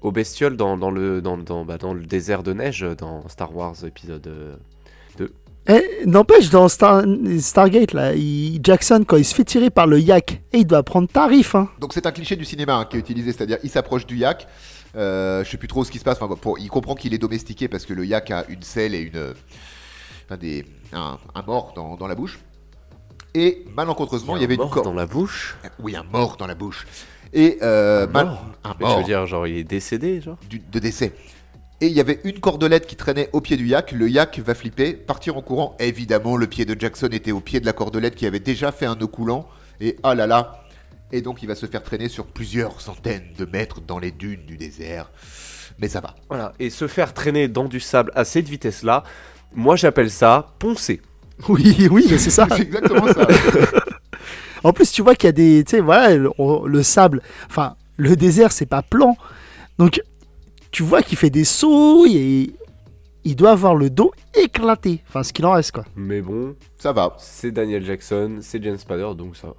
aux 0.03 0.13
bestioles 0.13 0.57
dans, 0.57 0.77
dans 0.77 0.91
le, 0.91 1.21
dans, 1.23 1.37
dans, 1.39 1.65
bah, 1.65 1.79
dans 1.79 1.95
le 1.95 2.03
désert 2.05 2.43
de 2.43 2.53
neige 2.53 2.87
dans 2.99 3.27
Star 3.29 3.55
Wars 3.57 3.75
épisode... 3.85 4.31
Eh, 5.69 6.07
N'empêche, 6.07 6.49
dans 6.51 6.69
Star- 6.69 7.05
Stargate, 7.41 7.93
là, 7.93 8.15
il- 8.15 8.61
Jackson, 8.63 9.05
quand 9.07 9.17
il 9.19 9.25
se 9.25 9.35
fait 9.35 9.45
tirer 9.45 9.69
par 9.71 9.87
le 9.87 10.01
yak, 10.01 10.41
et 10.53 10.59
il 10.59 10.67
doit 10.67 10.83
prendre 10.83 11.09
tarif. 11.09 11.55
Hein. 11.55 11.69
Donc 11.81 11.93
c'est 11.93 12.07
un 12.07 12.11
cliché 12.13 12.37
du 12.37 12.45
cinéma 12.47 12.75
hein, 12.77 12.85
qui 12.89 12.97
est 12.97 13.01
utilisé, 13.01 13.33
c'est-à-dire 13.33 13.59
il 13.63 13.69
s'approche 13.71 14.07
du 14.07 14.17
yak. 14.17 14.47
Euh, 14.97 15.45
je 15.45 15.51
sais 15.51 15.59
plus 15.59 15.69
trop 15.69 15.85
ce 15.85 15.91
qui 15.91 15.99
se 15.99 16.05
passe. 16.05 16.17
Enfin, 16.21 16.35
pour- 16.41 16.59
il 16.59 16.69
comprend 16.71 16.95
qu'il 16.95 17.13
est 17.13 17.19
domestiqué 17.19 17.69
parce 17.69 17.85
que 17.85 17.93
le 17.93 18.07
yak 18.07 18.31
a 18.31 18.45
une 18.49 18.63
selle 18.63 18.95
et 18.95 19.01
une, 19.01 19.35
enfin, 20.25 20.39
des, 20.39 20.65
un, 20.95 21.19
un 21.35 21.43
mort 21.43 21.73
dans, 21.77 21.97
dans 21.97 22.07
la 22.07 22.15
bouche. 22.15 22.39
Et 23.35 23.67
malencontreusement, 23.77 24.37
il 24.37 24.41
y, 24.41 24.43
un 24.43 24.45
avait 24.47 24.55
une 24.55 24.61
mort 24.63 24.71
corde. 24.71 24.87
dans 24.87 24.95
la 24.95 25.05
bouche? 25.07 25.59
Oui, 25.81 25.95
un 25.95 26.05
mort 26.11 26.39
dans 26.39 26.47
la 26.47 26.55
bouche. 26.55 26.87
Et 27.35 27.59
euh, 27.61 28.07
Un 28.07 28.11
mal- 28.11 28.27
mort? 28.29 28.45
un 28.65 28.75
mort 28.81 28.99
veux 29.01 29.05
dire, 29.05 29.27
genre, 29.27 29.47
il 29.47 29.59
est 29.59 29.65
décédé, 29.65 30.23
genre? 30.23 30.39
Du- 30.49 30.61
de 30.61 30.79
décès. 30.79 31.13
Et 31.81 31.87
il 31.87 31.93
y 31.93 32.01
avait 32.01 32.21
une 32.25 32.41
cordelette 32.41 32.87
qui 32.87 32.97
traînait 32.97 33.31
au 33.33 33.41
pied 33.41 33.57
du 33.57 33.67
yak. 33.69 33.93
Le 33.93 34.09
yak 34.09 34.41
va 34.41 34.55
flipper, 34.55 34.95
partir 34.95 35.37
en 35.37 35.43
courant. 35.43 35.77
Évidemment, 35.79 36.37
le 36.37 36.49
pied 36.49 36.65
de 36.65 36.79
Jackson 36.79 37.09
était 37.13 37.31
au 37.31 37.41
pied 37.41 37.61
de 37.61 37.67
la 37.67 37.73
cordelette 37.73 38.17
qui 38.17 38.27
avait 38.27 38.41
déjà 38.41 38.73
fait 38.73 38.87
un 38.87 38.97
nœud 38.97 39.07
coulant. 39.07 39.49
Et 39.81 39.97
ah 40.03 40.17
là 40.17 40.27
là. 40.27 40.65
Et 41.13 41.23
donc 41.23 41.43
il 41.43 41.47
va 41.47 41.55
se 41.55 41.67
faire 41.67 41.83
traîner 41.83 42.09
sur 42.09 42.27
plusieurs 42.27 42.81
centaines 42.81 43.33
de 43.39 43.45
mètres 43.45 43.81
dans 43.81 43.99
les 43.99 44.11
dunes 44.11 44.45
du 44.45 44.57
désert. 44.57 45.11
Mais 45.79 45.89
ça 45.89 46.01
va. 46.01 46.17
Voilà. 46.29 46.53
Et 46.59 46.69
se 46.69 46.89
faire 46.89 47.15
traîner 47.15 47.47
dans 47.47 47.67
du 47.67 47.79
sable 47.79 48.11
à 48.17 48.25
cette 48.25 48.49
vitesse-là, 48.49 49.05
moi 49.55 49.77
j'appelle 49.77 50.11
ça 50.11 50.55
poncer. 50.59 51.01
Oui, 51.49 51.87
oui, 51.89 52.05
mais 52.11 52.19
c'est 52.19 52.31
ça. 52.31 52.49
C'est 52.57 52.63
exactement 52.63 53.07
ça. 53.07 53.27
En 54.65 54.73
plus, 54.73 54.91
tu 54.91 55.03
vois 55.03 55.15
qu'il 55.15 55.27
y 55.27 55.29
a 55.29 55.33
des. 55.33 55.63
Tu 55.65 55.77
sais, 55.77 55.81
voilà, 55.81 56.17
le, 56.17 56.31
le 56.67 56.83
sable. 56.83 57.23
Enfin, 57.49 57.77
le 57.97 58.17
désert, 58.17 58.51
c'est 58.51 58.67
pas 58.67 58.83
plan. 58.83 59.17
Donc, 59.79 60.03
tu 60.71 60.83
vois 60.83 61.03
qu'il 61.03 61.19
fait 61.19 61.31
des 61.31 61.45
sauts 61.45 62.07
et 62.07 62.53
il 63.25 63.37
doit 63.37 63.51
avoir 63.51 63.75
le 63.75 63.91
dos 63.91 64.13
éclaté. 64.35 65.03
Enfin, 65.09 65.23
ce 65.23 65.33
qu'il 65.33 65.45
en 65.47 65.53
reste, 65.53 65.73
quoi. 65.73 65.85
Mais 65.97 66.21
bon, 66.21 66.57
ça 66.79 66.93
va. 66.93 67.15
c'est 67.19 67.51
Daniel 67.51 67.85
Jackson, 67.85 68.39
c'est 68.41 68.63
James 68.63 68.79
Spader, 68.79 69.15
donc 69.17 69.37
ça 69.37 69.49
va. 69.49 69.55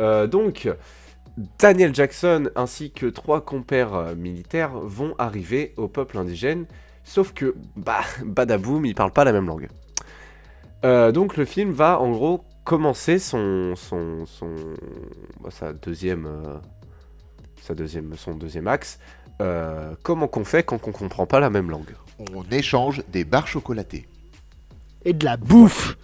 Euh, 0.00 0.26
donc, 0.26 0.68
Daniel 1.58 1.94
Jackson 1.94 2.50
ainsi 2.54 2.90
que 2.90 3.06
trois 3.06 3.44
compères 3.44 3.94
euh, 3.94 4.14
militaires 4.14 4.78
vont 4.78 5.14
arriver 5.18 5.74
au 5.76 5.88
peuple 5.88 6.18
indigène, 6.18 6.66
sauf 7.02 7.32
que, 7.32 7.54
bah, 7.76 8.02
badaboum, 8.24 8.84
ils 8.86 8.94
parlent 8.94 9.12
pas 9.12 9.24
la 9.24 9.32
même 9.32 9.46
langue. 9.46 9.68
Euh, 10.84 11.12
donc 11.12 11.36
le 11.36 11.44
film 11.44 11.70
va 11.70 11.98
en 11.98 12.10
gros 12.12 12.44
commencer 12.64 13.18
son, 13.18 13.74
son, 13.74 14.26
son 14.26 14.54
bah, 15.40 15.50
sa 15.50 15.72
deuxième, 15.72 16.26
euh, 16.26 16.58
sa 17.62 17.74
deuxième, 17.74 18.14
son 18.16 18.34
deuxième 18.34 18.68
axe. 18.68 18.98
Euh, 19.40 19.94
comment 20.02 20.28
qu'on 20.28 20.44
fait 20.44 20.62
quand 20.62 20.86
on 20.86 20.92
comprend 20.92 21.26
pas 21.26 21.40
la 21.40 21.50
même 21.50 21.70
langue 21.70 21.94
On 22.32 22.42
échange 22.50 23.02
des 23.08 23.24
barres 23.24 23.48
chocolatées. 23.48 24.06
Et 25.04 25.12
de 25.12 25.24
la 25.24 25.36
bouffe. 25.36 25.96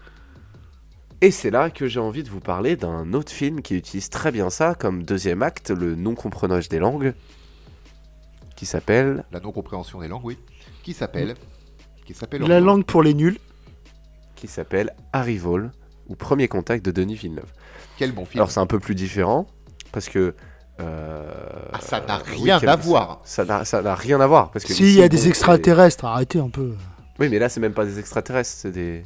Et 1.20 1.30
c'est 1.30 1.50
là 1.50 1.70
que 1.70 1.86
j'ai 1.86 2.00
envie 2.00 2.22
de 2.22 2.30
vous 2.30 2.40
parler 2.40 2.76
d'un 2.76 3.12
autre 3.12 3.30
film 3.30 3.60
qui 3.62 3.76
utilise 3.76 4.08
très 4.08 4.32
bien 4.32 4.50
ça 4.50 4.74
comme 4.74 5.04
deuxième 5.04 5.42
acte, 5.42 5.70
le 5.70 5.94
non-comprenage 5.94 6.68
des 6.68 6.78
langues, 6.78 7.14
qui 8.56 8.66
s'appelle 8.66 9.24
La 9.30 9.40
non-compréhension 9.40 10.00
des 10.00 10.08
langues, 10.08 10.24
oui. 10.24 10.38
Qui 10.82 10.92
s'appelle 10.94 11.34
Qui 12.06 12.14
s'appelle 12.14 12.42
La 12.42 12.60
langue 12.60 12.84
pour 12.84 13.02
les 13.02 13.14
nuls. 13.14 13.38
qui 14.34 14.48
s'appelle 14.48 14.94
Arrival 15.12 15.70
ou 16.08 16.16
Premier 16.16 16.48
Contact 16.48 16.84
de 16.84 16.90
Denis 16.90 17.14
Villeneuve. 17.14 17.52
Quel 17.98 18.12
bon 18.12 18.24
film. 18.24 18.40
Alors 18.40 18.50
c'est 18.50 18.60
un 18.60 18.66
peu 18.66 18.78
plus 18.80 18.94
différent 18.94 19.46
parce 19.92 20.08
que 20.08 20.18
euh, 20.18 20.34
Ah, 21.72 21.80
ça 21.80 22.00
n'a 22.00 22.16
rien 22.18 22.58
à 22.58 22.76
voir. 22.76 23.20
Ça 23.24 23.44
n'a 23.44 23.94
rien 23.94 24.20
à 24.20 24.26
voir 24.26 24.50
parce 24.50 24.64
que 24.64 24.72
Si, 24.72 24.84
il 24.84 24.94
y 24.98 25.02
a 25.02 25.08
des 25.08 25.28
extraterrestres, 25.28 26.04
arrêtez 26.04 26.38
un 26.38 26.50
peu. 26.50 26.72
Oui, 27.18 27.28
mais 27.28 27.38
là 27.38 27.48
c'est 27.48 27.60
même 27.60 27.74
pas 27.74 27.84
des 27.84 27.98
extraterrestres, 27.98 28.50
c'est 28.50 28.72
des, 28.72 29.04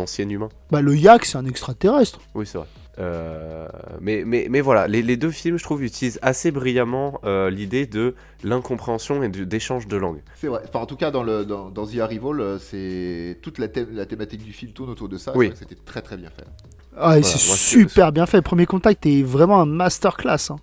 anciens 0.00 0.28
humains. 0.28 0.48
Bah, 0.70 0.80
le 0.80 0.96
yak, 0.96 1.24
c'est 1.24 1.36
un 1.38 1.44
extraterrestre. 1.46 2.18
Oui, 2.34 2.46
c'est 2.46 2.58
vrai. 2.58 2.66
Euh, 2.98 3.66
mais, 4.00 4.22
mais, 4.24 4.46
mais 4.48 4.60
voilà, 4.60 4.86
les, 4.88 5.02
les 5.02 5.16
deux 5.16 5.30
films, 5.30 5.58
je 5.58 5.64
trouve, 5.64 5.82
utilisent 5.82 6.18
assez 6.22 6.50
brillamment 6.52 7.20
euh, 7.24 7.50
l'idée 7.50 7.86
de 7.86 8.14
l'incompréhension 8.44 9.22
et 9.22 9.28
d'échange 9.28 9.86
de 9.88 9.96
langue. 9.96 10.22
C'est 10.40 10.46
vrai. 10.46 10.62
Enfin, 10.68 10.78
en 10.80 10.86
tout 10.86 10.96
cas, 10.96 11.10
dans, 11.10 11.22
le, 11.24 11.44
dans, 11.44 11.70
dans 11.70 11.86
The 11.86 11.98
Arrival, 11.98 12.40
euh, 12.40 12.58
c'est 12.58 13.38
toute 13.42 13.58
la, 13.58 13.66
thé- 13.68 13.86
la 13.92 14.06
thématique 14.06 14.44
du 14.44 14.52
film 14.52 14.72
tourne 14.72 14.90
autour 14.90 15.08
de 15.08 15.18
ça. 15.18 15.32
Oui. 15.36 15.52
C'était 15.54 15.74
très 15.74 16.02
très 16.02 16.16
bien 16.16 16.30
fait. 16.30 16.44
Ah, 16.96 17.18
Voilà, 17.18 17.22
c'est- 17.24 17.38
super 17.38 18.12
bien 18.12 18.26
fait. 18.26 18.40
Premier 18.42 18.66
contact 18.66 19.04
est 19.06 19.22
vraiment 19.22 19.60
un 19.60 19.66
masterclass. 19.66 20.50
hein. 20.50 20.56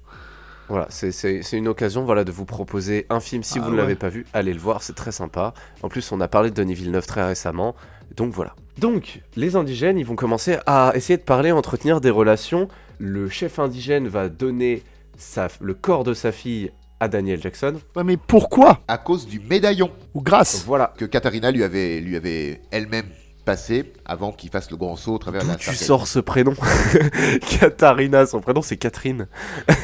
Voilà, 0.72 0.88
c'est- 0.90 1.52
une 1.52 1.68
occasion 1.68 2.04
voilà, 2.06 2.24
de 2.24 2.32
vous 2.32 2.46
proposer 2.46 3.06
un 3.10 3.20
film. 3.20 3.44
Si 3.44 3.60
Ah 3.60 3.62
vous 3.64 3.68
ne 3.72 3.76
ouais. 3.76 3.82
l'avez 3.82 3.96
pas 3.96 4.08
vu, 4.10 4.26
allez 4.34 4.54
le 4.54 4.60
voir, 4.60 4.82
c'est 4.84 4.96
très 4.96 5.12
sympa. 5.12 5.54
En 5.84 5.90
plus, 5.90 6.12
on 6.14 6.22
a 6.22 6.28
parlé 6.28 6.50
de 6.50 6.56
Denis 6.56 6.74
Villeneuve 6.74 7.06
très 7.06 7.26
récemment. 7.26 7.76
Donc 8.16 8.32
voilà. 8.34 8.56
Donc, 8.78 9.22
les 9.36 9.56
indigènes, 9.58 9.98
ils 9.98 10.06
vont 10.06 10.16
commencer 10.16 10.58
à 10.66 10.94
essayer 10.96 11.18
de 11.18 11.24
parler, 11.24 11.52
entretenir 11.52 12.00
des 12.02 12.10
relations. 12.10 12.70
Le 13.00 13.28
chef 13.30 13.60
indigène 13.60 14.08
va 14.08 14.30
donner 14.30 14.84
sa- 15.18 15.50
le 15.60 15.74
corps 15.74 16.04
de 16.06 16.14
sa 16.14 16.32
fille 16.32 16.72
à 17.02 17.08
Daniel 17.08 17.42
Jackson. 17.42 17.76
Ouais, 17.96 18.04
mais 18.04 18.16
pourquoi? 18.16 18.80
À 18.88 18.98
cause 18.98 19.28
du 19.28 19.40
médaillon 19.40 19.92
Ou 20.14 20.22
grâce 20.22 20.64
Voilà. 20.66 20.94
que 20.98 21.06
Katharina 21.06 21.52
lui 21.52 21.64
avait, 21.64 22.00
lui 22.00 22.16
avait 22.16 22.62
elle-même 22.72 23.08
passé 23.44 23.94
avant 24.06 24.32
qu'il 24.32 24.50
fasse 24.50 24.72
le 24.72 24.78
grand 24.78 24.96
saut 24.96 25.16
au 25.16 25.18
travers 25.18 25.44
de 25.44 25.50
la 25.50 25.56
tu 25.56 25.76
sors 25.76 26.08
ce 26.08 26.20
prénom 26.20 26.54
Katharina, 27.60 28.26
son 28.26 28.42
prénom 28.42 28.62
c'est 28.62 28.78
Catherine. 28.78 29.28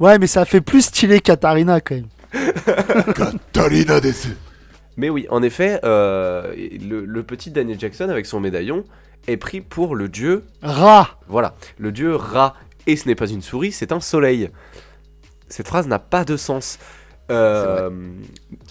Ouais, 0.00 0.18
mais 0.18 0.26
ça 0.26 0.44
fait 0.44 0.60
plus 0.60 0.82
stylé 0.82 1.20
Katharina 1.20 1.80
quand 1.80 1.94
même. 1.94 2.08
Katharina 3.14 4.00
des... 4.00 4.12
Mais 4.96 5.10
oui, 5.10 5.28
en 5.30 5.44
effet, 5.44 5.78
euh, 5.84 6.52
le, 6.56 7.04
le 7.04 7.22
petit 7.22 7.52
Daniel 7.52 7.78
Jackson 7.78 8.08
avec 8.08 8.26
son 8.26 8.40
médaillon 8.40 8.84
est 9.28 9.36
pris 9.36 9.60
pour 9.60 9.94
le 9.94 10.08
dieu, 10.08 10.44
Ra 10.62 11.20
voilà, 11.28 11.54
le 11.78 11.92
dieu 11.92 12.16
Ra. 12.16 12.56
Et 12.86 12.96
ce 12.96 13.06
n'est 13.06 13.14
pas 13.14 13.28
une 13.28 13.42
souris, 13.42 13.70
c'est 13.70 13.92
un 13.92 14.00
soleil. 14.00 14.50
Cette 15.48 15.68
phrase 15.68 15.86
n'a 15.86 16.00
pas 16.00 16.24
de 16.24 16.36
sens. 16.36 16.78
Euh, 17.30 17.90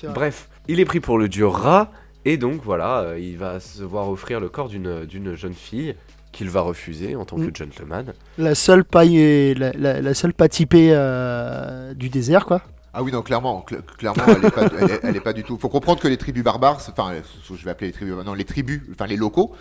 bref, 0.04 0.50
il 0.68 0.80
est 0.80 0.86
pris 0.86 1.00
pour 1.00 1.18
le 1.18 1.30
dieu 1.30 1.48
Ra, 1.48 1.92
et 2.26 2.38
donc 2.38 2.62
voilà, 2.64 3.00
euh, 3.02 3.20
il 3.20 3.38
va 3.38 3.60
se 3.60 3.84
voir 3.84 4.10
offrir 4.10 4.40
le 4.40 4.50
corps 4.50 4.70
d'une 4.70 5.06
d'une 5.06 5.36
jeune 5.36 5.54
fille 5.54 5.96
qu'il 6.32 6.50
va 6.50 6.62
refuser 6.62 7.16
en 7.16 7.26
tant 7.26 7.38
Mm. 7.38 7.52
que 7.52 7.58
gentleman. 7.58 8.14
La 8.38 8.56
seule 8.56 8.84
paille, 8.86 9.54
la, 9.56 9.72
la- 9.74 10.00
la 10.02 10.14
seule 10.14 10.34
pas 10.34 10.48
typée 10.48 10.90
euh, 10.92 11.94
du 11.94 12.10
désert, 12.10 12.46
quoi. 12.46 12.62
Ah 12.94 13.04
oui, 13.04 13.12
non, 13.14 13.22
clairement, 13.22 13.66
cl- 13.70 13.82
clairement, 13.98 14.24
elle 14.28 14.46
est 14.46 14.52
pas, 14.52 14.66
elle 14.80 14.92
est- 14.92 15.00
elle 15.04 15.16
est 15.16 15.22
pas 15.22 15.32
du 15.34 15.44
tout. 15.44 15.58
Faut 15.58 15.70
comprendre 15.70 16.02
que 16.02 16.08
les 16.10 16.18
tribus 16.18 16.44
barbares, 16.44 16.78
enfin, 16.90 17.14
je 17.54 17.64
vais 17.66 17.72
appeler 17.72 17.88
les 17.88 17.94
tribus, 17.94 18.14
non, 18.26 18.34
les 18.34 18.44
tribus, 18.44 18.82
enfin 18.92 19.08
les 19.08 19.16
locaux, 19.16 19.54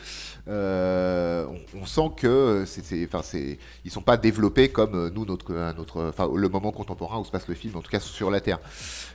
euh, 0.50 1.46
on, 1.74 1.80
on 1.82 1.86
sent 1.86 2.10
que 2.16 2.64
c'est, 2.66 2.82
enfin, 3.06 3.20
c'est, 3.22 3.58
ils 3.84 3.90
sont 3.90 4.00
pas 4.00 4.16
développés 4.16 4.68
comme 4.68 4.94
euh, 4.94 5.10
nous, 5.14 5.24
notre, 5.24 5.52
notre, 5.76 6.08
enfin, 6.08 6.28
le 6.34 6.48
moment 6.48 6.72
contemporain 6.72 7.18
où 7.18 7.24
se 7.24 7.30
passe 7.30 7.46
le 7.48 7.54
film, 7.54 7.76
en 7.76 7.80
tout 7.80 7.90
cas 7.90 8.00
sur 8.00 8.30
la 8.30 8.40
Terre. 8.40 8.58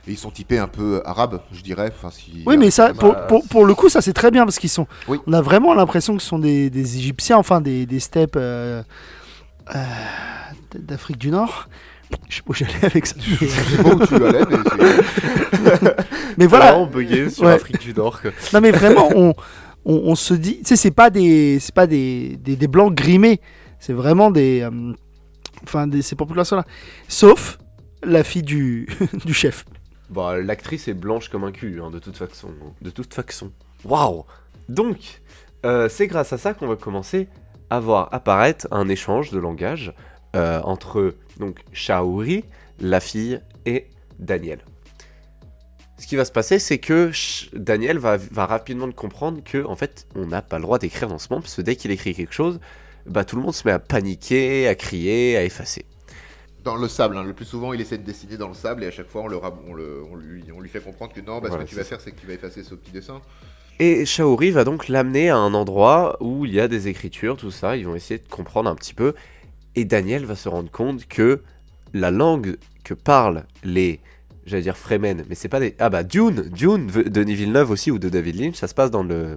Et 0.08 0.12
ils 0.12 0.18
sont 0.18 0.30
typés 0.30 0.58
un 0.58 0.68
peu 0.68 1.02
arabes, 1.04 1.40
je 1.52 1.60
dirais. 1.60 1.92
Enfin, 1.94 2.10
si, 2.10 2.42
Oui, 2.46 2.56
mais 2.56 2.70
ça, 2.70 2.94
pour, 2.94 3.14
pour, 3.26 3.46
pour 3.46 3.66
le 3.66 3.74
coup, 3.74 3.88
ça 3.88 4.00
c'est 4.00 4.12
très 4.14 4.30
bien 4.30 4.44
parce 4.44 4.58
qu'ils 4.58 4.70
sont. 4.70 4.86
Oui. 5.08 5.18
On 5.26 5.32
a 5.32 5.42
vraiment 5.42 5.74
l'impression 5.74 6.16
que 6.16 6.22
ce 6.22 6.28
sont 6.28 6.38
des, 6.38 6.70
des 6.70 6.96
Égyptiens, 6.96 7.36
enfin 7.36 7.60
des, 7.60 7.84
des 7.86 8.00
steppes 8.00 8.36
euh, 8.36 8.82
euh, 9.74 9.78
d'Afrique 10.78 11.18
du 11.18 11.30
Nord. 11.30 11.68
Je 12.28 12.36
sais 12.36 12.42
pas 12.42 12.50
où 12.50 12.54
j'allais 12.54 12.72
avec 12.84 13.04
ça. 13.04 13.16
Je 13.18 13.46
sais 13.46 13.82
pas 13.82 13.90
où 13.94 14.06
tu 14.06 14.14
allais, 14.14 14.44
mais 14.48 15.90
Mais 16.38 16.46
voilà. 16.46 16.70
Vraiment 16.72 16.86
bugué 16.86 17.30
sur 17.30 17.44
Ouais. 17.44 17.52
Afrique 17.52 17.80
du 17.80 17.92
Nord. 17.92 18.20
quoi. 18.22 18.30
Non, 18.52 18.60
mais 18.60 18.70
vraiment, 18.70 19.08
on, 19.14 19.34
on, 19.86 20.14
se 20.14 20.34
dit. 20.34 20.58
Tu 20.58 20.64
sais, 20.66 20.76
c'est 20.76 20.90
pas 20.90 21.10
des, 21.10 21.58
c'est 21.60 21.74
pas 21.74 21.86
des, 21.86 22.36
des, 22.36 22.56
des 22.56 22.66
blancs 22.68 22.94
grimés. 22.94 23.40
C'est 23.78 23.92
vraiment 23.92 24.30
des. 24.30 24.60
euh, 24.62 24.92
Enfin, 25.62 25.86
des, 25.86 26.02
ces 26.02 26.16
populations-là. 26.16 26.64
Sauf 27.08 27.58
la 28.04 28.22
fille 28.24 28.42
du, 28.42 28.88
du 29.24 29.34
chef. 29.34 29.64
Bah, 30.10 30.38
l'actrice 30.38 30.86
est 30.86 30.94
blanche 30.94 31.28
comme 31.28 31.44
un 31.44 31.52
cul, 31.52 31.80
hein, 31.82 31.90
de 31.90 31.98
toute 31.98 32.16
façon. 32.16 32.50
De 32.82 32.90
toute 32.90 33.12
façon. 33.12 33.50
Waouh 33.84 34.24
Donc, 34.68 35.22
euh, 35.64 35.88
c'est 35.88 36.06
grâce 36.06 36.32
à 36.32 36.38
ça 36.38 36.54
qu'on 36.54 36.68
va 36.68 36.76
commencer 36.76 37.28
à 37.70 37.80
voir 37.80 38.08
apparaître 38.12 38.68
un 38.70 38.88
échange 38.88 39.30
de 39.32 39.38
langage 39.38 39.92
euh, 40.36 40.60
entre 40.62 41.14
donc 41.40 41.60
Shaori, 41.72 42.44
la 42.78 43.00
fille, 43.00 43.40
et 43.64 43.86
Daniel. 44.18 44.60
Ce 45.98 46.06
qui 46.06 46.16
va 46.16 46.24
se 46.26 46.32
passer, 46.32 46.58
c'est 46.58 46.78
que 46.78 47.10
Daniel 47.54 47.98
va, 47.98 48.18
va 48.18 48.46
rapidement 48.46 48.90
comprendre 48.92 49.42
que, 49.42 49.64
en 49.64 49.76
fait, 49.76 50.06
on 50.14 50.26
n'a 50.26 50.42
pas 50.42 50.58
le 50.58 50.62
droit 50.62 50.78
d'écrire 50.78 51.08
dans 51.08 51.18
ce 51.18 51.28
monde, 51.32 51.42
parce 51.42 51.54
que 51.56 51.62
dès 51.62 51.76
qu'il 51.76 51.90
écrit 51.90 52.14
quelque 52.14 52.34
chose, 52.34 52.60
bah, 53.06 53.24
tout 53.24 53.36
le 53.36 53.42
monde 53.42 53.54
se 53.54 53.66
met 53.66 53.72
à 53.72 53.78
paniquer, 53.78 54.68
à 54.68 54.74
crier, 54.74 55.36
à 55.38 55.44
effacer. 55.44 55.86
dans 56.58 56.76
le 56.76 56.88
sable. 56.88 57.16
hein. 57.16 57.24
Le 57.24 57.34
plus 57.34 57.44
souvent, 57.44 57.72
il 57.72 57.80
essaie 57.80 57.98
de 57.98 58.02
dessiner 58.04 58.36
dans 58.36 58.48
le 58.48 58.54
sable 58.54 58.84
et 58.84 58.86
à 58.86 58.90
chaque 58.90 59.08
fois, 59.08 59.22
on, 59.22 59.28
le, 59.28 59.38
on, 59.68 59.74
le- 59.74 60.02
on 60.10 60.16
lui, 60.16 60.44
on 60.52 60.60
lui 60.60 60.68
fait 60.68 60.80
comprendre 60.82 61.12
que 61.12 61.20
non, 61.20 61.40
bah, 61.40 61.48
Voilà, 61.48 61.50
ce 61.50 61.56
que 61.58 61.64
tu 61.64 61.74
vas 61.76 61.84
faire, 61.84 62.00
c'est 62.00 62.12
que 62.12 62.20
tu 62.20 62.26
vas 62.26 62.34
effacer 62.34 62.62
ce 62.64 62.74
petit 62.74 62.92
dessin. 62.92 63.22
Et 63.78 64.06
Shaori 64.06 64.50
va 64.52 64.64
donc 64.64 64.88
l'amener 64.88 65.28
à 65.30 65.36
un 65.36 65.52
endroit 65.54 66.16
où 66.20 66.46
il 66.46 66.52
y 66.54 66.60
a 66.60 66.68
des 66.68 66.88
écritures, 66.88 67.36
tout 67.36 67.50
ça, 67.50 67.76
ils 67.76 67.86
vont 67.86 67.94
essayer 67.94 68.18
de 68.18 68.28
comprendre 68.28 68.70
un 68.70 68.74
petit 68.74 68.94
peu. 68.94 69.14
Et 69.76 69.84
Daniel 69.84 70.26
va 70.26 70.36
se 70.36 70.48
rendre 70.48 70.70
compte 70.70 71.06
que 71.08 71.42
la 71.94 72.10
langue 72.10 72.58
que 72.84 72.94
parlent 72.94 73.46
les, 73.64 74.00
j'allais 74.46 74.62
dire 74.62 74.76
Fremen, 74.76 75.24
mais 75.28 75.34
c'est 75.34 75.48
pas 75.48 75.60
des... 75.60 75.74
Ah 75.78 75.90
bah 75.90 76.02
Dune, 76.04 76.48
Dune 76.50 76.86
de 76.86 77.02
Denis 77.02 77.34
Villeneuve 77.34 77.70
aussi, 77.70 77.90
ou 77.90 77.98
de 77.98 78.08
David 78.08 78.40
Lynch, 78.40 78.54
ça 78.56 78.68
se 78.68 78.74
passe 78.74 78.90
dans 78.90 79.02
le, 79.02 79.36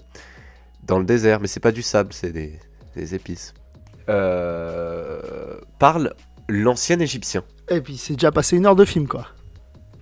dans 0.86 1.00
le 1.00 1.06
désert, 1.06 1.40
mais 1.42 1.48
c'est 1.48 1.60
pas 1.60 1.72
du 1.72 1.82
sable, 1.82 2.14
c'est 2.14 2.32
des, 2.32 2.60
des 2.96 3.16
épices. 3.16 3.54
Euh, 4.10 5.20
parle 5.80 6.14
l'ancien 6.48 7.00
égyptien. 7.00 7.44
Et 7.70 7.82
puis 7.82 7.98
c'est 7.98 8.14
déjà 8.14 8.32
passé 8.32 8.58
une 8.58 8.66
heure 8.66 8.76
de 8.76 8.86
film, 8.86 9.08
quoi. 9.08 9.28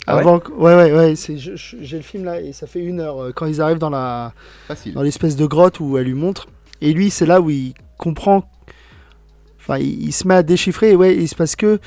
Ah 0.05 0.15
ouais 0.15 0.21
Avant 0.21 0.39
que- 0.39 0.51
ouais, 0.53 0.75
ouais, 0.75 0.91
ouais. 0.93 1.15
c'est- 1.15 1.37
J'ai 1.37 1.97
le 1.97 2.03
film 2.03 2.23
là 2.23 2.39
et 2.39 2.53
ça 2.53 2.65
fait 2.67 2.79
une 2.79 3.01
heure 3.01 3.21
euh, 3.21 3.31
quand 3.35 3.45
ils 3.45 3.59
arrivent 3.61 3.79
dans 3.79 3.89
la 3.89 4.33
Facile. 4.67 4.93
dans 4.93 5.01
l'espèce 5.01 5.35
de 5.35 5.45
grotte 5.45 5.79
où 5.81 5.97
elle 5.97 6.05
lui 6.05 6.13
montre. 6.13 6.47
Et 6.79 6.93
lui, 6.93 7.09
c'est 7.09 7.25
là 7.25 7.41
où 7.41 7.49
il 7.49 7.73
comprend. 7.97 8.49
Enfin, 9.59 9.79
il, 9.79 10.03
il 10.05 10.11
se 10.13 10.25
met 10.27 10.35
à 10.35 10.43
déchiffrer. 10.43 10.91
Et 10.91 10.95
ouais, 10.95 11.15
il 11.17 11.27
se 11.27 11.35
passe 11.35 11.57
que. 11.57 11.79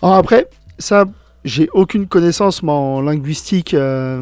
Alors 0.00 0.14
après, 0.16 0.48
ça, 0.78 1.04
j'ai 1.46 1.68
aucune 1.72 2.06
connaissance 2.06 2.62
moi, 2.62 2.74
en 2.74 3.00
linguistique 3.00 3.72
euh, 3.74 4.20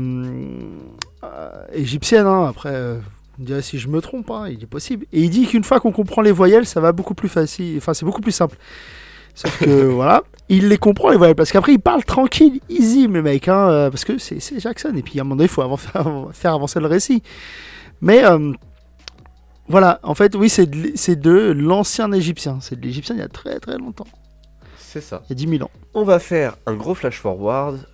euh, 1.24 1.50
égyptienne. 1.72 2.26
hein. 2.26 2.46
Après, 2.48 2.70
euh, 2.72 2.98
vous 3.36 3.42
me 3.42 3.46
direz 3.46 3.62
si 3.62 3.78
je 3.78 3.88
me 3.88 4.00
trompe. 4.00 4.30
hein, 4.30 4.46
il 4.48 4.62
est 4.62 4.66
possible. 4.66 5.06
Et 5.12 5.22
il 5.22 5.30
dit 5.30 5.46
qu'une 5.46 5.64
fois 5.64 5.80
qu'on 5.80 5.90
comprend 5.92 6.22
les 6.22 6.30
voyelles, 6.32 6.66
ça 6.66 6.80
va 6.80 6.92
beaucoup 6.92 7.14
plus 7.14 7.28
facile. 7.28 7.76
Enfin, 7.78 7.94
c'est 7.94 8.04
beaucoup 8.04 8.20
plus 8.20 8.32
simple. 8.32 8.56
Sauf 9.34 9.58
que 9.58 9.84
voilà, 9.86 10.22
il 10.48 10.68
les 10.68 10.78
comprend 10.78 11.10
les 11.10 11.16
voyelles 11.16 11.34
parce 11.34 11.50
qu'après 11.50 11.72
il 11.72 11.80
parle 11.80 12.04
tranquille, 12.04 12.60
easy, 12.68 13.08
le 13.08 13.20
mec, 13.22 13.48
hein, 13.48 13.88
parce 13.90 14.04
que 14.04 14.18
c'est 14.18 14.60
Jackson 14.60 14.92
et 14.96 15.02
puis 15.02 15.18
à 15.18 15.22
un 15.22 15.24
moment 15.24 15.34
donné 15.36 15.46
il 15.46 15.50
faut 15.50 15.62
avant- 15.62 15.76
faire, 16.32 16.54
avancer 16.54 16.78
le 16.78 16.86
récit. 16.86 17.22
Mais 18.00 18.24
euh, 18.24 18.52
voilà, 19.66 19.98
en 20.02 20.14
fait, 20.14 20.34
oui, 20.36 20.48
c'est 20.48 20.66
de, 20.70 20.92
de 21.20 21.52
l'ancien 21.52 22.12
égyptien. 22.12 22.58
C'est 22.60 22.78
de 22.78 22.84
l'égyptien 22.86 23.16
il 23.16 23.20
y 23.20 23.22
a 23.22 23.28
très 23.28 23.58
très 23.58 23.76
longtemps, 23.78 24.06
C'est 24.94 25.00
ça. 25.00 25.22
il 25.26 25.30
y 25.30 25.32
a 25.32 25.46
10 25.46 25.48
000 25.58 25.64
ans. 25.64 25.70
On 25.92 26.04
va 26.04 26.18
faire 26.18 26.56
un 26.66 26.74
gros 26.74 26.94
flash 26.94 27.20
forward. 27.20 27.86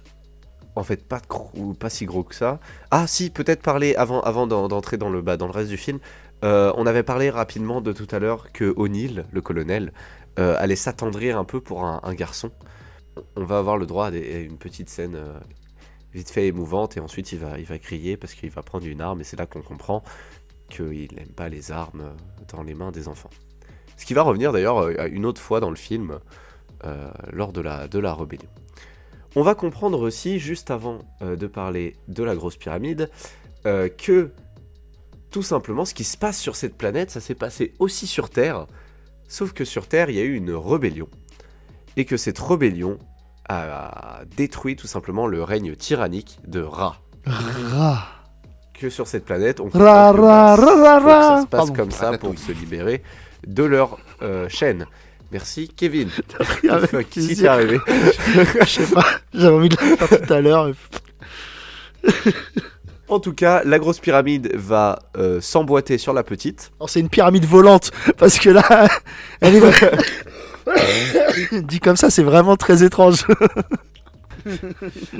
En 0.77 0.85
fait, 0.85 1.07
pas, 1.07 1.21
ou 1.55 1.75
pas 1.75 1.91
si 1.91 2.07
gros 2.07 2.23
que 2.23 2.35
ça. 2.35 2.61
Ah, 2.93 3.07
si, 3.09 3.31
peut-être 3.31 3.61
parler 3.63 3.95
avant, 3.97 4.21
avant 4.21 4.47
d'en- 4.47 4.69
d'entrer 4.69 4.97
dans 4.99 5.11
le, 5.11 5.21
bah, 5.21 5.37
dans 5.37 5.47
le 5.47 5.53
reste 5.53 5.69
du 5.69 5.77
film. 5.77 5.99
Euh, 6.45 6.73
on 6.77 6.87
avait 6.87 7.03
parlé 7.03 7.29
rapidement 7.29 7.81
de 7.81 7.93
tout 7.93 8.07
à 8.13 8.19
l'heure 8.19 8.53
que 8.53 8.73
O'Neill, 8.77 9.25
le 9.33 9.41
colonel, 9.41 9.93
euh, 10.39 10.55
allait 10.59 10.77
s'attendrir 10.77 11.37
un 11.39 11.45
peu 11.45 11.61
pour 11.61 11.85
un, 11.85 12.01
un 12.05 12.15
garçon. 12.15 12.51
On 13.37 13.45
va 13.45 13.59
avoir 13.59 13.77
le 13.79 13.85
droit 13.87 14.07
à, 14.07 14.11
des- 14.13 14.35
à 14.35 14.39
une 14.39 14.57
petite 14.59 14.89
scène 14.89 15.17
euh, 15.17 15.39
vite 16.15 16.31
fait 16.31 16.47
émouvante 16.47 16.97
et 16.97 17.01
ensuite 17.01 17.33
il 17.33 17.39
va, 17.41 17.59
il 17.59 17.65
va 17.67 17.79
crier 17.79 18.17
parce 18.17 18.35
qu'il 18.35 18.51
va 18.51 18.63
prendre 18.63 18.87
une 18.87 19.01
arme 19.01 19.21
et 19.21 19.25
c'est 19.25 19.39
là 19.39 19.47
qu'on 19.47 19.63
comprend 19.63 20.03
qu'il 20.69 21.13
n'aime 21.15 21.33
pas 21.35 21.49
les 21.49 21.73
armes 21.73 22.13
dans 22.53 22.63
les 22.63 22.75
mains 22.75 22.93
des 22.93 23.09
enfants. 23.09 23.31
Ce 23.97 24.07
qui 24.07 24.15
va 24.15 24.23
revenir 24.23 24.53
d'ailleurs 24.53 24.89
une 25.09 25.27
autre 25.27 25.41
fois 25.41 25.61
dans 25.61 25.71
le 25.71 25.77
film 25.77 26.21
lors 27.33 27.53
de 27.53 27.61
la, 27.61 27.89
de 27.89 27.99
la 27.99 28.15
rébellion. 28.15 28.49
On 29.37 29.43
va 29.43 29.55
comprendre 29.55 30.01
aussi, 30.01 30.41
juste 30.41 30.71
avant 30.71 30.99
euh, 31.23 31.37
de 31.37 31.47
parler 31.47 31.97
de 32.09 32.25
la 32.25 32.35
grosse 32.35 32.57
pyramide, 32.57 33.11
euh, 33.65 33.89
que 33.89 34.33
tout 35.31 35.43
simplement 35.43 35.85
ce 35.85 35.95
qui 35.95 36.03
se 36.03 36.17
passe 36.17 36.39
sur 36.39 36.57
cette 36.57 36.77
planète, 36.77 37.11
ça 37.13 37.21
s'est 37.21 37.37
passé 37.37 37.73
aussi 37.79 38.09
sur 38.09 38.29
Terre, 38.31 38.67
sauf 39.29 39.53
que 39.53 39.65
sur 39.65 39.87
Terre, 39.87 40.11
il 40.11 40.17
y 40.17 40.21
a 40.21 40.25
eu 40.25 40.35
une 40.35 40.53
rébellion, 40.53 41.09
et 41.97 42.05
que 42.05 42.17
cette 42.17 42.39
rébellion 42.41 42.99
a 43.49 44.23
détruit 44.37 44.77
tout 44.77 44.87
simplement 44.87 45.27
le 45.27 45.43
règne 45.43 45.75
tyrannique 45.75 46.39
de 46.47 46.61
Ra. 46.63 47.01
Ra. 47.27 48.07
Que 48.75 48.91
sur 48.91 49.07
cette 49.07 49.25
planète, 49.25 49.61
on 49.61 49.65
Ra, 49.65 49.71
comprend 49.71 50.13
que, 50.15 50.21
ra, 50.21 50.55
ra, 50.55 50.57
faut 50.57 50.77
ra, 50.77 51.01
que 51.01 51.11
ça 51.11 51.43
se 51.43 51.47
passe 51.47 51.61
Pardon. 51.61 51.75
comme 51.75 51.91
ça 51.91 52.19
pour 52.19 52.39
se 52.39 52.53
libérer 52.53 53.03
de 53.47 53.63
leur 53.65 53.99
euh, 54.23 54.49
chaîne. 54.49 54.87
Merci 55.33 55.69
Kevin. 55.69 56.09
Qu'est-ce 57.11 57.29
qui 57.29 57.37
t'est 57.37 57.47
arrivé 57.49 57.79
Je 58.61 58.65
sais 58.67 58.87
pas, 58.93 59.05
j'avais 59.33 59.55
envie 59.55 59.69
de 59.69 59.77
le 59.81 59.97
faire 59.97 60.27
tout 60.27 60.33
à 60.33 60.41
l'heure. 60.41 60.73
mais- 62.05 62.33
En 63.09 63.19
tout 63.19 63.33
cas, 63.35 63.63
la 63.65 63.81
grosse 63.81 63.99
pyramide 63.99 64.53
va 64.55 65.01
euh, 65.17 65.41
s'emboîter 65.41 65.99
sur 65.99 66.13
la 66.13 66.23
petite. 66.23 66.71
C'est 66.87 67.01
une 67.01 67.09
pyramide 67.09 67.45
volante 67.45 67.91
parce 68.19 68.39
que 68.39 68.51
là, 68.51 68.89
elle 69.41 69.57
est. 69.57 69.63
Dit 71.63 71.81
comme 71.81 71.97
ça, 71.97 72.09
c'est 72.09 72.23
vraiment 72.23 72.57
très 72.57 72.85
étrange. 72.85 73.25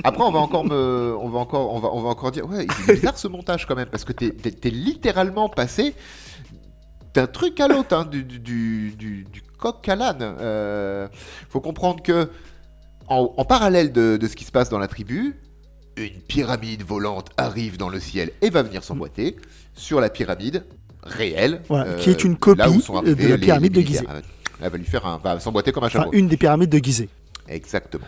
Après, 0.05 0.23
on 0.23 0.31
va 0.31 0.39
encore 0.39 0.63
me, 0.63 1.13
on 1.19 1.27
va 1.27 1.39
encore, 1.39 1.73
on 1.73 1.79
va, 1.79 1.89
on 1.91 2.01
va 2.01 2.09
encore 2.09 2.31
dire, 2.31 2.49
ouais, 2.49 2.65
il 2.65 2.91
est 2.91 2.95
bizarre 2.95 3.17
ce 3.17 3.27
montage 3.27 3.65
quand 3.67 3.75
même, 3.75 3.87
parce 3.89 4.05
que 4.05 4.13
t'es, 4.13 4.31
t'es 4.31 4.69
littéralement 4.69 5.49
passé 5.49 5.93
d'un 7.13 7.27
truc 7.27 7.59
à 7.59 7.67
l'autre, 7.67 7.95
hein, 7.95 8.05
du, 8.09 8.23
du, 8.23 8.39
du, 8.39 8.91
du- 8.97 9.23
du 9.25 9.41
coq 9.57 9.87
à 9.89 9.95
l'âne. 9.95 10.21
Euh, 10.21 11.07
faut 11.49 11.59
comprendre 11.59 12.01
que, 12.01 12.29
en, 13.07 13.33
en 13.37 13.45
parallèle 13.45 13.91
de, 13.91 14.17
de 14.17 14.27
ce 14.27 14.35
qui 14.35 14.43
se 14.45 14.51
passe 14.51 14.69
dans 14.69 14.79
la 14.79 14.87
tribu, 14.87 15.35
une 15.97 16.21
pyramide 16.27 16.83
volante 16.83 17.29
arrive 17.37 17.77
dans 17.77 17.89
le 17.89 17.99
ciel 17.99 18.31
et 18.41 18.49
va 18.49 18.63
venir 18.63 18.83
s'emboîter 18.83 19.35
sur 19.73 19.99
la 19.99 20.09
pyramide 20.09 20.63
réelle, 21.03 21.61
Voilà, 21.67 21.95
qui 21.95 22.09
est 22.09 22.23
une 22.23 22.37
copie 22.37 22.61
de 22.61 23.27
la 23.27 23.37
pyramide 23.37 23.73
de 23.73 23.81
Gizeh. 23.81 24.05
Elle 24.63 24.69
va 24.69 24.77
lui 24.77 24.85
faire 24.85 25.05
un, 25.05 25.17
va 25.17 25.39
s'emboîter 25.39 25.71
comme 25.71 25.83
un 25.83 25.87
Enfin, 25.87 25.99
chameau. 26.01 26.13
une 26.13 26.27
des 26.27 26.37
pyramides 26.37 26.69
de 26.69 26.77
Gizeh. 26.77 27.09
Exactement. 27.47 28.05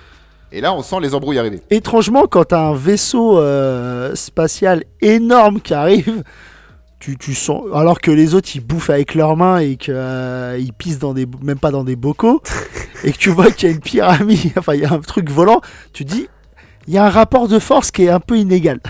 Et 0.52 0.62
là, 0.62 0.72
on 0.74 0.84
sent 0.84 0.98
les 1.02 1.16
embrouilles 1.16 1.40
arriver. 1.40 1.62
Étrangement, 1.72 2.28
quand 2.28 2.46
t'as 2.46 2.62
un 2.62 2.76
vaisseau 2.76 3.40
euh, 3.40 4.14
spatial 4.14 4.84
énorme 5.02 5.60
qui 5.60 5.74
arrive, 5.74 6.24
tu, 7.04 7.18
tu 7.18 7.36
sens. 7.36 7.64
Alors 7.74 8.00
que 8.00 8.12
les 8.12 8.34
autres 8.34 8.50
ils 8.56 8.62
bouffent 8.62 8.90
avec 8.90 9.14
leurs 9.14 9.36
mains 9.36 9.58
et 9.58 9.76
qu'ils 9.76 10.74
pissent 10.78 11.00
dans 11.00 11.14
des, 11.14 11.28
même 11.42 11.60
pas 11.60 11.70
dans 11.70 11.84
des 11.84 11.98
bocaux, 11.98 12.42
et 13.04 13.12
que 13.12 13.18
tu 13.18 13.30
vois 13.30 13.52
qu'il 13.52 13.68
y 13.68 13.72
a 13.72 13.76
une 13.76 13.82
pyramide, 13.82 14.54
enfin 14.58 14.74
il 14.74 14.82
y 14.82 14.86
a 14.86 14.94
un 14.94 15.00
truc 15.00 15.30
volant, 15.30 15.60
tu 15.92 16.06
dis, 16.06 16.30
il 16.88 16.94
y 16.94 16.98
a 16.98 17.06
un 17.06 17.10
rapport 17.10 17.50
de 17.50 17.60
force 17.60 17.92
qui 17.92 18.04
est 18.06 18.10
un 18.10 18.22
peu 18.22 18.38
inégal. 18.38 18.80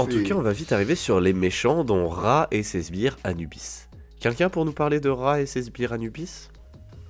En 0.00 0.06
tout 0.06 0.20
cas, 0.24 0.34
on 0.34 0.40
va 0.40 0.50
vite 0.50 0.72
arriver 0.72 0.96
sur 0.96 1.20
les 1.20 1.32
méchants, 1.32 1.84
dont 1.84 2.08
Ra 2.08 2.48
et 2.50 2.64
ses 2.64 2.82
sbires 2.82 3.16
Anubis. 3.22 3.86
Quelqu'un 4.18 4.48
pour 4.48 4.64
nous 4.64 4.72
parler 4.72 4.98
de 4.98 5.08
Ra 5.08 5.40
et 5.40 5.46
ses 5.46 5.62
sbires 5.62 5.92
Anubis? 5.92 6.50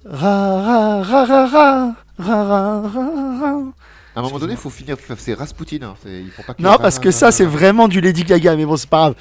Ra 0.04 0.60
ra 0.60 1.02
ra 1.02 1.24
ra 1.24 1.46
ra 1.46 1.96
ra 2.18 2.42
ra 2.42 2.82
ra 2.82 3.38
ra. 3.40 3.72
À 4.16 4.20
un 4.20 4.22
moment 4.22 4.38
donné, 4.38 4.52
il 4.52 4.58
faut 4.58 4.70
finir. 4.70 4.96
C'est 5.18 5.34
Rasputin. 5.34 5.78
Hein. 5.82 5.94
c'est- 6.02 6.20
Il 6.22 6.30
faut 6.30 6.42
pas 6.42 6.54
que- 6.54 6.62
Non, 6.62 6.76
parce 6.80 6.98
que 6.98 7.10
ça 7.10 7.32
c'est 7.32 7.44
vraiment 7.44 7.88
du 7.88 8.00
Lady 8.00 8.22
Gaga, 8.24 8.54
mais 8.56 8.64
bon 8.64 8.76
c'est 8.76 8.88
pas 8.88 8.98
grave. 8.98 9.14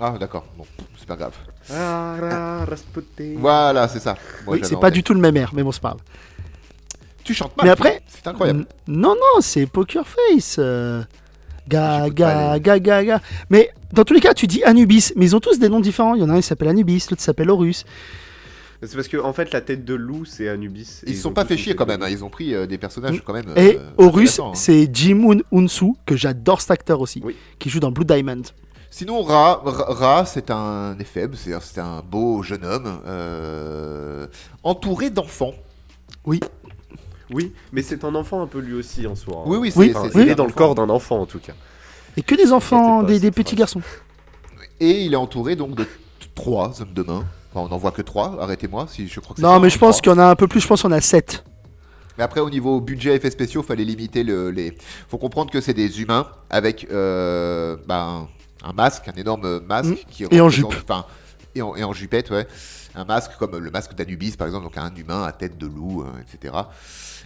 Ah, 0.00 0.14
d'accord. 0.18 0.44
Bon, 0.58 0.64
c'est 0.98 1.06
pas 1.08 1.16
grave. 1.16 1.32
Rasputin. 2.68 3.34
Voilà, 3.38 3.88
c'est 3.88 4.00
ça. 4.00 4.12
Moi, 4.44 4.54
Oui, 4.54 4.58
j'avais 4.58 4.68
c'est 4.74 4.80
pas 4.80 4.90
du 4.90 5.02
tout 5.02 5.14
le 5.14 5.20
même 5.20 5.36
air, 5.36 5.50
mais 5.54 5.62
bon 5.62 5.72
c'est 5.72 5.80
pas 5.82 5.90
grave. 5.90 6.00
Tu 7.22 7.32
chantes 7.32 7.56
mal. 7.56 7.64
Mais 7.66 7.70
après- 7.72 8.02
c'est 8.06 8.26
incroyable. 8.26 8.66
Non, 8.86 9.14
non, 9.14 9.40
c'est 9.40 9.66
Poker 9.66 10.04
Face. 10.06 10.56
euh, 10.58 11.02
Ga, 11.66 12.02
J'écoute 12.04 12.14
ga, 12.18 12.26
pas 12.30 12.54
les- 12.54 12.60
ga, 12.60 12.78
ga, 12.78 13.04
ga. 13.04 13.20
Mais 13.48 13.70
dans 13.92 14.04
tous 14.04 14.12
les 14.12 14.20
cas, 14.20 14.34
tu 14.34 14.46
dis 14.46 14.62
Anubis, 14.64 15.12
mais 15.16 15.24
ils 15.24 15.34
ont 15.34 15.40
tous 15.40 15.58
des 15.58 15.70
noms 15.70 15.80
différents. 15.80 16.14
Il 16.14 16.20
y 16.20 16.22
en 16.24 16.28
a 16.28 16.34
un 16.34 16.36
qui 16.36 16.42
s'appelle 16.46 16.68
Anubis, 16.68 17.06
l'autre 17.10 17.22
s'appelle 17.22 17.48
Horus. 17.48 17.86
C'est 18.86 18.96
parce 18.96 19.08
que 19.08 19.16
en 19.16 19.32
fait 19.32 19.52
la 19.52 19.60
tête 19.60 19.84
de 19.84 19.94
loup 19.94 20.24
c'est 20.24 20.48
Anubis. 20.48 21.02
Ils 21.06 21.16
se 21.16 21.22
sont 21.22 21.30
ont 21.30 21.32
pas 21.32 21.44
fait 21.44 21.56
chier 21.56 21.74
quand 21.74 21.86
même. 21.86 22.02
hein. 22.02 22.08
Ils 22.10 22.24
ont 22.24 22.30
pris 22.30 22.54
euh, 22.54 22.66
des 22.66 22.78
personnages 22.78 23.22
quand 23.24 23.32
même. 23.32 23.46
Et 23.56 23.76
euh, 23.76 23.80
Horus, 23.98 24.38
hein. 24.40 24.52
c'est 24.54 24.94
Jimun 24.94 25.38
Unsu, 25.52 25.92
que 26.06 26.16
j'adore 26.16 26.60
cet 26.60 26.70
acteur 26.72 27.00
aussi, 27.00 27.20
Oui. 27.24 27.36
qui 27.58 27.70
joue 27.70 27.80
dans 27.80 27.90
Blue 27.90 28.04
Diamond. 28.04 28.42
Sinon, 28.90 29.22
Ra, 29.22 29.60
Ra, 29.64 29.84
Ra, 29.94 30.24
c'est 30.24 30.50
un 30.52 30.96
éphèbe, 31.00 31.34
c'est 31.34 31.52
c'est 31.60 31.80
un 31.80 32.00
beau 32.08 32.42
jeune 32.44 32.64
homme 32.64 33.00
euh, 33.06 34.26
entouré 34.62 35.10
d'enfants. 35.10 35.54
Oui, 37.30 37.52
mais 37.72 37.82
c'est 37.82 38.04
un 38.04 38.14
enfant 38.14 38.42
un 38.42 38.46
peu 38.46 38.60
lui 38.60 38.74
aussi 38.74 39.06
en 39.06 39.14
soi. 39.16 39.38
hein. 39.38 39.42
Oui, 39.46 39.56
oui, 39.58 39.72
Oui, 39.74 39.88
c'est 39.90 39.96
Enfin, 39.98 40.08
c'est- 40.12 40.22
il 40.22 40.28
est 40.28 40.34
dans 40.34 40.46
le 40.46 40.52
corps 40.52 40.74
d'un 40.76 40.88
enfant 40.90 41.18
en 41.20 41.26
tout 41.26 41.40
cas. 41.40 41.54
Et 42.16 42.22
que 42.22 42.34
des 42.36 42.52
enfants, 42.52 43.00
pas 43.00 43.06
des, 43.08 43.18
des 43.18 43.30
petits 43.32 43.56
garçons. 43.56 43.80
Et 44.78 45.02
il 45.04 45.12
est 45.14 45.16
entouré 45.16 45.56
donc 45.56 45.74
de 45.74 45.86
trois 46.34 46.80
hommes 46.80 46.92
de 46.92 47.02
main. 47.02 47.24
Enfin, 47.54 47.66
on 47.66 47.68
n'en 47.68 47.78
voit 47.78 47.92
que 47.92 48.02
trois, 48.02 48.36
arrêtez-moi 48.40 48.86
si 48.88 49.06
je 49.06 49.20
crois 49.20 49.36
que 49.36 49.40
Non, 49.40 49.60
mais 49.60 49.70
je 49.70 49.78
pense 49.78 50.00
qu'il 50.00 50.10
y 50.10 50.14
en 50.14 50.18
a 50.18 50.24
un 50.26 50.34
peu 50.34 50.48
plus, 50.48 50.60
je 50.60 50.66
pense 50.66 50.82
qu'on 50.82 50.90
a 50.90 51.00
7. 51.00 51.44
Mais 52.18 52.24
après, 52.24 52.40
au 52.40 52.50
niveau 52.50 52.80
budget 52.80 53.14
effets 53.14 53.30
spéciaux, 53.30 53.62
fallait 53.62 53.84
limiter 53.84 54.22
le, 54.24 54.50
les. 54.50 54.76
Faut 55.08 55.18
comprendre 55.18 55.50
que 55.52 55.60
c'est 55.60 55.74
des 55.74 56.00
humains 56.00 56.26
avec 56.50 56.86
euh, 56.92 57.76
bah, 57.86 58.02
un, 58.64 58.68
un 58.68 58.72
masque, 58.72 59.08
un 59.08 59.18
énorme 59.18 59.60
masque 59.60 59.90
Mm. 59.90 60.10
qui 60.10 60.24
Et 60.30 60.40
en 60.40 60.48
jupe. 60.48 60.66
enfin, 60.66 61.04
et 61.54 61.62
en, 61.62 61.74
et 61.76 61.84
en 61.84 61.92
jupette, 61.92 62.30
ouais. 62.30 62.46
Un 62.96 63.04
masque 63.04 63.32
comme 63.38 63.56
le 63.58 63.70
masque 63.70 63.94
d'Anubis, 63.94 64.36
par 64.36 64.46
exemple, 64.46 64.64
donc 64.64 64.76
un 64.78 64.94
humain 64.94 65.24
à 65.24 65.32
tête 65.32 65.58
de 65.58 65.66
loup, 65.66 66.02
euh, 66.02 66.06
etc. 66.20 66.54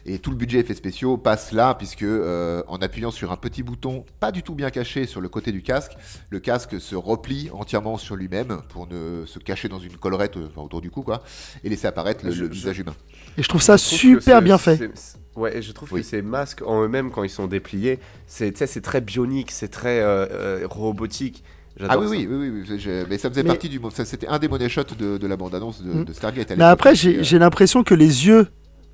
Et 0.07 0.19
tout 0.19 0.31
le 0.31 0.37
budget 0.37 0.61
effets 0.61 0.75
spéciaux 0.75 1.19
passe 1.19 1.53
là, 1.53 1.75
puisque 1.75 2.03
euh, 2.05 2.63
en 2.69 2.79
appuyant 2.79 3.11
sur 3.11 3.33
un 3.33 3.37
petit 3.37 3.63
bouton 3.63 4.05
pas 4.21 4.33
du 4.33 4.43
tout 4.43 4.55
bien 4.55 4.71
caché 4.71 5.07
sur 5.07 5.21
le 5.21 5.29
côté 5.29 5.53
du 5.53 5.61
casque, 5.63 5.93
le 6.31 6.41
casque 6.41 6.81
se 6.81 6.95
replie 6.97 7.51
entièrement 7.53 7.99
sur 7.99 8.17
lui-même 8.17 8.63
pour 8.71 8.87
ne 8.87 9.25
se 9.27 9.39
cacher 9.39 9.69
dans 9.69 9.79
une 9.81 9.97
collerette 9.97 10.37
euh, 10.39 10.49
enfin, 10.51 10.63
autour 10.63 10.81
du 10.81 10.91
cou, 10.91 11.03
quoi, 11.03 11.23
et 11.65 11.69
laisser 11.69 11.87
apparaître 11.87 12.25
le, 12.25 12.31
Je- 12.31 12.45
le 12.45 12.49
je- 12.49 12.53
visage 12.55 12.79
humain. 12.79 12.95
Et 13.37 13.43
je 13.43 13.49
trouve 13.49 13.61
ça 13.63 13.77
Je 13.77 13.85
trouve 13.85 13.99
que 14.15 14.21
super 14.21 14.41
bien 14.41 14.57
fait. 14.59 14.91
Ouais, 15.37 15.59
et 15.59 15.63
je 15.63 15.71
trouve 15.73 15.93
Oui. 15.93 16.01
que 16.01 16.07
ces 16.07 16.23
masques 16.23 16.63
en 16.67 16.83
eux-mêmes, 16.83 17.11
quand 17.11 17.23
ils 17.23 17.31
sont 17.31 17.47
dépliés, 17.47 18.01
c'est 18.27 18.53
très 18.83 19.01
bionique, 19.01 19.51
c'est 19.51 19.69
très 19.69 20.01
euh, 20.01 20.27
euh, 20.31 20.67
robotique. 20.69 21.45
Ah 21.89 21.99
oui, 21.99 22.07
ça. 22.07 22.11
oui, 22.13 22.27
oui, 22.31 22.51
oui, 22.69 22.79
je- 22.79 23.05
mais 23.09 23.19
ça 23.19 23.29
faisait 23.29 23.43
Mais- 23.43 23.49
partie 23.51 23.69
du. 23.69 23.81
ça, 23.93 24.05
C'était 24.05 24.27
un 24.29 24.39
des 24.39 24.49
money 24.49 24.69
shots 24.69 24.83
de, 24.99 25.19
de 25.19 25.27
la 25.27 25.37
bande-annonce 25.37 25.83
de, 25.83 25.93
Mm. 25.93 26.05
de 26.05 26.13
Stargate. 26.13 26.51
à 26.51 26.57
Mais 26.57 26.65
après, 26.65 26.91
euh, 26.93 27.23
j'ai 27.23 27.39
l'impression 27.39 27.83
que 27.85 27.95
les 27.95 28.27
yeux 28.27 28.47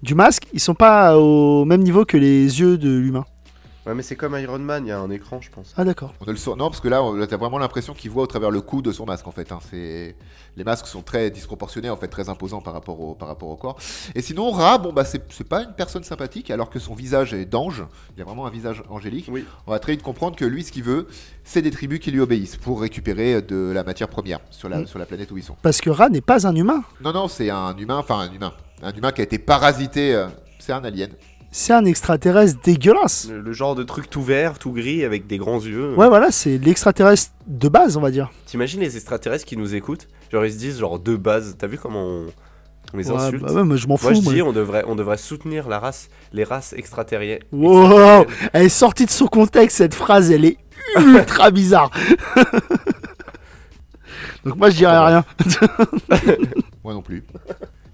du 0.03 0.15
masque, 0.15 0.45
ils 0.53 0.61
sont 0.61 0.75
pas 0.75 1.17
au 1.19 1.65
même 1.65 1.83
niveau 1.83 2.05
que 2.05 2.17
les 2.17 2.61
yeux 2.61 2.77
de 2.77 2.91
l'humain. 2.91 3.25
Ouais, 3.87 3.95
mais 3.95 4.03
c'est 4.03 4.17
comme 4.17 4.35
Iron 4.39 4.59
Man, 4.61 4.87
il 4.87 4.89
y 4.89 4.93
a 4.93 4.99
un 4.99 5.11
écran, 5.11 5.41
je 5.43 5.51
pense. 5.51 5.75
Ah, 5.77 5.85
d'accord. 5.85 6.15
on 6.21 6.25
ne 6.25 6.31
le 6.31 6.37
sent- 6.39 6.51
Non, 6.57 6.71
parce 6.71 6.81
que 6.81 6.89
là, 6.89 7.03
on 7.03 7.21
a 7.21 7.27
vraiment 7.37 7.59
l'impression 7.59 7.93
qu'il 7.93 8.11
voit 8.11 8.23
au 8.23 8.27
travers 8.27 8.51
le 8.51 8.63
cou 8.63 8.81
de 8.81 8.91
son 8.93 9.05
masque, 9.05 9.27
en 9.27 9.31
fait. 9.31 9.53
hein. 9.53 9.59
C'est 9.71 10.17
les 10.57 10.65
masques 10.65 10.87
sont 10.87 11.03
très 11.03 11.31
disproportionnés, 11.31 11.91
en 11.91 11.97
fait, 11.97 12.09
très 12.09 12.29
imposants 12.31 12.61
par 12.63 12.73
rapport 12.73 12.99
au, 13.01 13.15
par 13.15 13.29
rapport 13.29 13.49
au 13.51 13.57
corps. 13.57 13.77
Et 14.15 14.23
sinon, 14.23 14.51
Ra, 14.53 14.79
bon 14.79 14.93
bah 14.93 15.05
c'est 15.05 15.21
c'est 15.33 15.47
pas 15.49 15.63
une 15.65 15.73
personne 15.75 16.03
sympathique, 16.05 16.51
alors 16.51 16.71
que 16.71 16.79
son 16.79 16.95
visage 16.95 17.35
est 17.35 17.45
d'ange. 17.45 17.85
Il 18.17 18.23
a 18.23 18.25
vraiment 18.25 18.47
un 18.47 18.51
visage 18.51 18.83
angélique. 18.89 19.27
Oui. 19.31 19.45
On 19.67 19.73
va 19.73 19.79
très 19.81 19.93
vite 19.93 20.03
comprendre 20.03 20.37
que 20.37 20.45
lui, 20.45 20.63
ce 20.65 20.73
qu'il 20.73 20.85
veut, 20.85 21.07
c'est 21.43 21.61
des 21.61 21.71
tribus 21.71 21.99
qui 21.99 22.11
lui 22.11 22.21
obéissent 22.21 22.57
pour 22.57 22.81
récupérer 22.81 23.43
de 23.43 23.71
la 23.75 23.85
matière 23.85 24.09
première 24.09 24.39
sur 24.51 24.69
la, 24.69 24.79
Mm. 24.79 24.87
sur 24.87 24.99
la 24.99 25.07
planète 25.07 25.31
où 25.31 25.37
ils 25.37 25.43
sont. 25.43 25.57
Parce 25.61 25.81
que 25.81 25.91
Ra 25.91 26.09
n'est 26.09 26.21
pas 26.23 26.47
un 26.47 26.55
humain. 26.57 26.83
Non, 27.03 27.13
non, 27.13 27.29
c'est 27.29 27.51
un 27.51 27.77
humain, 27.77 27.99
enfin 27.99 28.21
un 28.21 28.33
humain, 28.33 28.53
un 28.83 28.93
humain 28.93 29.13
qui 29.13 29.21
a 29.21 29.25
été 29.25 29.39
parasité. 29.39 30.15
euh, 30.15 30.29
c'est 30.59 30.73
un 30.73 30.83
alien. 30.85 31.11
C'est 31.57 31.73
un 31.73 31.85
extraterrestre 31.85 32.59
dégueulasse. 32.65 33.29
Le, 33.31 33.41
le 33.41 33.53
genre 33.53 33.77
de 33.77 33.85
truc 33.85 34.11
tout 34.11 34.23
vert, 34.23 34.59
tout 34.59 34.73
gris, 34.73 35.05
avec 35.05 35.29
des 35.29 35.39
grands 35.39 35.61
yeux. 35.61 35.95
Ouais, 35.95 36.09
voilà, 36.09 36.33
c'est 36.33 36.59
l'extraterrestre 36.59 37.31
de 37.47 37.69
base, 37.69 37.97
on 37.97 38.01
va 38.01 38.11
dire. 38.11 38.33
T'imagines 38.47 38.81
les 38.81 38.97
extraterrestres 38.97 39.45
qui 39.45 39.57
nous 39.57 39.77
écoutent? 39.77 40.09
Genre 40.33 40.45
ils 40.45 40.53
se 40.53 40.59
disent 40.59 40.81
genre 40.81 40.99
de 40.99 41.15
base. 41.15 41.55
T'as 41.57 41.69
vu 41.69 41.79
comment 41.79 42.03
on, 42.05 42.27
on 42.93 42.97
les 42.97 43.09
Ouais, 43.09 43.17
insulte? 43.19 43.45
bah 43.45 43.53
ouais, 43.53 43.63
mais 43.63 43.77
je 43.77 43.87
m'en 43.87 43.97
fous. 43.97 44.07
Moi 44.07 44.15
je 44.15 44.21
moi. 44.23 44.33
dis 44.33 44.43
on 44.43 44.53
devrait, 44.53 44.83
on 44.89 44.97
devrait 44.97 45.17
soutenir 45.17 45.69
la 45.69 45.79
race, 45.79 46.09
les 46.33 46.43
races 46.43 46.73
extraterriennes. 46.77 47.39
Wow, 47.53 48.25
elle 48.53 48.65
est 48.65 48.69
sortie 48.69 49.07
de 49.07 49.11
son 49.13 49.29
contexte, 49.29 49.77
cette 49.77 49.95
phrase, 49.95 50.33
elle 50.33 50.45
est 50.47 50.59
ultra 50.99 51.53
bizarre. 51.53 51.93
Donc 54.45 54.57
moi, 54.57 54.71
je 54.71 54.77
dirais 54.77 54.99
rien. 54.99 55.25
Moi 56.85 56.93
non 56.95 57.01
plus. 57.03 57.25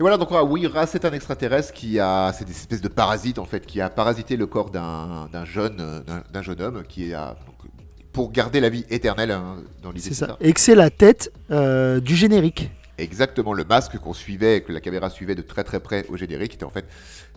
Et 0.00 0.02
voilà, 0.02 0.16
donc 0.16 0.30
oui, 0.48 0.66
Ra, 0.66 0.86
c'est 0.86 1.04
un 1.04 1.12
extraterrestre 1.12 1.74
qui 1.74 2.00
a, 2.00 2.32
c'est 2.32 2.46
des 2.46 2.52
espèces 2.52 2.80
de 2.80 2.88
parasites 2.88 3.38
en 3.38 3.44
fait, 3.44 3.66
qui 3.66 3.82
a 3.82 3.90
parasité 3.90 4.38
le 4.38 4.46
corps 4.46 4.70
d'un 4.70 5.44
jeune, 5.44 5.76
euh, 5.78 6.00
d'un- 6.32 6.40
jeune 6.40 6.62
homme 6.62 6.82
qui 6.88 7.12
a, 7.12 7.36
donc, 7.46 7.70
pour 8.10 8.32
garder 8.32 8.60
la 8.60 8.70
vie 8.70 8.86
éternelle 8.88 9.30
hein, 9.30 9.56
dans 9.82 9.90
l'idée. 9.90 10.08
C'est 10.08 10.14
ça. 10.14 10.38
Et 10.40 10.54
que 10.54 10.60
c'est 10.60 10.74
la 10.74 10.88
tête 10.88 11.30
euh, 11.50 12.00
du 12.00 12.16
générique. 12.16 12.70
Exactement, 12.96 13.52
le 13.52 13.64
masque 13.64 13.98
qu'on 13.98 14.14
suivait, 14.14 14.62
que 14.62 14.72
la 14.72 14.80
caméra 14.80 15.10
suivait 15.10 15.34
de 15.34 15.42
très 15.42 15.64
très 15.64 15.80
près 15.80 16.06
au 16.08 16.16
générique, 16.16 16.54
était 16.54 16.64
en 16.64 16.70
fait 16.70 16.86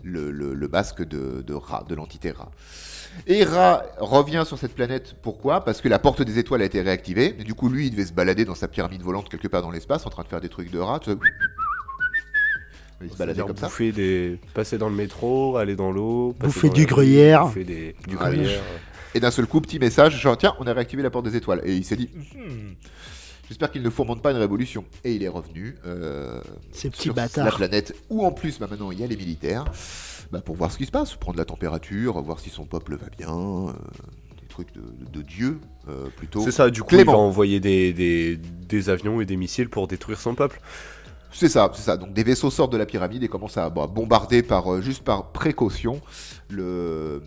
le, 0.02 0.30
le- 0.30 0.54
le 0.54 0.68
masque 0.68 1.02
de, 1.06 1.42
de 1.46 1.52
Ra, 1.54 1.84
de 1.86 1.94
l'entité 1.94 2.30
Ra. 2.30 2.50
Et 3.26 3.44
Ra 3.44 3.82
revient 3.98 4.44
sur 4.46 4.58
cette 4.58 4.74
planète, 4.74 5.16
pourquoi? 5.22 5.64
Parce 5.66 5.82
que 5.82 5.88
la 5.90 5.98
porte 5.98 6.22
des 6.22 6.38
étoiles 6.38 6.62
a 6.62 6.64
été 6.64 6.80
réactivée, 6.80 7.36
et 7.38 7.44
du 7.44 7.52
coup 7.52 7.68
lui 7.68 7.88
il 7.88 7.90
devait 7.90 8.06
se 8.06 8.12
balader 8.14 8.46
dans 8.46 8.54
sa 8.54 8.68
pyramide 8.68 9.02
volante 9.02 9.28
quelque 9.28 9.48
part 9.48 9.60
dans 9.60 9.70
l'espace 9.70 10.06
en 10.06 10.10
train 10.10 10.22
de 10.22 10.28
faire 10.28 10.40
des 10.40 10.48
trucs 10.48 10.70
de 10.70 10.78
Ra. 10.78 10.98
Il 13.04 13.12
se 13.12 13.16
baladait 13.16 13.36
C'est-à-dire 13.36 13.46
comme 13.46 13.56
ça. 13.56 13.66
bouffer 13.66 13.92
des, 13.92 14.38
passer 14.54 14.78
dans 14.78 14.88
le 14.88 14.94
métro, 14.94 15.56
aller 15.56 15.76
dans 15.76 15.92
l'eau, 15.92 16.34
Bouffer 16.40 16.68
dans 16.68 16.74
du 16.74 16.80
la 16.82 16.86
gruyère. 16.86 17.44
bouffer 17.46 17.64
des, 17.64 17.94
du 18.08 18.16
Ah, 18.20 18.30
gruyère. 18.30 18.60
Et 19.14 19.20
d'un 19.20 19.30
seul 19.30 19.46
coup, 19.46 19.60
petit 19.60 19.78
message, 19.78 20.20
genre 20.20 20.36
tiens, 20.36 20.54
on 20.58 20.66
a 20.66 20.72
réactivé 20.72 21.02
la 21.02 21.10
porte 21.10 21.24
des 21.26 21.36
étoiles. 21.36 21.60
Et 21.64 21.74
il 21.74 21.84
s'est 21.84 21.96
dit, 21.96 22.10
Hmm, 22.14 22.72
j'espère 23.48 23.70
qu'il 23.70 23.82
ne 23.82 23.90
fourmente 23.90 24.22
pas 24.22 24.32
une 24.32 24.38
révolution. 24.38 24.84
Et 25.04 25.14
il 25.14 25.22
est 25.22 25.28
revenu 25.28 25.76
euh, 25.86 26.40
Ces 26.72 26.90
petits 26.90 27.02
sur 27.02 27.14
la 27.14 27.22
bâtards. 27.22 27.56
planète 27.56 27.94
où 28.10 28.24
en 28.26 28.32
plus, 28.32 28.58
bah, 28.58 28.66
maintenant, 28.68 28.90
il 28.90 28.98
y 29.00 29.04
a 29.04 29.06
les 29.06 29.16
militaires, 29.16 29.64
bah, 30.32 30.40
pour 30.40 30.56
voir 30.56 30.72
ce 30.72 30.78
qui 30.78 30.86
se 30.86 30.90
passe, 30.90 31.14
prendre 31.14 31.38
la 31.38 31.44
température, 31.44 32.20
voir 32.22 32.40
si 32.40 32.50
son 32.50 32.64
peuple 32.64 32.96
va 32.96 33.06
bien, 33.16 33.28
euh, 33.68 33.72
des 34.40 34.48
trucs 34.48 34.72
de, 34.74 34.82
de 35.12 35.22
Dieu 35.22 35.60
euh, 35.88 36.06
plutôt. 36.16 36.40
C'est 36.42 36.50
ça, 36.50 36.70
du 36.70 36.82
coup, 36.82 36.88
Clément. 36.88 37.12
il 37.12 37.14
va 37.14 37.18
envoyer 37.20 37.60
des, 37.60 37.92
des, 37.92 38.36
des 38.36 38.88
avions 38.90 39.20
et 39.20 39.26
des 39.26 39.36
missiles 39.36 39.68
pour 39.68 39.86
détruire 39.86 40.18
son 40.18 40.34
peuple. 40.34 40.60
C'est 41.36 41.48
ça, 41.48 41.70
c'est 41.74 41.82
ça. 41.82 41.96
Donc 41.96 42.12
des 42.12 42.22
vaisseaux 42.22 42.48
sortent 42.50 42.72
de 42.72 42.76
la 42.78 42.86
pyramide 42.86 43.22
et 43.24 43.28
commencent 43.28 43.56
à 43.58 43.68
bah, 43.68 43.86
bombarder 43.88 44.42
par 44.44 44.72
euh, 44.72 44.80
juste 44.80 45.02
par 45.02 45.32
précaution 45.32 46.00
le, 46.48 47.22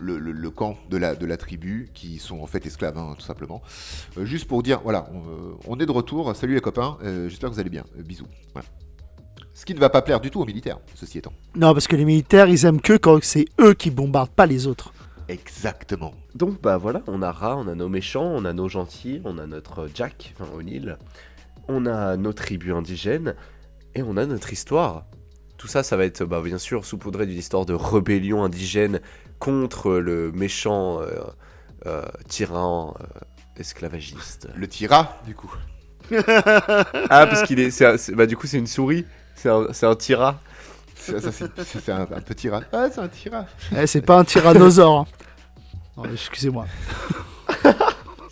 le, 0.00 0.18
le- 0.18 0.32
le 0.32 0.50
camp 0.50 0.76
de 0.88 0.96
la, 0.96 1.14
de 1.14 1.26
la 1.26 1.36
tribu 1.36 1.90
qui 1.92 2.18
sont 2.18 2.40
en 2.40 2.46
fait 2.46 2.64
esclaves, 2.64 2.96
hein, 2.96 3.14
tout 3.18 3.24
simplement. 3.24 3.60
Euh, 4.16 4.24
juste 4.24 4.46
pour 4.48 4.62
dire, 4.62 4.80
voilà, 4.82 5.06
on, 5.12 5.18
euh, 5.18 5.54
on 5.68 5.78
est 5.78 5.86
de 5.86 5.92
retour. 5.92 6.34
Salut 6.34 6.54
les 6.54 6.60
copains, 6.62 6.96
euh, 7.04 7.28
j'espère 7.28 7.50
que 7.50 7.54
vous 7.54 7.60
allez 7.60 7.70
bien. 7.70 7.84
Euh, 7.98 8.02
bisous. 8.02 8.26
Voilà. 8.54 8.66
Ce 9.54 9.66
qui 9.66 9.74
ne 9.74 9.80
va 9.80 9.90
pas 9.90 10.00
plaire 10.00 10.18
du 10.20 10.30
tout 10.30 10.40
aux 10.40 10.46
militaires, 10.46 10.78
ceci 10.94 11.18
étant. 11.18 11.34
Non, 11.54 11.74
parce 11.74 11.86
que 11.86 11.94
les 11.94 12.06
militaires, 12.06 12.48
ils 12.48 12.64
aiment 12.64 12.80
que 12.80 12.96
quand 12.96 13.22
c'est 13.22 13.44
eux 13.60 13.74
qui 13.74 13.90
bombardent, 13.90 14.30
pas 14.30 14.46
les 14.46 14.66
autres. 14.66 14.94
Exactement. 15.28 16.14
Donc, 16.34 16.60
bah 16.62 16.78
voilà, 16.78 17.02
on 17.06 17.20
a 17.22 17.30
Ra, 17.30 17.56
on 17.58 17.68
a 17.68 17.74
nos 17.74 17.88
méchants, 17.90 18.24
on 18.34 18.44
a 18.46 18.52
nos 18.54 18.68
gentils, 18.68 19.20
on 19.24 19.36
a 19.38 19.46
notre 19.46 19.88
Jack, 19.94 20.34
enfin 20.34 20.50
O'Neill, 20.56 20.96
on 21.68 21.86
a 21.86 22.16
nos 22.16 22.32
tribus 22.32 22.72
indigènes, 22.74 23.34
et 23.94 24.02
on 24.02 24.16
a 24.16 24.26
notre 24.26 24.52
histoire. 24.52 25.04
Tout 25.58 25.68
ça, 25.68 25.82
ça 25.82 25.96
va 25.96 26.04
être 26.04 26.24
bah, 26.24 26.40
bien 26.42 26.58
sûr 26.58 26.84
saupoudré 26.84 27.26
d'une 27.26 27.38
histoire 27.38 27.64
de 27.66 27.74
rébellion 27.74 28.42
indigène 28.42 29.00
contre 29.38 29.92
le 29.92 30.32
méchant 30.32 31.00
euh, 31.00 31.06
euh, 31.86 32.02
tyran 32.28 32.94
euh, 33.00 33.04
esclavagiste. 33.56 34.48
Le 34.56 34.66
tira, 34.66 35.18
du 35.26 35.34
coup. 35.34 35.54
Ah, 37.10 37.26
parce 37.26 37.42
qu'il 37.44 37.60
est. 37.60 37.70
c'est 37.70 37.86
un- 37.86 37.96
c'est- 37.96 38.12
bah, 38.14 38.26
du 38.26 38.36
coup, 38.36 38.46
c'est 38.46 38.58
une 38.58 38.66
souris. 38.66 39.04
C'est 39.36 39.48
un, 39.48 39.66
c'est 39.72 39.86
un 39.86 39.94
tira. 39.94 40.40
C'est 40.96 41.20
ça, 41.20 41.96
un, 41.96 42.02
un 42.02 42.20
petit 42.20 42.48
rat. 42.48 42.62
Ah, 42.72 42.86
c'est 42.92 43.00
un 43.00 43.08
tira. 43.08 43.46
Eh, 43.76 43.86
c'est 43.86 44.02
pas 44.02 44.18
un 44.18 44.24
tyrannosaure. 44.24 45.00
hein. 45.00 45.06
Non, 45.96 46.04
Excusez-moi. 46.12 46.66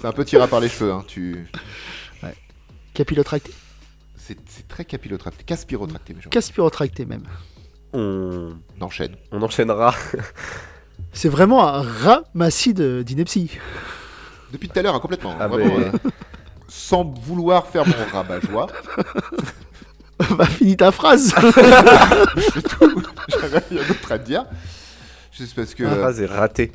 C'est 0.01 0.07
un 0.07 0.13
petit 0.13 0.37
rat 0.37 0.47
par 0.49 0.61
les 0.61 0.69
cheveux. 0.69 0.93
Hein. 0.93 1.05
Tu... 1.07 1.47
Capillotracté. 3.01 3.51
C'est 4.19 4.37
très 4.69 4.85
capillotracté, 4.85 5.43
caspirotracté, 5.43 6.13
mes 6.13 6.21
gens. 6.21 6.29
Caspirotracté 6.29 7.07
même. 7.07 7.23
On, 7.95 8.51
On 8.79 8.85
enchaîne. 8.85 9.17
on 9.33 9.41
enchaînera. 9.41 9.95
C'est 11.15 11.31
vraiment 11.31 11.67
un 11.67 11.81
ramassis 11.81 12.75
de- 12.75 13.03
d'ineptie. 13.05 13.59
Depuis 14.53 14.69
tout 14.69 14.79
à 14.79 14.83
l'heure, 14.83 14.95
hein, 14.95 15.01
complètement. 15.01 15.35
Ah, 15.41 15.49
Vraiment, 15.49 15.79
mais- 15.79 15.87
euh, 15.87 16.11
sans 16.69 17.05
vouloir 17.05 17.67
faire 17.69 17.87
mon 17.87 17.95
rabat-joie. 18.13 18.67
bah, 20.37 20.45
finis 20.51 20.77
ta 20.77 20.93
phrase. 20.93 21.35
J'avais 23.29 23.59
rien 23.71 23.83
d'autre 23.89 24.13
à 24.13 24.19
te 24.19 24.27
dire. 24.27 24.45
Juste 25.33 25.55
parce 25.57 25.75
que. 25.75 25.85
La 25.85 25.97
phrase 25.97 26.21
est 26.21 26.27
ratée. 26.27 26.71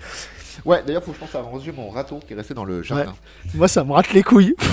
Ouais, 0.66 0.82
d'ailleurs, 0.86 1.04
faut 1.04 1.12
que 1.12 1.18
je 1.18 1.22
pense 1.22 1.36
à 1.36 1.42
ranger 1.42 1.72
mon 1.72 1.90
râteau 1.90 2.20
qui 2.26 2.34
est 2.34 2.36
resté 2.36 2.54
dans 2.56 2.66
le 2.66 2.82
jardin. 2.82 3.14
Moi, 3.54 3.68
ça 3.68 3.84
me 3.84 3.92
rate 3.94 4.12
les 4.14 4.24
couilles. 4.24 4.56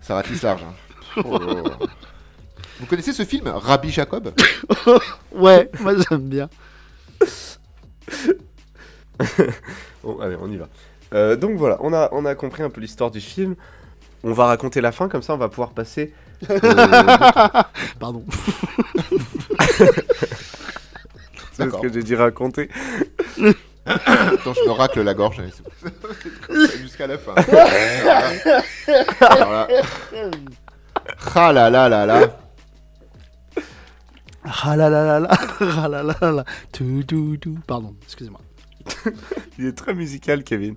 Ça 0.00 0.14
ratisse 0.16 0.42
large. 0.42 0.62
hein. 0.62 0.74
Oh. 1.24 1.38
Vous 2.80 2.86
connaissez 2.86 3.12
ce 3.12 3.24
film, 3.24 3.48
Rabbi 3.48 3.90
Jacob? 3.90 4.32
Ouais, 5.32 5.70
moi 5.80 5.94
j'aime 6.08 6.28
bien. 6.28 6.48
Bon, 10.02 10.18
allez, 10.20 10.36
on 10.40 10.50
y 10.50 10.56
va. 10.56 10.66
Euh, 11.14 11.36
donc 11.36 11.56
voilà, 11.56 11.78
on 11.80 11.92
a, 11.94 12.08
on 12.12 12.24
a 12.26 12.34
compris 12.34 12.62
un 12.62 12.70
peu 12.70 12.80
l'histoire 12.80 13.10
du 13.10 13.20
film. 13.20 13.54
On 14.24 14.32
va 14.32 14.46
raconter 14.46 14.80
la 14.80 14.90
fin, 14.92 15.08
comme 15.08 15.22
ça 15.22 15.34
on 15.34 15.38
va 15.38 15.48
pouvoir 15.48 15.70
passer. 15.70 16.12
euh, 16.50 16.58
Pardon. 17.98 18.24
C'est 21.52 21.70
ce 21.70 21.80
que 21.80 21.92
j'ai 21.92 22.02
dit 22.02 22.14
raconter. 22.14 22.68
Attends, 23.86 24.54
je 24.54 24.66
me 24.66 24.70
racle 24.70 25.02
la 25.02 25.14
gorge. 25.14 25.42
Jusqu'à 26.80 27.06
la 27.06 27.18
fin. 27.18 27.34
Alors 29.20 29.52
là. 29.52 29.68
Ah 31.34 31.52
là 31.52 31.70
là 31.70 31.88
là 31.88 32.06
là. 32.06 32.38
Ah 34.44 34.76
là 34.76 34.90
là 34.90 35.04
là 35.04 35.20
là, 35.20 35.30
ah 35.60 35.88
là 35.88 36.02
là 36.02 36.16
là 36.20 36.32
là, 36.32 36.44
tout 36.72 37.02
tout 37.06 37.36
tout. 37.38 37.58
Pardon, 37.66 37.94
excusez-moi. 38.02 38.40
Il 39.58 39.66
est 39.66 39.72
très 39.76 39.94
musical, 39.94 40.44
Kevin. 40.44 40.76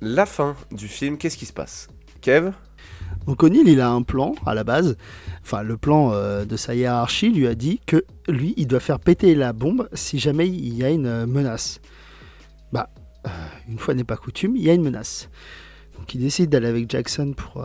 La 0.00 0.26
fin 0.26 0.56
du 0.72 0.88
film, 0.88 1.16
qu'est-ce 1.18 1.36
qui 1.36 1.46
se 1.46 1.52
passe? 1.52 1.88
Kev? 2.20 2.52
Donc 3.26 3.42
O'Neill, 3.42 3.68
il 3.68 3.80
a 3.80 3.90
un 3.90 4.02
plan 4.02 4.34
à 4.46 4.54
la 4.54 4.64
base. 4.64 4.96
Enfin, 5.42 5.62
le 5.62 5.76
plan 5.76 6.12
euh, 6.12 6.44
de 6.44 6.56
sa 6.56 6.74
hiérarchie 6.74 7.30
lui 7.30 7.46
a 7.46 7.54
dit 7.54 7.80
que 7.86 8.04
lui, 8.28 8.54
il 8.56 8.66
doit 8.66 8.80
faire 8.80 8.98
péter 8.98 9.34
la 9.34 9.52
bombe 9.52 9.88
si 9.92 10.18
jamais 10.18 10.48
il 10.48 10.74
y 10.74 10.84
a 10.84 10.90
une 10.90 11.06
euh, 11.06 11.26
menace. 11.26 11.80
Bah, 12.72 12.88
euh, 13.26 13.30
une 13.68 13.78
fois 13.78 13.94
n'est 13.94 14.04
pas 14.04 14.16
coutume, 14.16 14.56
il 14.56 14.62
y 14.62 14.70
a 14.70 14.74
une 14.74 14.82
menace. 14.82 15.28
Donc 15.98 16.14
il 16.14 16.20
décide 16.20 16.50
d'aller 16.50 16.68
avec 16.68 16.90
Jackson 16.90 17.34
pour 17.36 17.62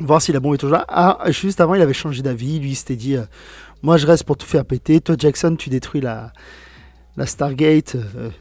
voir 0.00 0.20
si 0.20 0.30
la 0.30 0.40
bombe 0.40 0.54
est 0.54 0.58
toujours 0.58 0.76
là. 0.76 0.84
Ah, 0.88 1.18
juste 1.30 1.60
avant, 1.60 1.74
il 1.74 1.80
avait 1.80 1.94
changé 1.94 2.20
d'avis. 2.20 2.58
Lui, 2.58 2.70
il 2.70 2.74
s'était 2.74 2.96
dit 2.96 3.16
Moi, 3.82 3.96
je 3.96 4.06
reste 4.06 4.24
pour 4.24 4.36
tout 4.36 4.46
faire 4.46 4.66
péter. 4.66 5.00
Toi, 5.00 5.16
Jackson, 5.18 5.56
tu 5.56 5.70
détruis 5.70 6.02
la, 6.02 6.34
la 7.16 7.24
Stargate 7.24 7.96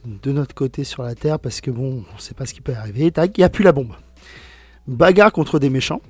de 0.05 0.31
notre 0.33 0.53
côté 0.53 0.83
sur 0.83 1.03
la 1.03 1.15
Terre 1.15 1.39
parce 1.39 1.61
que 1.61 1.71
bon, 1.71 2.03
on 2.13 2.17
sait 2.19 2.33
pas 2.33 2.45
ce 2.45 2.53
qui 2.53 2.59
peut 2.59 2.75
arriver. 2.75 3.09
Tac, 3.09 3.37
il 3.37 3.41
n'y 3.41 3.45
a 3.45 3.49
plus 3.49 3.63
la 3.63 3.71
bombe. 3.71 3.93
Bagarre 4.87 5.31
contre 5.31 5.59
des 5.59 5.69
méchants. 5.69 6.01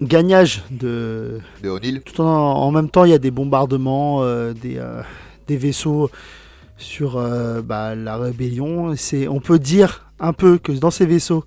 Gagnage 0.00 0.62
de. 0.70 1.40
De 1.62 1.68
O'Neill. 1.68 2.02
Tout 2.02 2.20
en, 2.20 2.26
en 2.26 2.70
même 2.70 2.90
temps, 2.90 3.04
il 3.04 3.10
y 3.10 3.14
a 3.14 3.18
des 3.18 3.30
bombardements, 3.30 4.22
euh, 4.22 4.52
des, 4.52 4.76
euh, 4.76 5.02
des 5.46 5.56
vaisseaux 5.56 6.10
sur 6.76 7.16
euh, 7.16 7.62
bah, 7.62 7.94
la 7.94 8.16
rébellion. 8.16 8.94
C'est, 8.96 9.28
on 9.28 9.40
peut 9.40 9.58
dire 9.58 10.10
un 10.20 10.32
peu 10.32 10.58
que 10.58 10.72
dans 10.72 10.90
ces 10.90 11.06
vaisseaux, 11.06 11.44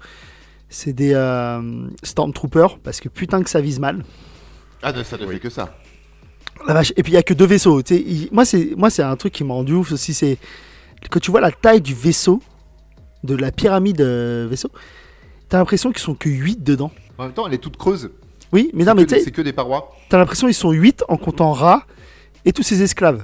c'est 0.70 0.94
des 0.94 1.14
euh, 1.14 1.88
Stormtroopers, 2.04 2.80
parce 2.80 3.00
que 3.02 3.10
putain 3.10 3.44
que 3.44 3.50
ça 3.50 3.62
vise 3.62 3.80
mal. 3.80 4.04
Ah, 4.82 4.92
ça 5.04 5.18
ne 5.18 5.26
Oui. 5.26 5.34
fait 5.36 5.40
que 5.42 5.50
ça. 5.50 5.76
La 6.68 6.74
vache. 6.74 6.94
Et 6.96 7.04
puis 7.04 7.12
il 7.12 7.16
y 7.16 7.20
a 7.20 7.24
que 7.24 7.34
deux 7.34 7.46
vaisseaux. 7.46 7.82
Il- 7.92 8.30
moi, 8.32 8.46
c'est 8.46 8.72
moi, 8.78 8.90
c'est 8.90 9.04
un 9.04 9.16
truc 9.18 9.34
qui 9.34 9.44
m'a 9.44 9.54
rendu 9.54 9.74
ouf 9.74 9.92
aussi. 9.92 10.14
C'est 10.14 10.38
que 11.12 11.20
tu 11.20 11.30
vois 11.30 11.42
la 11.42 11.52
taille 11.52 11.82
du 11.82 11.94
vaisseau, 11.94 12.42
de 13.24 13.36
la 13.36 13.52
pyramide 13.52 14.02
euh, 14.02 14.48
vaisseau. 14.50 14.70
T'as 15.50 15.58
l'impression 15.60 15.92
qu'ils 15.92 16.02
sont 16.02 16.16
que 16.16 16.30
8 16.30 16.64
dedans. 16.64 16.92
En 17.18 17.24
même 17.24 17.34
temps, 17.34 17.48
elle 17.48 17.54
est 17.54 17.60
toute 17.60 17.78
creuse. 17.78 18.10
Oui, 18.52 18.70
mais 18.74 18.84
non, 18.84 18.94
mais 18.96 19.06
tu 19.06 19.20
C'est 19.20 19.32
que 19.32 19.42
des 19.42 19.54
parois. 19.54 19.92
t'as 20.10 20.18
l'impression 20.18 20.48
qu'ils 20.48 20.56
sont 20.56 20.72
8 20.72 21.04
en 21.08 21.18
comptant 21.18 21.52
Ra 21.52 21.84
et 22.46 22.54
tous 22.54 22.64
ses 22.64 22.82
esclaves. 22.82 23.24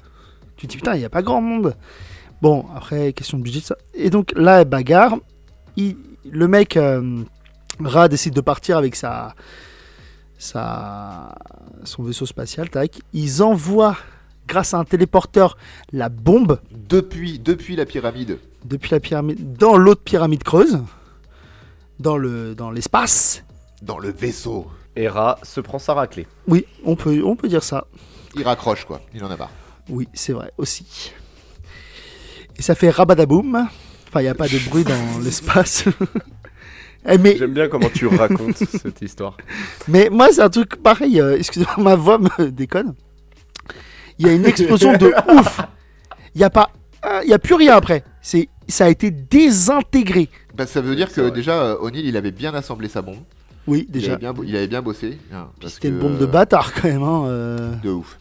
Tu 0.58 0.68
te 0.68 0.72
dis 0.72 0.78
putain, 0.78 0.96
il 0.96 1.00
n'y 1.00 1.06
a 1.06 1.10
pas 1.10 1.22
grand 1.22 1.42
monde. 1.42 1.76
Bon, 2.42 2.66
après, 2.76 3.14
question 3.14 3.38
de 3.38 3.44
budget, 3.44 3.60
ça. 3.62 3.76
Et 3.94 4.10
donc 4.10 4.34
là, 4.36 4.64
bagarre. 4.66 5.16
Il- 5.78 5.98
le 6.30 6.48
mec, 6.48 6.76
euh, 6.78 7.24
Ra 7.80 8.08
décide 8.08 8.34
de 8.34 8.42
partir 8.42 8.78
avec 8.78 8.96
sa, 8.96 9.34
sa, 10.38 11.36
son 11.84 12.04
vaisseau 12.04 12.26
spatial. 12.26 12.70
Tac. 12.70 13.00
Ils 13.14 13.42
envoient, 13.44 13.98
grâce 14.48 14.74
à 14.74 14.78
un 14.80 14.84
téléporteur, 14.86 15.58
la 15.92 16.10
bombe 16.10 16.60
Depuis, 16.90 17.40
depuis 17.40 17.76
la 17.76 17.86
pyramide. 17.86 18.38
depuis 18.66 18.90
la 18.92 19.00
pyramide 19.00 19.54
dans 19.58 19.78
l'autre 19.78 20.02
pyramide 20.04 20.44
creuse, 20.44 20.80
dans 22.02 22.18
le 22.18 22.56
dans 22.56 22.72
l'espace. 22.72 23.44
Dans 23.82 23.98
le 24.00 24.12
vaisseau. 24.12 24.68
Hera 24.96 25.40
se 25.44 25.62
prend 25.62 25.80
sa 25.80 25.94
raclée. 25.94 26.28
Oui, 26.48 26.66
on 26.84 26.96
peut 26.96 27.22
on 27.24 27.36
peut 27.36 27.48
dire 27.48 27.64
ça. 27.64 27.88
Il 28.36 28.44
raccroche, 28.44 28.86
quoi. 28.86 29.02
Il 29.14 29.24
en 29.24 29.32
a 29.32 29.38
marre. 29.38 29.52
Oui, 29.90 30.08
c'est 30.14 30.34
vrai 30.34 30.52
aussi. 30.58 31.14
Et 32.58 32.62
ça 32.62 32.76
fait 32.76 32.90
rabadaboum. 32.90 33.68
Enfin, 34.08 34.20
il 34.20 34.24
n'y 34.24 34.30
a 34.30 34.36
pas 34.36 34.48
de 34.48 34.58
bruit 34.70 34.84
dans 34.84 35.20
l'espace. 35.24 35.86
Eh, 37.04 37.18
mais, 37.18 37.36
J'aime 37.36 37.56
bien 37.56 37.68
comment 37.68 37.90
tu 37.92 38.06
racontes 38.06 38.58
cette 38.84 39.02
histoire. 39.02 39.36
mais 39.88 40.10
moi, 40.12 40.28
c'est 40.32 40.42
un 40.44 40.52
truc 40.52 40.76
pareil. 40.84 41.20
euh, 41.20 41.36
Excusez-moi, 41.36 41.84
ma 41.84 41.96
voix 41.96 42.20
me 42.20 42.52
déconne. 42.52 42.94
Il 44.20 44.28
y 44.28 44.30
a 44.30 44.34
une 44.34 44.46
explosion 44.46 44.96
de 44.96 45.12
ouf. 45.34 45.62
Il 46.36 46.38
n'y 46.38 46.44
a 46.44 46.52
pas. 46.52 46.70
Il 47.24 47.28
y 47.30 47.34
a 47.34 47.40
plus 47.40 47.56
rien 47.56 47.76
après. 47.76 48.04
C'est, 48.22 48.50
ça 48.68 48.86
a 48.86 48.90
été 48.90 49.10
désintégré. 49.10 50.30
Bah, 50.56 50.66
ça 50.66 50.82
veut 50.82 50.96
dire 50.96 51.12
que 51.14 51.22
vrai. 51.22 51.32
déjà, 51.32 51.62
euh, 51.64 51.78
O'Neill, 51.80 52.06
il 52.06 52.18
avait 52.18 52.32
bien 52.32 52.54
assemblé 52.54 52.88
sa 52.90 53.02
bombe. 53.02 53.20
Oui, 53.68 53.86
Il 53.88 53.92
déjà. 53.92 54.14
avait 54.14 54.20
bien, 54.20 54.34
bo- 54.34 54.44
il 54.44 54.56
avait 54.56 54.68
bien 54.68 54.82
bossé. 54.82 55.18
parce 55.60 55.74
C'était 55.76 55.90
une 55.90 56.00
bombe 56.00 56.18
de 56.18 56.24
euh, 56.26 56.28
bâtard 56.28 56.74
quand 56.74 56.88
même. 56.88 57.04
hein, 57.04 57.26
euh. 57.28 57.76
De 57.84 57.90
ouf. 57.92 58.18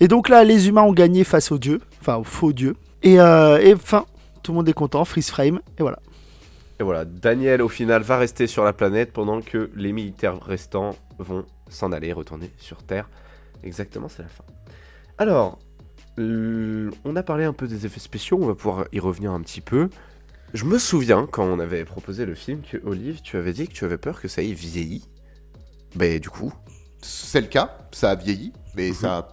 Et 0.00 0.08
donc 0.08 0.28
là, 0.28 0.44
les 0.44 0.68
humains 0.68 0.82
ont 0.82 0.92
gagné 0.92 1.24
face 1.24 1.52
aux 1.52 1.58
dieux. 1.58 1.80
Enfin, 2.00 2.16
aux 2.16 2.24
faux 2.24 2.52
dieux. 2.52 2.76
Et, 3.02 3.20
euh, 3.20 3.58
et 3.60 3.72
enfin, 3.74 4.04
tout 4.42 4.52
le 4.52 4.56
monde 4.56 4.68
est 4.68 4.72
content. 4.74 5.04
Freeze 5.04 5.30
frame. 5.30 5.60
Et 5.78 5.82
voilà. 5.82 5.98
Et 6.78 6.82
voilà, 6.82 7.04
Daniel 7.04 7.60
au 7.62 7.68
final 7.68 8.02
va 8.02 8.16
rester 8.18 8.46
sur 8.46 8.64
la 8.64 8.72
planète 8.72 9.12
pendant 9.12 9.42
que 9.42 9.70
les 9.76 9.92
militaires 9.92 10.40
restants 10.42 10.96
vont 11.18 11.44
s'en 11.68 11.92
aller, 11.92 12.12
retourner 12.12 12.50
sur 12.56 12.82
Terre. 12.82 13.08
Exactement, 13.62 14.08
c'est 14.08 14.22
la 14.22 14.28
fin. 14.28 14.44
Alors, 15.18 15.58
on 16.18 17.16
a 17.16 17.22
parlé 17.22 17.44
un 17.44 17.52
peu 17.52 17.66
des 17.68 17.84
effets 17.86 18.00
spéciaux, 18.00 18.38
on 18.40 18.46
va 18.46 18.54
pouvoir 18.54 18.86
y 18.92 18.98
revenir 19.00 19.30
un 19.32 19.40
petit 19.42 19.60
peu. 19.60 19.88
Je 20.52 20.64
me 20.64 20.78
souviens, 20.78 21.28
quand 21.30 21.44
on 21.44 21.58
avait 21.60 21.84
proposé 21.84 22.26
le 22.26 22.34
film, 22.34 22.60
que 22.62 22.78
Olive, 22.84 23.20
tu 23.22 23.36
avais 23.36 23.52
dit 23.52 23.68
que 23.68 23.72
tu 23.72 23.84
avais 23.84 23.98
peur 23.98 24.20
que 24.20 24.28
ça 24.28 24.42
ait 24.42 24.52
vieilli. 24.52 25.04
Ben 25.94 26.18
du 26.18 26.28
coup, 26.30 26.52
C'est 27.02 27.40
le 27.40 27.46
cas. 27.46 27.78
Ça 27.92 28.10
a 28.10 28.14
vieilli. 28.14 28.52
Mais 28.74 28.88
Mhm. 28.88 28.94
ça. 28.94 29.28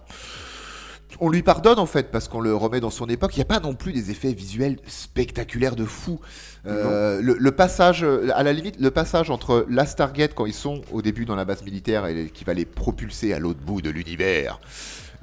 On 1.20 1.28
lui 1.30 1.42
pardonne 1.42 1.78
en 1.78 1.86
fait 1.86 2.10
parce 2.10 2.26
qu'on 2.28 2.40
le 2.40 2.54
remet 2.54 2.80
dans 2.80 2.90
son 2.90 3.06
époque. 3.08 3.34
Il 3.36 3.40
n'y 3.40 3.42
a 3.42 3.46
pas 3.46 3.60
non 3.60 3.74
plus 3.74 3.92
des 3.92 4.10
effets 4.10 4.32
visuels 4.32 4.78
spectaculaires 4.86 5.74
de 5.76 5.84
fou. 5.84 6.18
Euh, 6.66 7.20
le, 7.20 7.36
le 7.38 7.50
passage, 7.52 8.04
à 8.34 8.42
la 8.42 8.52
limite, 8.54 8.78
le 8.80 8.90
passage 8.90 9.28
entre 9.30 9.66
la 9.68 9.84
Stargate 9.84 10.32
quand 10.34 10.46
ils 10.46 10.54
sont 10.54 10.80
au 10.92 11.02
début 11.02 11.24
dans 11.26 11.34
la 11.36 11.44
base 11.44 11.62
militaire 11.62 12.06
et 12.06 12.30
qui 12.30 12.44
va 12.44 12.54
les 12.54 12.64
propulser 12.64 13.34
à 13.34 13.38
l'autre 13.38 13.60
bout 13.60 13.82
de 13.82 13.90
l'univers. 13.90 14.60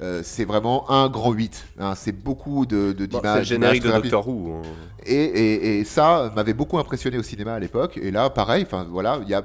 Euh, 0.00 0.20
c'est 0.22 0.44
vraiment 0.44 0.90
un 0.90 1.08
grand 1.08 1.32
8. 1.32 1.66
hein. 1.78 1.94
c'est 1.96 2.12
beaucoup 2.12 2.66
de, 2.66 2.92
de 2.92 3.06
bon, 3.06 3.18
d'images. 3.18 3.34
c'est 3.34 3.38
le 3.40 3.44
générique 3.44 3.82
de 3.82 3.90
Doctor 3.90 4.28
Who. 4.28 4.54
hein. 4.56 4.62
Et, 5.06 5.14
et- 5.14 5.78
et 5.80 5.84
ça 5.84 6.32
m'avait 6.36 6.52
beaucoup 6.54 6.78
impressionné 6.78 7.16
au 7.18 7.22
cinéma 7.22 7.54
à 7.54 7.58
l'époque. 7.58 7.98
Et 8.02 8.10
là, 8.10 8.28
pareil, 8.30 8.64
enfin 8.66 8.86
voilà, 8.90 9.18
il 9.22 9.28
y 9.28 9.34
a 9.34 9.44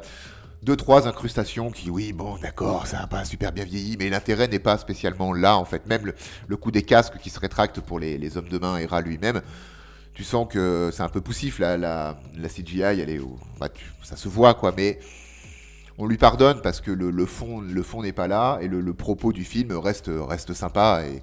deux, 0.64 0.76
trois 0.76 1.08
incrustations 1.08 1.72
qui, 1.72 1.90
oui, 1.90 2.14
bon, 2.14 2.38
d'accord, 2.42 2.86
ça 2.86 3.00
n'a 3.00 3.08
pas 3.08 3.26
super 3.26 3.52
bien 3.52 3.64
vieilli, 3.64 3.96
mais 3.98 4.10
l'intérêt 4.10 4.48
n'est 4.48 4.60
pas 4.60 4.78
spécialement 4.78 5.34
là, 5.34 5.58
en 5.58 5.66
fait. 5.66 5.88
Même 5.88 6.06
le, 6.06 6.14
le 6.48 6.58
coup 6.58 6.70
des 6.72 6.84
casques 6.84 7.18
qui 7.18 7.30
se 7.32 7.40
rétractent 7.40 7.80
pour 7.82 7.98
les, 8.00 8.18
les 8.20 8.38
hommes 8.38 8.50
de 8.50 8.60
main 8.60 8.78
et 8.78 8.86
Ra 8.86 9.02
lui-même, 9.02 9.42
tu 10.14 10.24
sens 10.24 10.46
que 10.48 10.90
c'est 10.94 11.02
un 11.04 11.10
peu 11.10 11.22
poussif, 11.22 11.58
là, 11.60 11.78
la, 11.78 12.20
la 12.38 12.48
CGI, 12.50 12.82
elle 12.82 13.10
est 13.10 13.20
au- 13.20 13.40
bah, 13.60 13.70
tu- 13.70 13.86
ça 14.04 14.16
se 14.18 14.28
voit, 14.28 14.54
quoi, 14.54 14.74
mais 14.76 15.00
on 15.98 16.06
lui 16.08 16.18
pardonne 16.18 16.62
parce 16.62 16.82
que 16.82 16.92
le, 16.92 17.12
le 17.12 17.26
fond, 17.26 17.62
le 17.62 17.84
fond 17.84 18.02
n'est 18.02 18.14
pas 18.14 18.28
là 18.28 18.60
et 18.62 18.68
le, 18.68 18.82
le 18.82 18.94
propos 18.94 19.32
du 19.34 19.44
film 19.44 19.72
reste, 19.74 20.10
reste 20.10 20.54
sympa 20.54 21.04
et 21.06 21.22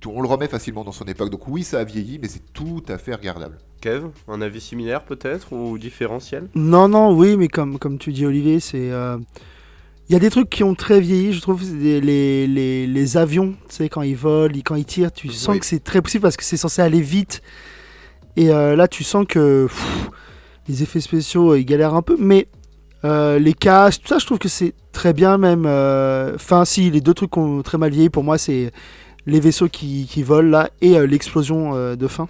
tout- 0.00 0.12
on 0.14 0.20
le 0.20 0.28
remet 0.28 0.48
facilement 0.48 0.84
dans 0.84 0.92
son 0.92 1.04
époque. 1.06 1.30
Donc 1.30 1.46
oui, 1.48 1.62
ça 1.62 1.78
a 1.80 1.84
vieilli, 1.84 2.18
mais 2.20 2.28
c'est 2.28 2.52
tout 2.52 2.82
à 2.88 2.98
fait 2.98 3.14
regardable. 3.14 3.58
Kev, 3.80 4.06
un 4.28 4.40
avis 4.42 4.60
similaire 4.60 5.04
peut-être 5.04 5.52
ou 5.52 5.76
différentiel? 5.78 6.48
Non, 6.54 6.88
non, 6.88 7.16
oui, 7.16 7.36
mais 7.36 7.48
comme, 7.48 7.78
comme 7.78 7.98
tu 7.98 8.12
dis, 8.12 8.24
Olivier, 8.26 8.60
c'est. 8.60 8.90
euh, 8.92 9.18
Il 10.08 10.12
y 10.12 10.16
a 10.16 10.18
des 10.20 10.30
trucs 10.30 10.50
qui 10.50 10.62
ont 10.62 10.74
très 10.76 11.00
vieilli, 11.00 11.32
je 11.32 11.40
trouve. 11.40 11.62
les, 11.74 12.00
les, 12.00 12.86
les 12.86 13.16
avions, 13.16 13.52
tu 13.68 13.76
sais, 13.76 13.88
quand 13.88 14.02
ils 14.02 14.14
volent, 14.16 14.54
quand 14.64 14.74
ils 14.76 14.84
tirent, 14.84 15.10
tu 15.12 15.28
sens 15.30 15.54
Oui. 15.54 15.60
que 15.60 15.66
c'est 15.66 15.82
très 15.82 16.00
possible 16.02 16.22
parce 16.22 16.36
que 16.36 16.44
c'est 16.44 16.56
censé 16.56 16.80
aller 16.82 17.00
vite. 17.00 17.42
Et 18.36 18.50
euh, 18.50 18.76
là, 18.76 18.86
tu 18.88 19.02
sens 19.04 19.24
que 19.28 19.66
pff, 19.66 20.10
les 20.68 20.82
effets 20.82 21.00
spéciaux, 21.00 21.52
euh, 21.52 21.58
ils 21.60 21.64
galèrent 21.64 21.94
un 21.94 22.02
peu. 22.02 22.16
Mais 22.18 22.46
euh, 23.04 23.38
les 23.38 23.54
casques, 23.54 24.02
tout 24.02 24.08
ça, 24.08 24.18
je 24.18 24.26
trouve 24.26 24.38
que 24.38 24.48
c'est 24.48 24.74
très 24.92 25.12
bien, 25.12 25.38
même. 25.38 25.64
euh, 25.66 26.34
Enfin, 26.34 26.64
si, 26.64 26.90
les 26.90 27.00
deux 27.00 27.14
trucs 27.14 27.32
qui 27.32 27.38
ont 27.38 27.62
très 27.62 27.78
mal 27.78 27.90
vieilli, 27.90 28.10
pour 28.10 28.22
moi, 28.24 28.38
c'est 28.38 28.70
les 29.26 29.40
vaisseaux 29.40 29.68
qui, 29.68 30.06
qui 30.10 30.22
volent 30.22 30.50
là 30.50 30.70
et 30.80 30.96
euh, 30.98 31.06
l'explosion 31.06 31.74
euh, 31.74 31.94
de 31.96 32.06
fin 32.08 32.28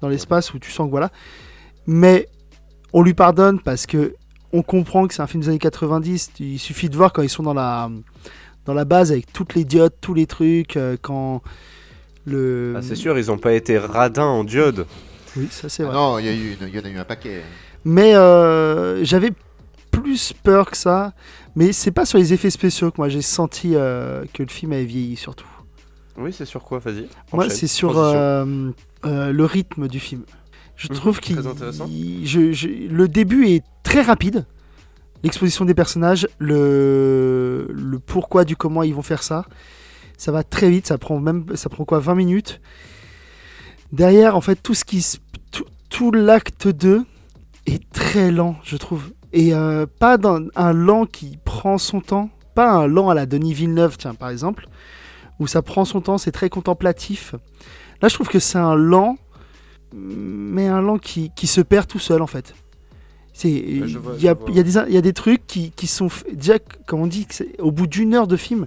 dans 0.00 0.08
l'espace 0.08 0.54
où 0.54 0.58
tu 0.58 0.70
sens 0.70 0.86
que 0.86 0.90
voilà. 0.90 1.10
Mais 1.86 2.28
on 2.92 3.02
lui 3.02 3.14
pardonne 3.14 3.60
parce 3.60 3.86
que 3.86 4.14
on 4.52 4.62
comprend 4.62 5.06
que 5.06 5.12
c'est 5.14 5.20
un 5.22 5.26
film 5.26 5.42
des 5.42 5.48
années 5.50 5.58
90. 5.58 6.30
Il 6.40 6.58
suffit 6.58 6.88
de 6.88 6.96
voir 6.96 7.12
quand 7.12 7.22
ils 7.22 7.28
sont 7.28 7.42
dans 7.42 7.52
la, 7.54 7.90
dans 8.64 8.72
la 8.74 8.84
base 8.86 9.10
avec 9.12 9.30
toutes 9.32 9.54
les 9.54 9.64
diodes, 9.64 9.92
tous 10.00 10.14
les 10.14 10.26
trucs, 10.26 10.76
euh, 10.76 10.96
quand 11.00 11.42
le. 12.26 12.74
Ah, 12.76 12.82
c'est 12.82 12.94
sûr, 12.94 13.18
ils 13.18 13.26
n'ont 13.26 13.38
pas 13.38 13.52
été 13.52 13.78
radins 13.78 14.24
en 14.24 14.44
diode. 14.44 14.86
Oui, 15.36 15.48
ça 15.50 15.68
c'est 15.68 15.82
Ah 15.82 15.86
vrai. 15.86 15.94
non, 15.94 16.18
il 16.18 16.26
y, 16.26 16.28
a 16.28 16.32
eu 16.32 16.56
une- 16.60 16.68
il 16.68 16.74
y 16.74 16.78
en 16.78 16.84
a 16.84 16.88
eu 16.88 16.98
un 16.98 17.04
paquet. 17.04 17.42
Mais 17.84 18.14
euh, 18.14 19.04
j'avais 19.04 19.30
plus 20.08 20.32
peur 20.32 20.70
que 20.70 20.76
ça, 20.76 21.12
mais 21.54 21.72
c'est 21.72 21.90
pas 21.90 22.06
sur 22.06 22.18
les 22.18 22.32
effets 22.32 22.48
spéciaux 22.50 22.90
que 22.90 22.96
moi 22.98 23.10
j'ai 23.10 23.20
senti 23.20 23.72
euh, 23.74 24.24
que 24.32 24.42
le 24.42 24.48
film 24.48 24.72
avait 24.72 24.84
vieilli 24.86 25.16
surtout. 25.16 25.46
Oui, 26.16 26.32
c'est 26.32 26.46
sur 26.46 26.62
quoi? 26.64 26.78
Vas-y. 26.78 27.06
Moi, 27.32 27.48
c'est 27.50 27.66
sur 27.66 27.98
euh, 27.98 28.70
euh, 29.04 29.32
le 29.32 29.44
rythme 29.44 29.86
du 29.86 30.00
film. 30.00 30.22
Je 30.76 30.88
Mhm, 30.88 30.94
trouve 30.96 31.20
qu'il. 31.20 31.36
je- 32.24 32.52
je- 32.52 32.68
le 32.68 33.06
début 33.06 33.46
est 33.48 33.62
très 33.82 34.00
rapide. 34.00 34.46
L'exposition 35.22 35.64
des 35.66 35.74
personnages, 35.74 36.26
le, 36.38 37.66
le 37.70 37.98
pourquoi 37.98 38.44
du 38.44 38.56
comment 38.56 38.82
ils 38.82 38.94
vont 38.94 39.02
faire 39.02 39.22
ça. 39.22 39.44
Ça 40.16 40.32
va 40.32 40.42
très 40.42 40.70
vite, 40.70 40.86
ça 40.86 40.96
prend 40.96 41.20
même 41.20 41.44
ça 41.54 41.68
prend 41.68 41.84
quoi 41.84 41.98
20 41.98 42.14
minutes. 42.14 42.60
Derrière, 43.92 44.36
en 44.36 44.40
fait, 44.40 44.56
tout 44.56 44.74
ce 44.74 44.84
qui 44.84 45.04
tout, 45.50 45.64
tout 45.90 46.12
l'acte 46.12 46.66
2 46.68 47.04
est 47.66 47.90
très 47.92 48.30
lent, 48.32 48.56
je 48.64 48.76
trouve. 48.76 49.12
Et 49.32 49.54
euh, 49.54 49.86
pas 49.98 50.16
dans 50.16 50.40
un 50.56 50.72
lent 50.72 51.06
qui 51.06 51.38
prend 51.44 51.78
son 51.78 52.00
temps, 52.00 52.30
pas 52.54 52.70
un 52.70 52.86
lent 52.86 53.08
à 53.10 53.14
la 53.14 53.26
Denis 53.26 53.52
Villeneuve, 53.52 53.96
tiens, 53.98 54.14
par 54.14 54.30
exemple, 54.30 54.66
où 55.38 55.46
ça 55.46 55.62
prend 55.62 55.84
son 55.84 56.00
temps, 56.00 56.18
c'est 56.18 56.32
très 56.32 56.48
contemplatif. 56.48 57.34
Là, 58.00 58.08
je 58.08 58.14
trouve 58.14 58.28
que 58.28 58.38
c'est 58.38 58.58
un 58.58 58.74
lent, 58.74 59.16
mais 59.94 60.66
un 60.66 60.80
lent 60.80 60.98
qui, 60.98 61.30
qui 61.36 61.46
se 61.46 61.60
perd 61.60 61.86
tout 61.86 61.98
seul, 61.98 62.22
en 62.22 62.26
fait. 62.26 62.54
Il 63.44 63.86
y, 64.18 64.24
y, 64.24 64.28
a 64.28 65.00
des- 65.00 65.12
trucs 65.12 65.46
qui, 65.46 65.70
qui 65.70 65.86
sont 65.86 66.08
déjà, 66.32 66.54
comme 66.86 67.02
on 67.02 67.06
dit, 67.06 67.26
au 67.60 67.70
bout 67.70 67.86
d'une 67.86 68.14
heure 68.14 68.26
de 68.26 68.36
film, 68.36 68.66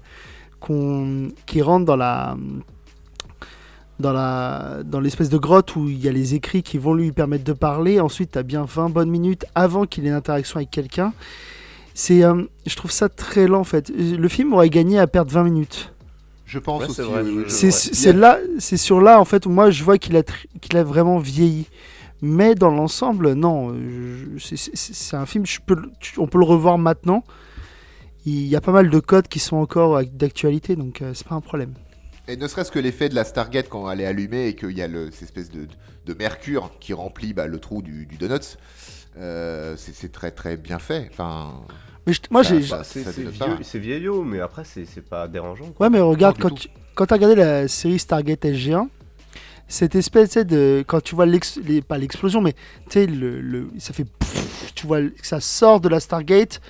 qu'on, 0.62 1.30
qui 1.46 1.62
rentrent 1.62 1.86
dans 1.86 1.98
la 1.98 2.38
dans 4.02 4.12
la 4.14 4.80
dans 4.84 5.00
l'espèce 5.00 5.30
de 5.30 5.38
grotte 5.38 5.76
où 5.76 5.88
il 5.88 6.00
y 6.04 6.08
a 6.10 6.12
les 6.12 6.34
écrits 6.36 6.64
qui 6.64 6.78
vont 6.78 6.94
lui 6.94 7.12
permettre 7.12 7.44
de 7.46 7.54
parler. 7.54 8.00
Ensuite, 8.02 8.32
tu 8.32 8.38
as 8.40 8.44
bien 8.44 8.66
20 8.66 8.90
bonnes 8.90 9.10
minutes 9.10 9.46
avant 9.56 9.86
qu'il 9.86 10.06
ait 10.06 10.10
une 10.10 10.14
interaction 10.16 10.58
avec 10.58 10.72
quelqu'un. 10.72 11.14
C'est, 11.94 12.24
euh, 12.24 12.44
je 12.66 12.76
trouve 12.76 12.92
ça 12.92 13.10
très 13.10 13.48
lent 13.48 13.60
en 13.60 13.64
fait. 13.64 13.90
Le 13.96 14.28
film 14.28 14.54
aurait 14.54 14.70
gagné 14.70 15.00
à 15.00 15.08
perdre 15.08 15.32
20 15.32 15.44
minutes. 15.44 15.94
Je 16.46 16.60
pense 16.60 16.82
Ouais, 16.82 16.88
c'est 16.90 17.02
aussi. 17.04 17.50
C'est 17.50 17.72
c'est 17.72 18.14
là, 18.14 18.40
c'est 18.60 18.76
sur 18.78 19.00
là 19.00 19.20
en 19.22 19.26
fait 19.26 19.46
où 19.46 19.50
moi 19.50 19.72
je 19.72 19.84
vois 19.86 19.98
qu'il 19.98 20.18
a 20.18 20.24
qu'il 20.60 20.76
a 20.78 20.84
vraiment 20.84 21.18
vieilli. 21.20 21.68
Mais 22.24 22.54
dans 22.56 22.70
l'ensemble, 22.70 23.34
non. 23.34 23.74
je- 24.38 24.56
c'est- 24.56 25.16
un 25.16 25.26
film, 25.26 25.46
je 25.46 25.60
peux, 25.66 25.74
le- 25.76 25.90
tu- 26.00 26.20
on 26.20 26.28
peut 26.28 26.38
le 26.38 26.46
revoir 26.46 26.78
maintenant. 26.78 27.24
Il 28.28 28.46
y 28.46 28.56
a 28.56 28.62
pas 28.62 28.72
mal 28.72 28.90
de 28.92 29.00
codes 29.00 29.28
qui 29.28 29.40
sont 29.40 29.56
encore 29.58 29.98
ac- 29.98 30.16
d'actualité, 30.16 30.76
donc 30.76 31.02
euh, 31.02 31.14
c'est 31.16 31.26
pas 31.26 31.34
un 31.36 31.42
problème. 31.42 31.74
Et 32.32 32.38
ne 32.38 32.48
serait-ce 32.48 32.72
que 32.72 32.80
l'effet 32.80 33.10
de 33.10 33.16
la 33.16 33.24
Stargate 33.26 33.68
quand 33.68 33.90
elle 33.92 34.00
est 34.02 34.06
allumée 34.06 34.48
et 34.48 34.56
qu'il 34.56 34.72
y 34.78 34.82
a 34.82 34.88
le, 34.88 35.12
cette 35.12 35.24
espèce 35.24 35.50
de, 35.52 35.68
de 36.06 36.14
mercure 36.14 36.72
qui 36.80 36.94
remplit 36.94 37.34
bah, 37.34 37.46
le 37.48 37.60
trou 37.60 37.82
du, 37.82 38.06
du 38.06 38.18
donut, 38.18 38.58
euh, 39.18 39.76
c'est 39.78 39.94
c'est 39.94 40.12
très 40.12 40.32
très 40.32 40.56
bien 40.56 40.80
fait. 40.80 41.10
Enfin, 41.12 41.60
Mais 42.08 42.14
je- 42.14 42.22
moi 42.30 42.44
Ça- 42.44 42.50
j'ai, 42.60 42.66
ça- 42.66 42.84
c'est 42.86 43.04
ça 43.04 43.12
c'est 43.12 43.22
dénote 43.22 43.38
pas. 43.38 43.46
vieux- 43.48 43.58
c'est 43.64 43.80
vieillot, 43.80 44.24
mais 44.24 44.40
après, 44.40 44.64
c'est 44.64 44.86
c'est 44.86 45.02
pas 45.02 45.28
dérangeant. 45.28 45.72
quoi. 45.72 45.88
Ouais, 45.88 45.92
mais 45.92 46.00
regarde, 46.00 46.38
Non, 46.42 46.50
quand 46.50 46.56
tu 46.56 46.70
quand 46.96 47.12
as 47.12 47.16
regardé 47.16 47.36
la 47.36 47.68
série 47.68 48.00
Stargate 48.00 48.46
SG1, 48.46 48.88
cette 49.68 49.96
espèce 49.96 50.30
tu 50.30 50.34
sais, 50.36 50.46
de. 50.46 50.86
Quand 50.88 51.02
tu 51.02 51.16
vois 51.16 51.26
l'ex- 51.26 51.60
les, 51.64 51.82
pas 51.82 51.98
l'explosion, 51.98 52.40
mais 52.40 52.54
tu 52.54 52.92
sais, 52.92 53.08
le, 53.08 53.42
le- 53.42 53.68
ça 53.78 53.92
fait. 53.94 54.06
tu 54.76 54.88
vois 54.88 55.02
que 55.02 55.28
ça 55.28 55.42
sort 55.42 55.82
de 55.82 55.90
la 55.90 56.00
Stargate 56.00 56.62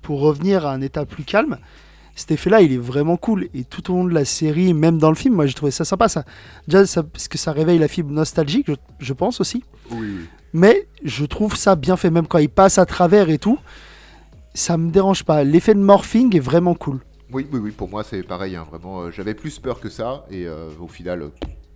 pour 0.00 0.20
revenir 0.20 0.64
à 0.66 0.72
un 0.72 0.80
état 0.80 1.04
plus 1.04 1.24
calme. 1.24 1.58
Cet 2.14 2.30
effet-là, 2.32 2.60
il 2.60 2.72
est 2.72 2.78
vraiment 2.78 3.16
cool. 3.16 3.48
Et 3.54 3.64
tout 3.64 3.90
au 3.92 3.96
long 3.96 4.04
de 4.04 4.12
la 4.12 4.24
série, 4.24 4.74
même 4.74 4.98
dans 4.98 5.08
le 5.08 5.14
film, 5.16 5.34
moi 5.34 5.46
j'ai 5.46 5.54
trouvé 5.54 5.70
ça 5.72 5.84
sympa. 5.84 6.08
Ça, 6.08 6.24
déjà, 6.68 6.84
ça, 6.86 7.02
parce 7.02 7.28
que 7.28 7.38
ça 7.38 7.52
réveille 7.52 7.78
la 7.78 7.88
fibre 7.88 8.10
nostalgique, 8.10 8.66
je, 8.68 8.74
je 8.98 9.12
pense 9.12 9.40
aussi. 9.40 9.64
oui. 9.90 10.26
Mais 10.54 10.86
je 11.02 11.24
trouve 11.24 11.56
ça 11.56 11.76
bien 11.76 11.96
fait, 11.96 12.10
même 12.10 12.26
quand 12.26 12.36
il 12.36 12.50
passe 12.50 12.76
à 12.76 12.84
travers 12.84 13.30
et 13.30 13.38
tout. 13.38 13.58
Ça 14.52 14.76
me 14.76 14.90
dérange 14.90 15.24
pas. 15.24 15.44
L'effet 15.44 15.72
de 15.72 15.78
morphing 15.80 16.36
est 16.36 16.40
vraiment 16.40 16.74
cool. 16.74 17.00
Oui, 17.32 17.46
oui, 17.50 17.58
oui, 17.58 17.70
pour 17.70 17.88
moi 17.88 18.04
c'est 18.04 18.22
pareil. 18.22 18.54
hein, 18.56 18.66
vraiment, 18.70 19.00
euh, 19.00 19.10
j'avais 19.10 19.32
plus 19.34 19.58
peur 19.58 19.80
que 19.80 19.88
ça 19.88 20.26
et 20.30 20.46
euh, 20.46 20.68
au 20.78 20.88
final, 20.88 21.22
euh, 21.22 21.28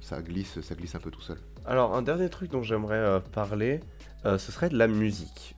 ça 0.03 0.21
glisse, 0.21 0.61
ça 0.61 0.75
glisse 0.75 0.95
un 0.95 0.99
peu 0.99 1.11
tout 1.11 1.23
seul. 1.23 1.39
Alors, 1.65 1.97
un 1.97 2.03
dernier 2.03 2.29
truc 2.29 2.51
dont 2.51 2.63
j'aimerais 2.63 2.97
euh, 2.99 3.19
parler, 3.21 3.81
euh, 4.27 4.37
ce 4.37 4.53
serait 4.53 4.69
de 4.69 4.77
la 4.77 4.89
musique. 4.89 5.55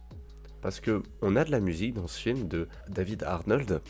Parce 0.63 0.79
que 0.79 1.03
on 1.21 1.35
a 1.35 1.45
de 1.45 1.51
la 1.51 1.59
musique 1.61 1.95
dans 1.95 2.07
ce 2.07 2.19
film 2.21 2.47
de 2.47 2.69
David 2.89 3.25
Arnold, 3.25 3.81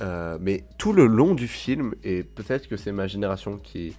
euh, 0.00 0.38
mais 0.40 0.64
tout 0.78 0.92
le 0.92 1.06
long 1.06 1.34
du 1.34 1.48
film, 1.48 1.94
et 2.02 2.22
peut-être 2.22 2.68
que 2.68 2.76
c'est 2.76 2.92
ma 2.92 3.06
génération 3.06 3.58
qui, 3.58 3.94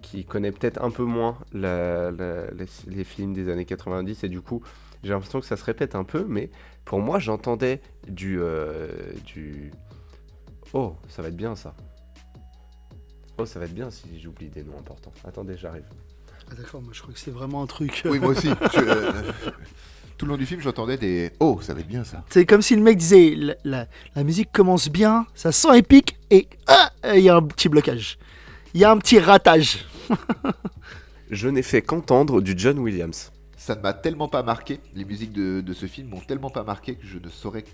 qui 0.00 0.24
connaît 0.24 0.52
peut-être 0.52 0.82
un 0.82 0.90
peu 0.90 1.04
moins 1.04 1.38
la- 1.52 2.10
la- 2.10 2.50
les, 2.52 2.66
les 2.86 3.04
films 3.04 3.32
des 3.32 3.48
années 3.50 3.64
90, 3.64 4.24
et 4.24 4.28
du 4.28 4.40
coup, 4.40 4.62
j'ai 5.02 5.10
l'impression 5.10 5.40
que 5.40 5.46
ça 5.46 5.56
se 5.56 5.64
répète 5.64 5.94
un 5.94 6.04
peu, 6.04 6.24
mais 6.28 6.50
pour 6.84 7.00
moi, 7.00 7.18
j'entendais 7.18 7.80
du, 8.08 8.38
euh, 8.40 8.88
du... 9.26 9.72
Oh, 10.74 10.94
ça 11.08 11.22
va 11.22 11.28
être 11.28 11.36
bien 11.36 11.54
ça. 11.56 11.74
Oh, 13.38 13.46
ça 13.46 13.58
va 13.58 13.64
être 13.64 13.74
bien 13.74 13.90
si 13.90 14.20
j'oublie 14.20 14.48
des 14.48 14.62
noms 14.62 14.78
importants. 14.78 15.12
Attendez, 15.24 15.56
j'arrive. 15.56 15.84
Ah, 16.50 16.54
D'accord, 16.54 16.82
moi 16.82 16.92
je 16.94 17.00
crois 17.02 17.12
que 17.14 17.20
c'est 17.20 17.30
vraiment 17.30 17.62
un 17.62 17.66
truc. 17.66 18.02
Oui, 18.04 18.18
moi 18.18 18.28
aussi. 18.30 18.48
je- 18.48 18.78
euh, 18.80 19.22
tout 20.22 20.26
le 20.26 20.34
long 20.34 20.38
du 20.38 20.46
film, 20.46 20.60
j'entendais 20.60 20.96
des 20.96 21.32
Oh, 21.40 21.58
ça 21.60 21.74
va 21.74 21.80
être 21.80 21.88
bien 21.88 22.04
ça. 22.04 22.22
C'est 22.30 22.46
comme 22.46 22.62
si 22.62 22.76
le 22.76 22.82
mec 22.82 22.96
disait 22.96 23.34
la, 23.36 23.54
la- 23.64 23.86
la 24.14 24.22
musique 24.22 24.50
commence 24.52 24.88
bien, 24.88 25.26
ça 25.34 25.50
sent 25.50 25.76
épique 25.76 26.16
et 26.30 26.46
ah, 26.68 26.92
il 27.16 27.22
y 27.24 27.28
a 27.28 27.34
un 27.34 27.42
petit 27.42 27.68
blocage. 27.68 28.18
Il 28.72 28.80
y 28.80 28.84
a 28.84 28.92
un 28.92 28.98
petit 28.98 29.18
ratage. 29.18 29.84
Je 31.32 31.48
n'ai 31.48 31.62
fait 31.62 31.82
qu'entendre 31.82 32.40
du 32.40 32.54
John 32.56 32.78
Williams. 32.78 33.32
Ça 33.56 33.74
ne 33.74 33.80
m'a 33.80 33.94
tellement 33.94 34.28
pas 34.28 34.44
marqué. 34.44 34.78
Les 34.94 35.04
musiques 35.04 35.32
de, 35.32 35.60
de 35.60 35.72
ce 35.72 35.86
film 35.86 36.08
m'ont 36.10 36.20
tellement 36.20 36.50
pas 36.50 36.62
marqué 36.62 36.94
que 36.94 37.04
je 37.04 37.18
ne 37.18 37.28
saurais 37.28 37.64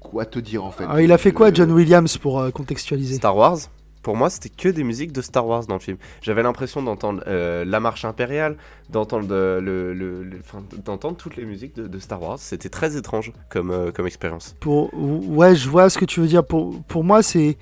quoi 0.00 0.24
te 0.24 0.40
dire 0.40 0.64
en 0.64 0.72
fait. 0.72 0.82
Alors, 0.84 0.98
il 1.00 1.12
a 1.12 1.18
fait 1.18 1.30
quoi 1.30 1.48
Euh, 1.48 1.54
John 1.54 1.70
Williams 1.70 2.18
pour 2.18 2.40
euh, 2.40 2.50
contextualiser? 2.50 3.14
Star 3.14 3.36
Wars 3.36 3.58
Pour 4.02 4.16
moi, 4.16 4.30
c'était 4.30 4.48
que 4.48 4.68
des 4.68 4.82
musiques 4.82 5.12
de 5.12 5.22
Star 5.22 5.46
Wars 5.46 5.64
dans 5.66 5.74
le 5.74 5.80
film. 5.80 5.96
J'avais 6.22 6.42
l'impression 6.42 6.82
d'entendre 6.82 7.22
euh, 7.28 7.64
La 7.64 7.78
Marche 7.78 8.04
Impériale, 8.04 8.56
d'entendre 8.90 9.26
de- 9.28 9.60
le, 9.62 9.94
le- 9.94 10.24
le- 10.24 10.38
enfin, 10.40 10.62
d'entendre 10.84 11.16
toutes 11.16 11.36
les 11.36 11.44
musiques 11.44 11.76
de, 11.76 11.86
de 11.86 11.98
Star 12.00 12.20
Wars. 12.20 12.38
C'était 12.40 12.68
très 12.68 12.96
étrange 12.96 13.32
comme, 13.48 13.70
euh, 13.70 13.92
comme 13.92 14.06
expérience. 14.08 14.56
pour, 14.60 14.90
Ouais, 14.94 15.54
je 15.54 15.68
vois 15.68 15.88
ce 15.88 15.98
que 15.98 16.04
tu 16.04 16.20
veux 16.20 16.26
dire. 16.26 16.44
Pour, 16.44 16.82
pour 16.84 17.04
moi, 17.04 17.22
c'est 17.22 17.56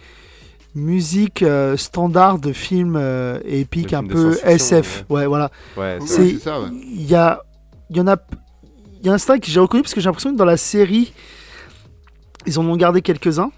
musique 0.74 1.42
euh, 1.42 1.76
standard 1.76 2.38
de 2.38 2.52
film 2.52 2.94
euh, 2.96 3.38
épique, 3.44 3.92
un 3.92 3.98
film 4.00 4.12
peu 4.12 4.30
SF. 4.44 5.04
Ouais, 5.10 5.26
voilà. 5.26 5.50
Ouais, 5.76 5.98
c'est- 6.06 6.22
ouais. 6.62 6.68
Il 6.94 7.06
y 7.10 7.14
a, 7.16 7.42
il 7.90 7.96
y 7.96 8.00
en 8.00 8.06
a, 8.06 8.16
il 9.00 9.06
y 9.06 9.08
a 9.10 9.12
un 9.12 9.18
style 9.18 9.40
que 9.40 9.48
j'ai 9.50 9.60
reconnu 9.60 9.82
parce 9.82 9.92
que 9.94 10.00
j'ai 10.00 10.06
l'impression 10.06 10.32
que 10.32 10.36
dans 10.38 10.44
la 10.44 10.56
série, 10.56 11.12
ils 12.46 12.58
en 12.58 12.64
ont 12.66 12.76
gardé 12.76 13.02
quelques-uns. 13.02 13.50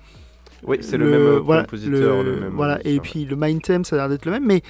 Oui, 0.65 0.79
c'est 0.81 0.97
le, 0.97 1.11
même 1.11 1.21
euh, 1.21 1.39
voilà, 1.41 1.63
compositeur, 1.63 2.23
le- 2.23 2.35
le, 2.35 2.41
même. 2.41 2.53
voilà, 2.55 2.77
euh, 2.77 2.81
et 2.85 3.01
puis 3.01 3.25
le 3.25 3.37
mind 3.37 3.63
theme, 3.63 3.85
ça 3.85 3.97
a 3.97 3.99
l'air 4.01 4.09
d'être 4.09 4.25
le 4.27 4.33
même. 4.33 4.47
Mais 4.47 4.63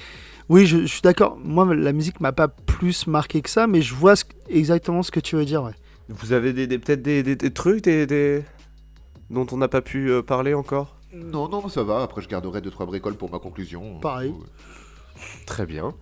oui, 0.49 0.65
je, 0.65 0.79
je 0.81 0.85
suis 0.87 1.01
d'accord. 1.01 1.37
Moi, 1.43 1.73
la 1.75 1.93
musique 1.93 2.19
m'a 2.19 2.31
pas 2.31 2.47
plus 2.47 3.07
marqué 3.07 3.41
que 3.41 3.49
ça, 3.49 3.67
mais 3.67 3.81
je 3.81 3.93
vois 3.93 4.15
ce- 4.15 4.25
exactement 4.49 5.03
ce 5.03 5.11
que 5.11 5.19
tu 5.19 5.35
veux 5.35 5.45
dire. 5.45 5.63
Ouais. 5.63 5.71
Vous 6.09 6.33
avez 6.33 6.51
des, 6.53 6.67
des- 6.67 6.79
peut-être 6.79 7.01
des, 7.01 7.23
des- 7.23 7.35
des 7.35 7.51
trucs 7.51 7.83
des, 7.83 8.05
des- 8.05 8.43
dont 9.29 9.47
on 9.51 9.57
n'a 9.57 9.67
pas 9.67 9.81
pu 9.81 10.09
euh, 10.11 10.21
parler 10.21 10.53
encore? 10.53 10.97
Non, 11.13 11.47
non, 11.47 11.69
ça 11.69 11.83
va. 11.83 12.01
Après, 12.01 12.21
je 12.21 12.27
garderai 12.27 12.59
deux 12.61 12.71
trois 12.71 12.85
bricoles 12.85 13.15
pour 13.15 13.31
ma 13.31 13.39
conclusion. 13.39 13.99
Pareil. 13.99 14.33
Très 15.45 15.65
bien. 15.65 15.93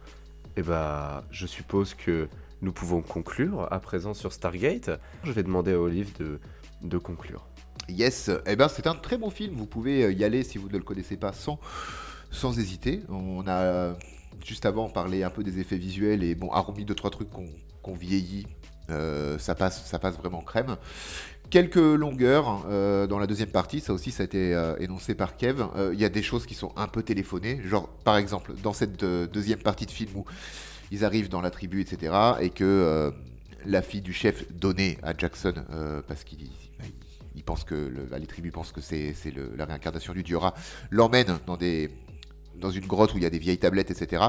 Et 0.58 0.62
bah, 0.64 1.24
je 1.32 1.46
suppose 1.46 1.94
que 1.94 2.28
nous 2.62 2.72
pouvons 2.72 3.02
conclure 3.02 3.68
à 3.72 3.80
présent 3.80 4.14
sur 4.14 4.32
Stargate. 4.34 4.90
Je 5.24 5.32
vais 5.32 5.44
demander 5.44 5.74
à 5.74 5.80
Olive 5.80 6.12
de, 6.20 6.40
de 6.82 6.98
conclure. 6.98 7.46
Yes, 7.90 8.30
eh 8.46 8.56
ben 8.56 8.68
c'est 8.68 8.88
un 8.88 8.96
très 8.96 9.18
bon 9.18 9.30
film. 9.30 9.56
Vous 9.56 9.66
pouvez 9.66 10.04
euh, 10.04 10.14
y 10.14 10.24
aller 10.24 10.44
si 10.44 10.58
vous 10.58 10.70
ne 10.70 10.78
le 10.78 10.84
connaissez 10.84 11.18
pas 11.18 11.34
sans, 11.34 11.60
sans 12.32 12.58
hésiter. 12.58 13.02
On 13.10 13.48
a 13.48 13.96
juste 14.46 14.66
avant 14.66 14.90
parlé 14.90 15.24
un 15.24 15.30
peu 15.30 15.44
des 15.44 15.60
effets 15.60 15.78
visuels 15.78 16.24
et 16.24 16.36
bon, 16.36 16.50
hormis 16.52 16.86
deux 16.86 16.96
trois 16.96 17.10
trucs 17.10 17.30
qu'on 17.30 17.48
qu'on 17.82 17.96
vieillit, 17.96 18.46
euh, 18.92 19.40
ça 19.40 19.56
passe, 19.56 19.86
ça 19.88 19.98
passe 19.98 20.16
vraiment 20.16 20.42
crème. 20.42 20.78
Quelques 21.50 21.76
longueurs 21.78 22.64
euh, 22.70 23.08
dans 23.08 23.18
la 23.18 23.26
deuxième 23.26 23.50
partie, 23.50 23.80
ça 23.80 23.92
aussi 23.92 24.12
ça 24.12 24.22
a 24.22 24.26
été 24.26 24.74
énoncé 24.80 25.16
par 25.16 25.36
Kev. 25.36 25.64
Il 25.92 26.00
y 26.00 26.06
a 26.06 26.10
des 26.10 26.22
choses 26.22 26.46
qui 26.46 26.54
sont 26.54 26.72
un 26.78 26.88
peu 26.88 27.02
téléphonées, 27.02 27.60
genre 27.66 27.90
par 27.90 28.18
exemple 28.18 28.54
dans 28.62 28.74
cette 28.74 29.04
deuxième 29.04 29.60
partie 29.60 29.88
de 29.88 29.92
film 29.92 30.12
où 30.16 30.26
ils 30.92 31.04
arrivent 31.04 31.30
dans 31.30 31.42
la 31.42 31.50
tribu, 31.50 31.82
etc. 31.82 32.14
et 32.40 32.52
que 32.52 33.12
la 33.66 33.82
fille 33.82 34.02
du 34.02 34.14
chef 34.14 34.50
donnait 34.54 35.00
à 35.02 35.18
Jackson 35.18 35.56
parce 36.08 36.24
qu'il 36.24 36.48
bah, 37.32 37.38
il- 37.38 37.40
il 37.40 37.44
pense 37.44 37.64
que 37.64 37.76
le, 37.76 38.04
bah, 38.04 38.20
les 38.20 38.28
tribus 38.28 38.52
pensent 38.52 38.72
que 38.72 38.82
c'est 38.82 39.16
la 39.58 39.66
réincarnation 39.66 40.14
du 40.14 40.24
Diora, 40.24 40.54
l'emmène 40.90 41.40
dans 41.46 41.58
des 41.58 41.90
dans 42.56 42.70
une 42.70 42.86
grotte 42.86 43.14
où 43.14 43.18
il 43.18 43.24
y 43.24 43.26
a 43.26 43.30
des 43.30 43.40
vieilles 43.40 43.58
tablettes, 43.58 43.90
etc. 43.92 44.24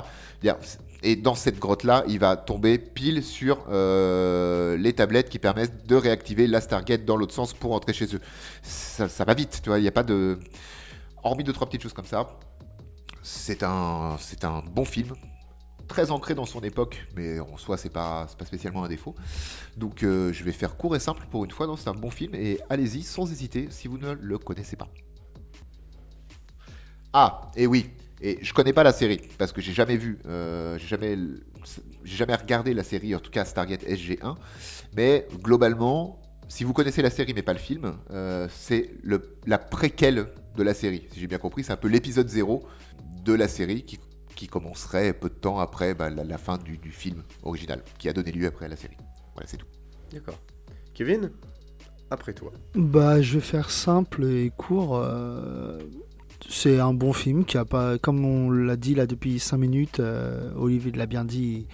Et 1.02 1.16
dans 1.16 1.34
cette 1.34 1.58
grotte-là, 1.58 2.04
il 2.08 2.18
va 2.18 2.36
tomber 2.36 2.78
pile 2.78 3.22
sur 3.22 3.66
euh, 3.68 4.76
les 4.76 4.92
tablettes 4.94 5.28
qui 5.28 5.38
permettent 5.38 5.86
de 5.86 5.96
réactiver 5.96 6.46
la 6.46 6.60
Stargate 6.60 7.04
dans 7.04 7.16
l'autre 7.16 7.34
sens 7.34 7.52
pour 7.52 7.74
entrer 7.74 7.92
chez 7.92 8.14
eux. 8.14 8.20
Ça, 8.62 9.24
va 9.24 9.34
vite, 9.34 9.60
tu 9.62 9.68
vois, 9.68 9.80
il 9.80 9.88
a 9.88 9.92
pas 9.92 10.04
de... 10.04 10.38
Hormis 11.24 11.44
deux, 11.44 11.52
trois 11.52 11.66
petites 11.66 11.82
choses 11.82 11.92
comme 11.92 12.06
ça, 12.06 12.38
c'est 13.22 13.62
un, 13.62 14.16
c'est 14.18 14.44
un 14.44 14.62
bon 14.66 14.84
film, 14.84 15.14
très 15.92 16.10
ancré 16.10 16.34
dans 16.34 16.46
son 16.46 16.60
époque, 16.60 17.06
mais 17.14 17.38
en 17.38 17.58
soi, 17.58 17.76
c'est 17.76 17.90
pas, 17.90 18.26
spécialement 18.46 18.82
un 18.82 18.88
défaut. 18.88 19.14
Donc, 19.76 20.02
euh, 20.02 20.32
je 20.32 20.42
vais 20.42 20.52
faire 20.52 20.78
court 20.78 20.96
et 20.96 20.98
simple 20.98 21.26
pour 21.30 21.44
une 21.44 21.50
fois. 21.50 21.66
Non, 21.66 21.76
c'est 21.76 21.90
un 21.90 21.94
bon 21.94 22.10
film 22.10 22.34
et 22.34 22.60
allez-y 22.70 23.02
sans 23.02 23.30
hésiter 23.30 23.68
si 23.68 23.88
vous 23.88 23.98
ne 23.98 24.12
le 24.12 24.38
connaissez 24.38 24.74
pas. 24.74 24.88
Ah, 27.12 27.50
et 27.56 27.66
oui, 27.66 27.90
et 28.22 28.38
je 28.40 28.54
connais 28.54 28.72
pas 28.72 28.82
la 28.82 28.92
série 28.94 29.20
parce 29.36 29.52
que 29.52 29.60
j'ai 29.60 29.74
jamais 29.74 29.98
vu, 29.98 30.18
euh, 30.24 30.78
j'ai 30.78 30.86
jamais, 30.86 32.34
regardé 32.34 32.72
la 32.72 32.84
série, 32.84 33.14
en 33.14 33.20
tout 33.20 33.30
cas 33.30 33.44
Stargate 33.44 33.84
SG1. 33.84 34.36
Mais 34.96 35.28
globalement, 35.42 36.22
si 36.48 36.64
vous 36.64 36.72
connaissez 36.72 37.02
la 37.02 37.10
série 37.10 37.34
mais 37.34 37.42
pas 37.42 37.52
le 37.52 37.58
film, 37.58 37.98
euh, 38.12 38.48
c'est 38.50 38.92
la 39.44 39.58
préquelle 39.58 40.28
de 40.56 40.62
la 40.62 40.72
série. 40.72 41.06
Si 41.12 41.20
j'ai 41.20 41.26
bien 41.26 41.36
compris, 41.36 41.64
c'est 41.64 41.72
un 41.72 41.76
peu 41.76 41.88
l'épisode 41.88 42.30
0 42.30 42.66
de 43.24 43.34
la 43.34 43.46
série 43.46 43.82
qui, 43.82 43.98
qui 44.42 44.48
commencerait 44.48 45.12
peu 45.12 45.28
de 45.28 45.34
temps 45.34 45.60
après 45.60 45.94
bah, 45.94 46.10
la, 46.10 46.24
la 46.24 46.36
fin 46.36 46.58
du, 46.58 46.76
du 46.76 46.90
film 46.90 47.22
original, 47.44 47.80
qui 47.98 48.08
a 48.08 48.12
donné 48.12 48.32
lieu 48.32 48.48
après 48.48 48.64
à 48.64 48.68
la 48.68 48.74
série. 48.74 48.96
Voilà, 49.34 49.46
c'est 49.48 49.56
tout. 49.56 49.68
D'accord. 50.12 50.36
Kevin, 50.94 51.30
après 52.10 52.32
toi. 52.32 52.50
Bah, 52.74 53.22
je 53.22 53.34
vais 53.34 53.40
faire 53.40 53.70
simple 53.70 54.24
et 54.24 54.50
court. 54.56 54.96
euh, 54.96 55.78
C'est 56.48 56.80
un 56.80 56.92
bon 56.92 57.12
film 57.12 57.44
qui 57.44 57.56
a 57.56 57.64
pas, 57.64 57.98
comme 57.98 58.24
on 58.24 58.50
l'a 58.50 58.74
dit 58.74 58.96
là 58.96 59.06
depuis 59.06 59.38
5 59.38 59.58
minutes, 59.58 60.00
euh, 60.00 60.50
Olivier 60.56 60.90
l'a 60.90 61.06
bien 61.06 61.24
dit 61.24 61.68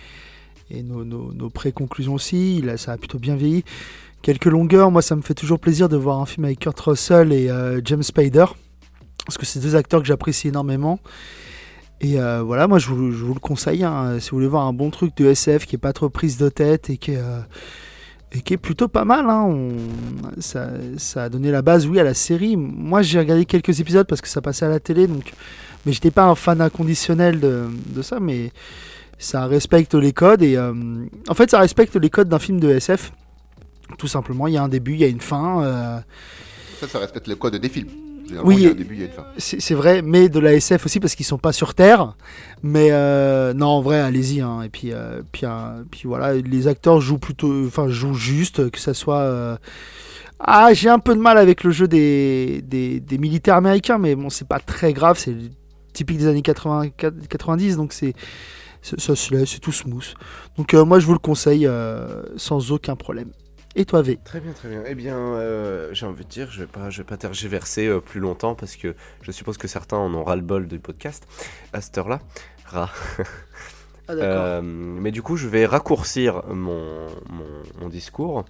et 0.68 0.82
nos, 0.82 1.02
nos, 1.06 1.32
nos 1.32 1.48
pré-conclusions 1.48 2.12
aussi, 2.12 2.58
il 2.58 2.68
a, 2.68 2.76
ça 2.76 2.92
a 2.92 2.96
plutôt 2.98 3.18
bien 3.18 3.34
vieilli. 3.34 3.64
Quelques 4.20 4.44
longueurs, 4.44 4.90
moi 4.90 5.00
ça 5.00 5.16
me 5.16 5.22
fait 5.22 5.32
toujours 5.32 5.58
plaisir 5.58 5.88
de 5.88 5.96
voir 5.96 6.20
un 6.20 6.26
film 6.26 6.44
avec 6.44 6.58
Kurt 6.58 6.78
Russell 6.80 7.32
et 7.32 7.48
euh, 7.48 7.80
James 7.82 8.02
Spader, 8.02 8.44
parce 9.24 9.38
que 9.38 9.46
c'est 9.46 9.60
deux 9.60 9.74
acteurs 9.74 10.02
que 10.02 10.06
j'apprécie 10.06 10.48
énormément. 10.48 11.00
Et 12.00 12.20
euh, 12.20 12.42
voilà, 12.42 12.68
moi 12.68 12.78
je 12.78 12.88
vous, 12.88 13.34
le 13.34 13.40
conseille, 13.40 13.82
hein, 13.82 14.18
si 14.20 14.30
vous 14.30 14.36
voulez 14.36 14.48
voir 14.48 14.66
un 14.66 14.72
bon 14.72 14.90
truc 14.90 15.16
de 15.16 15.26
SF 15.26 15.66
qui 15.66 15.74
est 15.74 15.78
pas 15.78 15.92
trop 15.92 16.08
prise 16.08 16.38
de 16.38 16.48
tête 16.48 16.90
et 16.90 16.96
qui 16.96 17.12
est, 17.12 17.18
euh, 17.18 18.56
plutôt 18.62 18.86
pas 18.86 19.04
mal. 19.04 19.28
Hein. 19.28 19.70
Ça, 20.38 20.70
a 21.16 21.28
donné 21.28 21.50
la 21.50 21.62
base, 21.62 21.88
oui, 21.88 21.98
à 21.98 22.04
la 22.04 22.14
série. 22.14 22.56
Moi, 22.56 23.02
j'ai 23.02 23.18
regardé 23.18 23.44
quelques 23.46 23.80
épisodes 23.80 24.06
parce 24.06 24.20
que 24.20 24.28
ça 24.28 24.40
passait 24.40 24.64
à 24.64 24.68
la 24.68 24.78
télé, 24.78 25.08
donc, 25.08 25.32
mais 25.86 25.92
j'étais 25.92 26.12
pas 26.12 26.24
un 26.24 26.36
fan 26.36 26.60
inconditionnel 26.60 27.40
de, 27.40 28.02
ça, 28.02 28.20
mais 28.20 28.52
ça 29.18 29.46
respecte 29.46 29.94
les 29.94 30.12
codes 30.12 30.42
et 30.42 30.56
euh, 30.56 30.72
en 31.28 31.34
fait, 31.34 31.50
ça 31.50 31.58
respecte 31.58 31.96
les 31.96 32.10
codes 32.10 32.28
d'un 32.28 32.38
film 32.38 32.60
de 32.60 32.68
SF. 32.68 33.12
Tout 33.96 34.06
simplement, 34.06 34.46
il 34.46 34.54
y 34.54 34.56
a 34.56 34.62
un 34.62 34.68
début, 34.68 34.92
il 34.92 35.00
y 35.00 35.04
a 35.04 35.08
une 35.08 35.20
fin. 35.20 36.04
Ça, 36.78 36.86
ça 36.86 36.98
respecte 37.00 37.26
le 37.26 37.34
code 37.34 37.56
des 37.56 37.68
films. 37.68 38.07
Généralement, 38.28 38.48
Oui, 38.48 38.56
il 38.56 38.62
y 38.62 38.66
a 38.66 38.68
un 38.68 38.72
et- 38.72 38.74
début, 38.74 38.94
il 38.94 39.00
y 39.00 39.02
a 39.02 39.06
une 39.06 39.12
fin. 39.12 39.24
c'est 39.38 39.74
vrai, 39.74 40.02
mais 40.02 40.28
de 40.28 40.38
la 40.38 40.52
SF 40.54 40.84
aussi 40.86 41.00
parce 41.00 41.14
qu'ils 41.14 41.26
sont 41.26 41.38
pas 41.38 41.52
sur 41.52 41.74
Terre. 41.74 42.14
Mais 42.62 42.88
euh, 42.92 43.54
non, 43.54 43.66
en 43.68 43.80
vrai, 43.80 43.98
allez-y. 43.98 44.40
hein. 44.40 44.62
Et 44.62 44.68
puis, 44.68 44.92
euh, 44.92 45.22
puis, 45.32 45.46
euh, 45.46 45.82
puis 45.90 46.02
voilà, 46.04 46.34
les 46.34 46.66
acteurs 46.68 47.00
jouent 47.00 47.18
plutôt, 47.18 47.66
enfin, 47.66 47.88
jouent 47.88 48.14
juste, 48.14 48.70
que 48.70 48.78
ça 48.78 48.92
soit. 48.94 49.20
euh, 49.20 49.56
Ah, 50.40 50.72
j'ai 50.72 50.88
un 50.88 50.98
peu 51.00 51.14
de 51.16 51.20
mal 51.20 51.36
avec 51.38 51.64
le 51.64 51.70
jeu 51.72 51.88
des, 51.88 52.62
des, 52.62 53.00
des 53.00 53.18
militaires 53.18 53.56
américains, 53.56 53.98
mais 53.98 54.14
bon, 54.14 54.30
c'est 54.30 54.46
pas 54.46 54.60
très 54.60 54.92
grave. 54.92 55.18
C'est 55.18 55.34
typique 55.92 56.18
des 56.18 56.26
années 56.28 56.42
80, 56.42 56.90
90, 57.28 57.76
donc 57.76 57.92
c'est 57.92 58.14
c'est 58.82 59.58
tout 59.60 59.72
smooth. 59.72 60.14
Donc 60.56 60.72
moi, 60.74 61.00
je 61.00 61.06
vous 61.06 61.12
le 61.12 61.18
conseille 61.18 61.68
sans 62.36 62.70
aucun 62.70 62.94
problème. 62.94 63.30
Et 63.76 63.84
toi, 63.84 64.02
V 64.02 64.18
Très 64.24 64.40
bien, 64.40 64.52
très 64.52 64.68
bien. 64.68 64.82
Eh 64.86 64.94
bien, 64.94 65.16
euh, 65.16 65.90
j'ai 65.92 66.06
envie 66.06 66.24
de 66.24 66.28
dire, 66.30 66.50
je 66.50 66.60
vais 66.60 66.66
pas, 66.66 66.90
je 66.90 66.98
vais 66.98 67.04
pas 67.06 67.16
tergiverser 67.16 67.86
euh, 67.86 68.00
plus 68.00 68.20
longtemps 68.20 68.54
parce 68.54 68.76
que 68.76 68.94
je 69.22 69.30
suppose 69.30 69.56
que 69.58 69.68
certains 69.68 69.96
en 69.98 70.12
ont 70.14 70.24
ras 70.24 70.36
le 70.36 70.42
bol 70.42 70.66
du 70.66 70.78
podcast 70.78 71.26
à 71.72 71.80
cette 71.80 71.96
heure-là. 71.98 72.20
Ras. 72.66 72.90
Ah, 74.10 74.14
Euh, 74.14 74.62
mais 74.62 75.10
du 75.10 75.20
coup, 75.20 75.36
je 75.36 75.48
vais 75.48 75.66
raccourcir 75.66 76.42
mon, 76.48 77.08
mon, 77.28 77.62
mon 77.78 77.88
discours. 77.90 78.46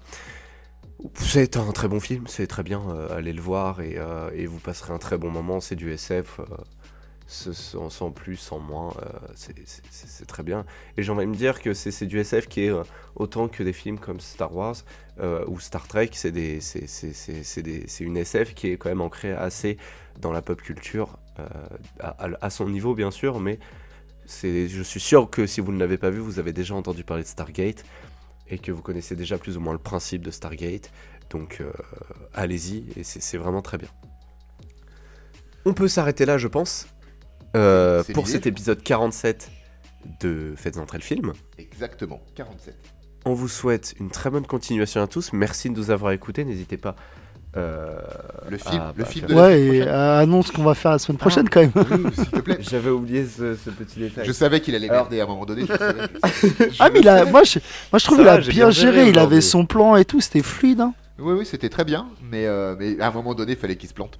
C'est 1.14 1.56
un 1.56 1.72
très 1.72 1.88
bon 1.88 1.98
film, 1.98 2.28
c'est 2.28 2.46
très 2.46 2.62
bien, 2.62 2.80
allez 3.10 3.32
le 3.32 3.40
voir 3.40 3.80
et, 3.80 3.98
et 4.34 4.46
vous 4.46 4.58
passerez 4.60 4.92
un 4.92 4.98
très 4.98 5.18
bon 5.18 5.30
moment, 5.30 5.60
c'est 5.60 5.76
du 5.76 5.92
SF, 5.92 6.40
sans, 7.26 7.90
sans 7.90 8.10
plus, 8.10 8.36
sans 8.36 8.58
moins, 8.58 8.92
c'est- 9.34 10.26
très 10.26 10.42
bien. 10.42 10.64
Et 10.96 11.02
j'ai 11.02 11.12
envie 11.12 11.24
de 11.24 11.30
me 11.30 11.34
dire 11.36 11.60
que 11.62 11.72
c'est 11.74 11.90
c'est 11.90 12.06
du 12.06 12.18
SF 12.18 12.48
qui 12.48 12.62
est 12.66 12.72
autant 13.16 13.48
que 13.48 13.62
des 13.62 13.72
films 13.72 13.98
comme 13.98 14.20
Star 14.20 14.54
Wars 14.54 14.76
euh, 15.20 15.44
ou 15.46 15.60
Star 15.60 15.86
Trek, 15.88 16.10
c'est 16.12 16.32
des- 16.32 16.60
une 18.00 18.16
SF 18.16 18.54
qui 18.54 18.68
est 18.68 18.76
quand 18.76 18.88
même 18.88 19.00
ancrée 19.00 19.32
assez 19.32 19.76
dans 20.20 20.32
la 20.32 20.42
pop 20.42 20.60
culture, 20.60 21.18
euh, 21.38 21.46
à, 22.00 22.50
son 22.50 22.68
niveau 22.68 22.94
bien 22.94 23.10
sûr, 23.10 23.40
mais 23.40 23.58
je 24.42 24.82
suis 24.82 25.00
sûr 25.00 25.30
que 25.30 25.46
si 25.46 25.60
vous 25.60 25.72
ne 25.72 25.78
l'avez 25.78 25.98
pas 25.98 26.10
vu, 26.10 26.18
vous 26.18 26.38
avez 26.38 26.52
déjà 26.52 26.74
entendu 26.74 27.04
parler 27.04 27.22
de 27.22 27.28
Stargate 27.28 27.84
et 28.50 28.58
que 28.58 28.72
vous 28.72 28.82
connaissez 28.82 29.16
déjà 29.16 29.38
plus 29.38 29.56
ou 29.56 29.60
moins 29.60 29.72
le 29.72 29.78
principe 29.78 30.22
de 30.22 30.30
Stargate. 30.30 30.90
Donc 31.30 31.60
euh, 31.60 31.72
allez-y, 32.34 32.84
et 32.96 33.04
c'est, 33.04 33.38
vraiment 33.38 33.62
très 33.62 33.78
bien. 33.78 33.88
On 35.64 35.74
peut 35.74 35.88
s'arrêter 35.88 36.24
là, 36.24 36.38
je 36.38 36.48
pense, 36.48 36.88
euh, 37.56 38.02
pour 38.14 38.28
cet 38.28 38.46
épisode 38.46 38.82
47 38.82 39.50
de 40.20 40.54
Faites 40.56 40.78
entrer 40.78 40.98
le 40.98 41.04
film. 41.04 41.32
Exactement, 41.58 42.22
47. 42.34 42.74
On 43.28 43.34
vous 43.34 43.48
souhaite 43.48 43.94
une 44.00 44.08
très 44.10 44.30
bonne 44.30 44.46
continuation 44.46 45.02
à 45.02 45.06
tous. 45.06 45.32
Merci 45.34 45.68
de 45.68 45.76
nous 45.76 45.90
avoir 45.90 46.12
écoutés. 46.12 46.44
N'hésitez 46.44 46.78
pas. 46.78 46.96
euh, 47.58 47.98
Le 48.48 48.56
film, 48.56 48.80
à- 48.80 48.92
le 48.96 49.02
bah, 49.04 49.08
film 49.08 49.26
de 49.26 49.34
Ouais, 49.34 49.60
et 49.60 49.82
euh, 49.82 50.18
annonce 50.20 50.50
qu'on 50.50 50.62
va 50.62 50.74
faire 50.74 50.92
la 50.92 50.98
semaine 50.98 51.18
prochaine 51.18 51.48
quand 51.48 51.60
même. 51.60 51.72
Oui, 51.74 52.10
S'il 52.14 52.26
te 52.30 52.40
plaît. 52.40 52.56
J'avais 52.60 52.88
oublié 52.90 53.26
ce, 53.26 53.54
ce 53.54 53.68
petit 53.70 53.98
détail. 54.00 54.24
Je 54.26 54.32
savais 54.32 54.60
qu'il 54.60 54.74
allait 54.74 54.88
Alors- 54.88 55.02
merder 55.04 55.20
à 55.20 55.24
un 55.24 55.26
moment 55.26 55.44
donné. 55.44 55.66
je 55.68 55.76
savais. 55.76 56.02
Ah 56.78 56.88
mais 56.90 57.00
il 57.00 57.08
a- 57.08 57.26
moi, 57.26 57.42
je, 57.44 57.58
moi 57.92 57.98
je 57.98 58.04
trouve 58.04 58.18
qu'il 58.18 58.28
a 58.28 58.38
bien 58.38 58.70
géré, 58.70 58.92
géré 58.96 59.08
il 59.10 59.18
avait 59.18 59.40
son 59.42 59.66
plan 59.66 59.96
et 59.96 60.04
tout, 60.06 60.20
c'était 60.22 60.42
fluide. 60.42 60.80
hein. 60.80 60.94
Oui, 61.18 61.34
oui, 61.38 61.44
c'était 61.44 61.68
très 61.68 61.84
bien, 61.84 62.06
mais, 62.30 62.46
euh, 62.46 62.76
mais 62.78 62.98
à 63.00 63.08
un 63.08 63.10
moment 63.10 63.34
donné, 63.34 63.52
il 63.52 63.58
fallait 63.58 63.76
qu'il 63.76 63.88
se 63.90 63.94
plante. 63.94 64.18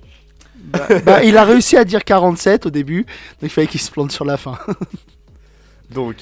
Bah, 1.07 1.23
il 1.25 1.37
a 1.39 1.45
réussi 1.45 1.77
à 1.79 1.85
dire 1.85 2.05
47 2.05 2.67
au 2.67 2.71
début, 2.71 3.05
donc 3.05 3.43
il 3.43 3.49
fallait 3.51 3.69
qu'il 3.69 3.81
se 3.81 3.91
plante 3.91 4.11
sur 4.13 4.25
la 4.27 4.37
fin. 4.37 4.59
Donc, 5.91 6.17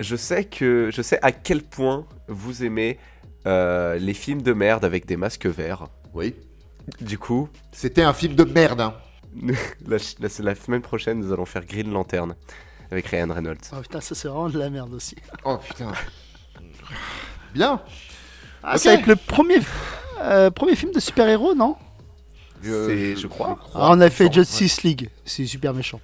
je 0.00 0.16
sais 0.16 0.44
que 0.44 0.90
je 0.92 1.02
sais 1.02 1.18
à 1.22 1.32
quel 1.32 1.62
point 1.62 2.06
vous 2.28 2.64
aimez 2.64 2.98
euh, 3.46 3.96
les 3.98 4.14
films 4.14 4.42
de 4.42 4.52
merde 4.52 4.84
avec 4.84 5.06
des 5.06 5.16
masques 5.16 5.46
verts. 5.46 5.86
Oui. 6.14 6.34
Du 7.00 7.18
coup, 7.18 7.48
C'était 7.72 8.02
un 8.02 8.12
film 8.12 8.34
de 8.34 8.44
merde, 8.44 8.80
hein. 8.80 8.94
la, 9.86 9.96
la- 10.20 10.28
la 10.38 10.54
semaine 10.54 10.82
prochaine, 10.82 11.20
nous 11.20 11.32
allons 11.32 11.44
faire 11.44 11.64
Green 11.64 11.90
Lantern 11.92 12.34
avec 12.90 13.06
Ryan 13.06 13.32
Reynolds. 13.32 13.58
Oh 13.72 13.80
putain, 13.82 14.00
ça 14.00 14.14
c'est 14.14 14.28
vraiment 14.28 14.48
de 14.48 14.58
la 14.58 14.70
merde 14.70 14.94
aussi. 14.94 15.16
Oh 15.44 15.58
putain. 15.58 15.92
Bien. 17.54 17.80
Ah, 18.62 18.74
Ok. 18.74 18.80
c'est 18.80 18.88
avec 18.90 19.06
le 19.06 19.16
premier, 19.16 19.58
euh, 20.22 20.50
premier 20.50 20.76
film 20.76 20.92
de 20.92 21.00
super-héros, 21.00 21.54
non? 21.54 21.76
C'est- 22.62 23.16
je 23.16 23.26
crois. 23.26 23.58
Ah, 23.74 23.88
On 23.90 24.00
a 24.00 24.10
fait 24.10 24.32
Justice 24.32 24.82
League, 24.82 25.10
c'est 25.24 25.46
super 25.46 25.72
méchant. 25.74 26.00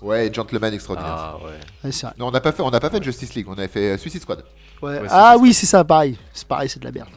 Ouais, 0.00 0.30
Gentleman 0.32 0.72
Extraordinaire. 0.72 1.12
Ah 1.16 1.36
ouais. 1.44 1.50
Ouais, 1.84 1.92
c'est 1.92 2.06
vrai. 2.06 2.14
Non, 2.18 2.28
on 2.28 2.30
n'a 2.30 2.40
pas 2.40 2.52
fait, 2.52 2.62
on 2.62 2.70
n'a 2.70 2.80
pas 2.80 2.90
fait 2.90 3.02
Justice 3.02 3.34
League, 3.34 3.46
on 3.48 3.54
avait 3.54 3.68
fait 3.68 3.94
euh, 3.94 3.98
Suicide 3.98 4.22
Squad. 4.22 4.44
Ouais. 4.80 5.00
Ouais, 5.00 5.06
ah 5.10 5.36
oui, 5.40 5.52
c'est 5.52 5.66
ça, 5.66 5.82
pareil. 5.84 6.16
C'est 6.32 6.46
pareil, 6.46 6.68
c'est 6.68 6.78
de 6.78 6.84
la 6.84 6.92
merde. 6.92 7.08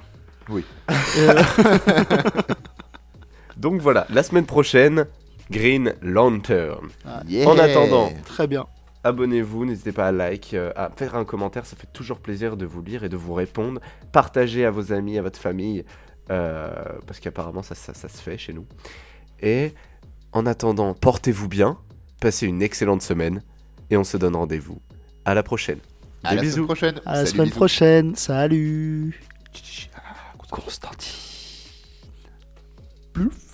Oui. 0.49 0.65
Euh, 1.17 1.43
Donc 3.57 3.81
voilà, 3.81 4.07
la 4.09 4.23
semaine 4.23 4.45
prochaine, 4.45 5.05
Green 5.51 5.93
Lantern. 6.01 6.89
Yeah. 7.27 7.47
En 7.47 7.57
attendant. 7.57 8.11
très 8.25 8.47
bien. 8.47 8.65
Abonnez-vous, 9.03 9.65
n'hésitez 9.65 9.91
pas 9.91 10.07
à 10.07 10.11
like, 10.11 10.53
euh, 10.53 10.71
à 10.75 10.89
faire 10.95 11.15
un 11.15 11.25
commentaire, 11.25 11.65
ça 11.65 11.75
fait 11.75 11.87
toujours 11.91 12.19
plaisir 12.19 12.55
de 12.55 12.65
vous 12.65 12.81
lire 12.83 13.03
et 13.03 13.09
de 13.09 13.17
vous 13.17 13.33
répondre. 13.33 13.81
Partagez 14.11 14.65
à 14.65 14.71
vos 14.71 14.93
amis, 14.93 15.17
à 15.17 15.21
votre 15.23 15.39
famille, 15.39 15.85
euh, 16.29 16.71
parce 17.07 17.19
qu'apparemment 17.19 17.63
ça, 17.63 17.73
ça- 17.75 17.93
ça 17.95 18.07
se 18.09 18.17
fait 18.21 18.37
chez 18.37 18.53
nous. 18.53 18.65
Et 19.41 19.73
en 20.33 20.45
attendant, 20.45 20.93
portez-vous 20.93 21.47
bien, 21.47 21.77
passez 22.21 22.47
une 22.47 22.61
excellente 22.61 23.01
semaine, 23.01 23.41
et 23.89 23.97
on 23.97 24.05
se 24.05 24.15
donne 24.15 24.35
rendez-vous 24.37 24.79
à 25.25 25.33
la 25.33 25.43
prochaine. 25.43 25.79
À 26.23 26.29
Des 26.29 26.35
la 26.37 26.41
bisous. 26.43 26.53
semaine 26.55 26.65
prochaine. 26.67 27.01
À 27.05 27.11
la 27.11 27.17
Salut, 27.17 27.29
semaine 27.31 27.45
bisous. 27.47 27.55
prochaine. 27.57 28.15
Salut. 28.15 29.21
Constantine. 30.49 31.09
Plouf. 33.13 33.50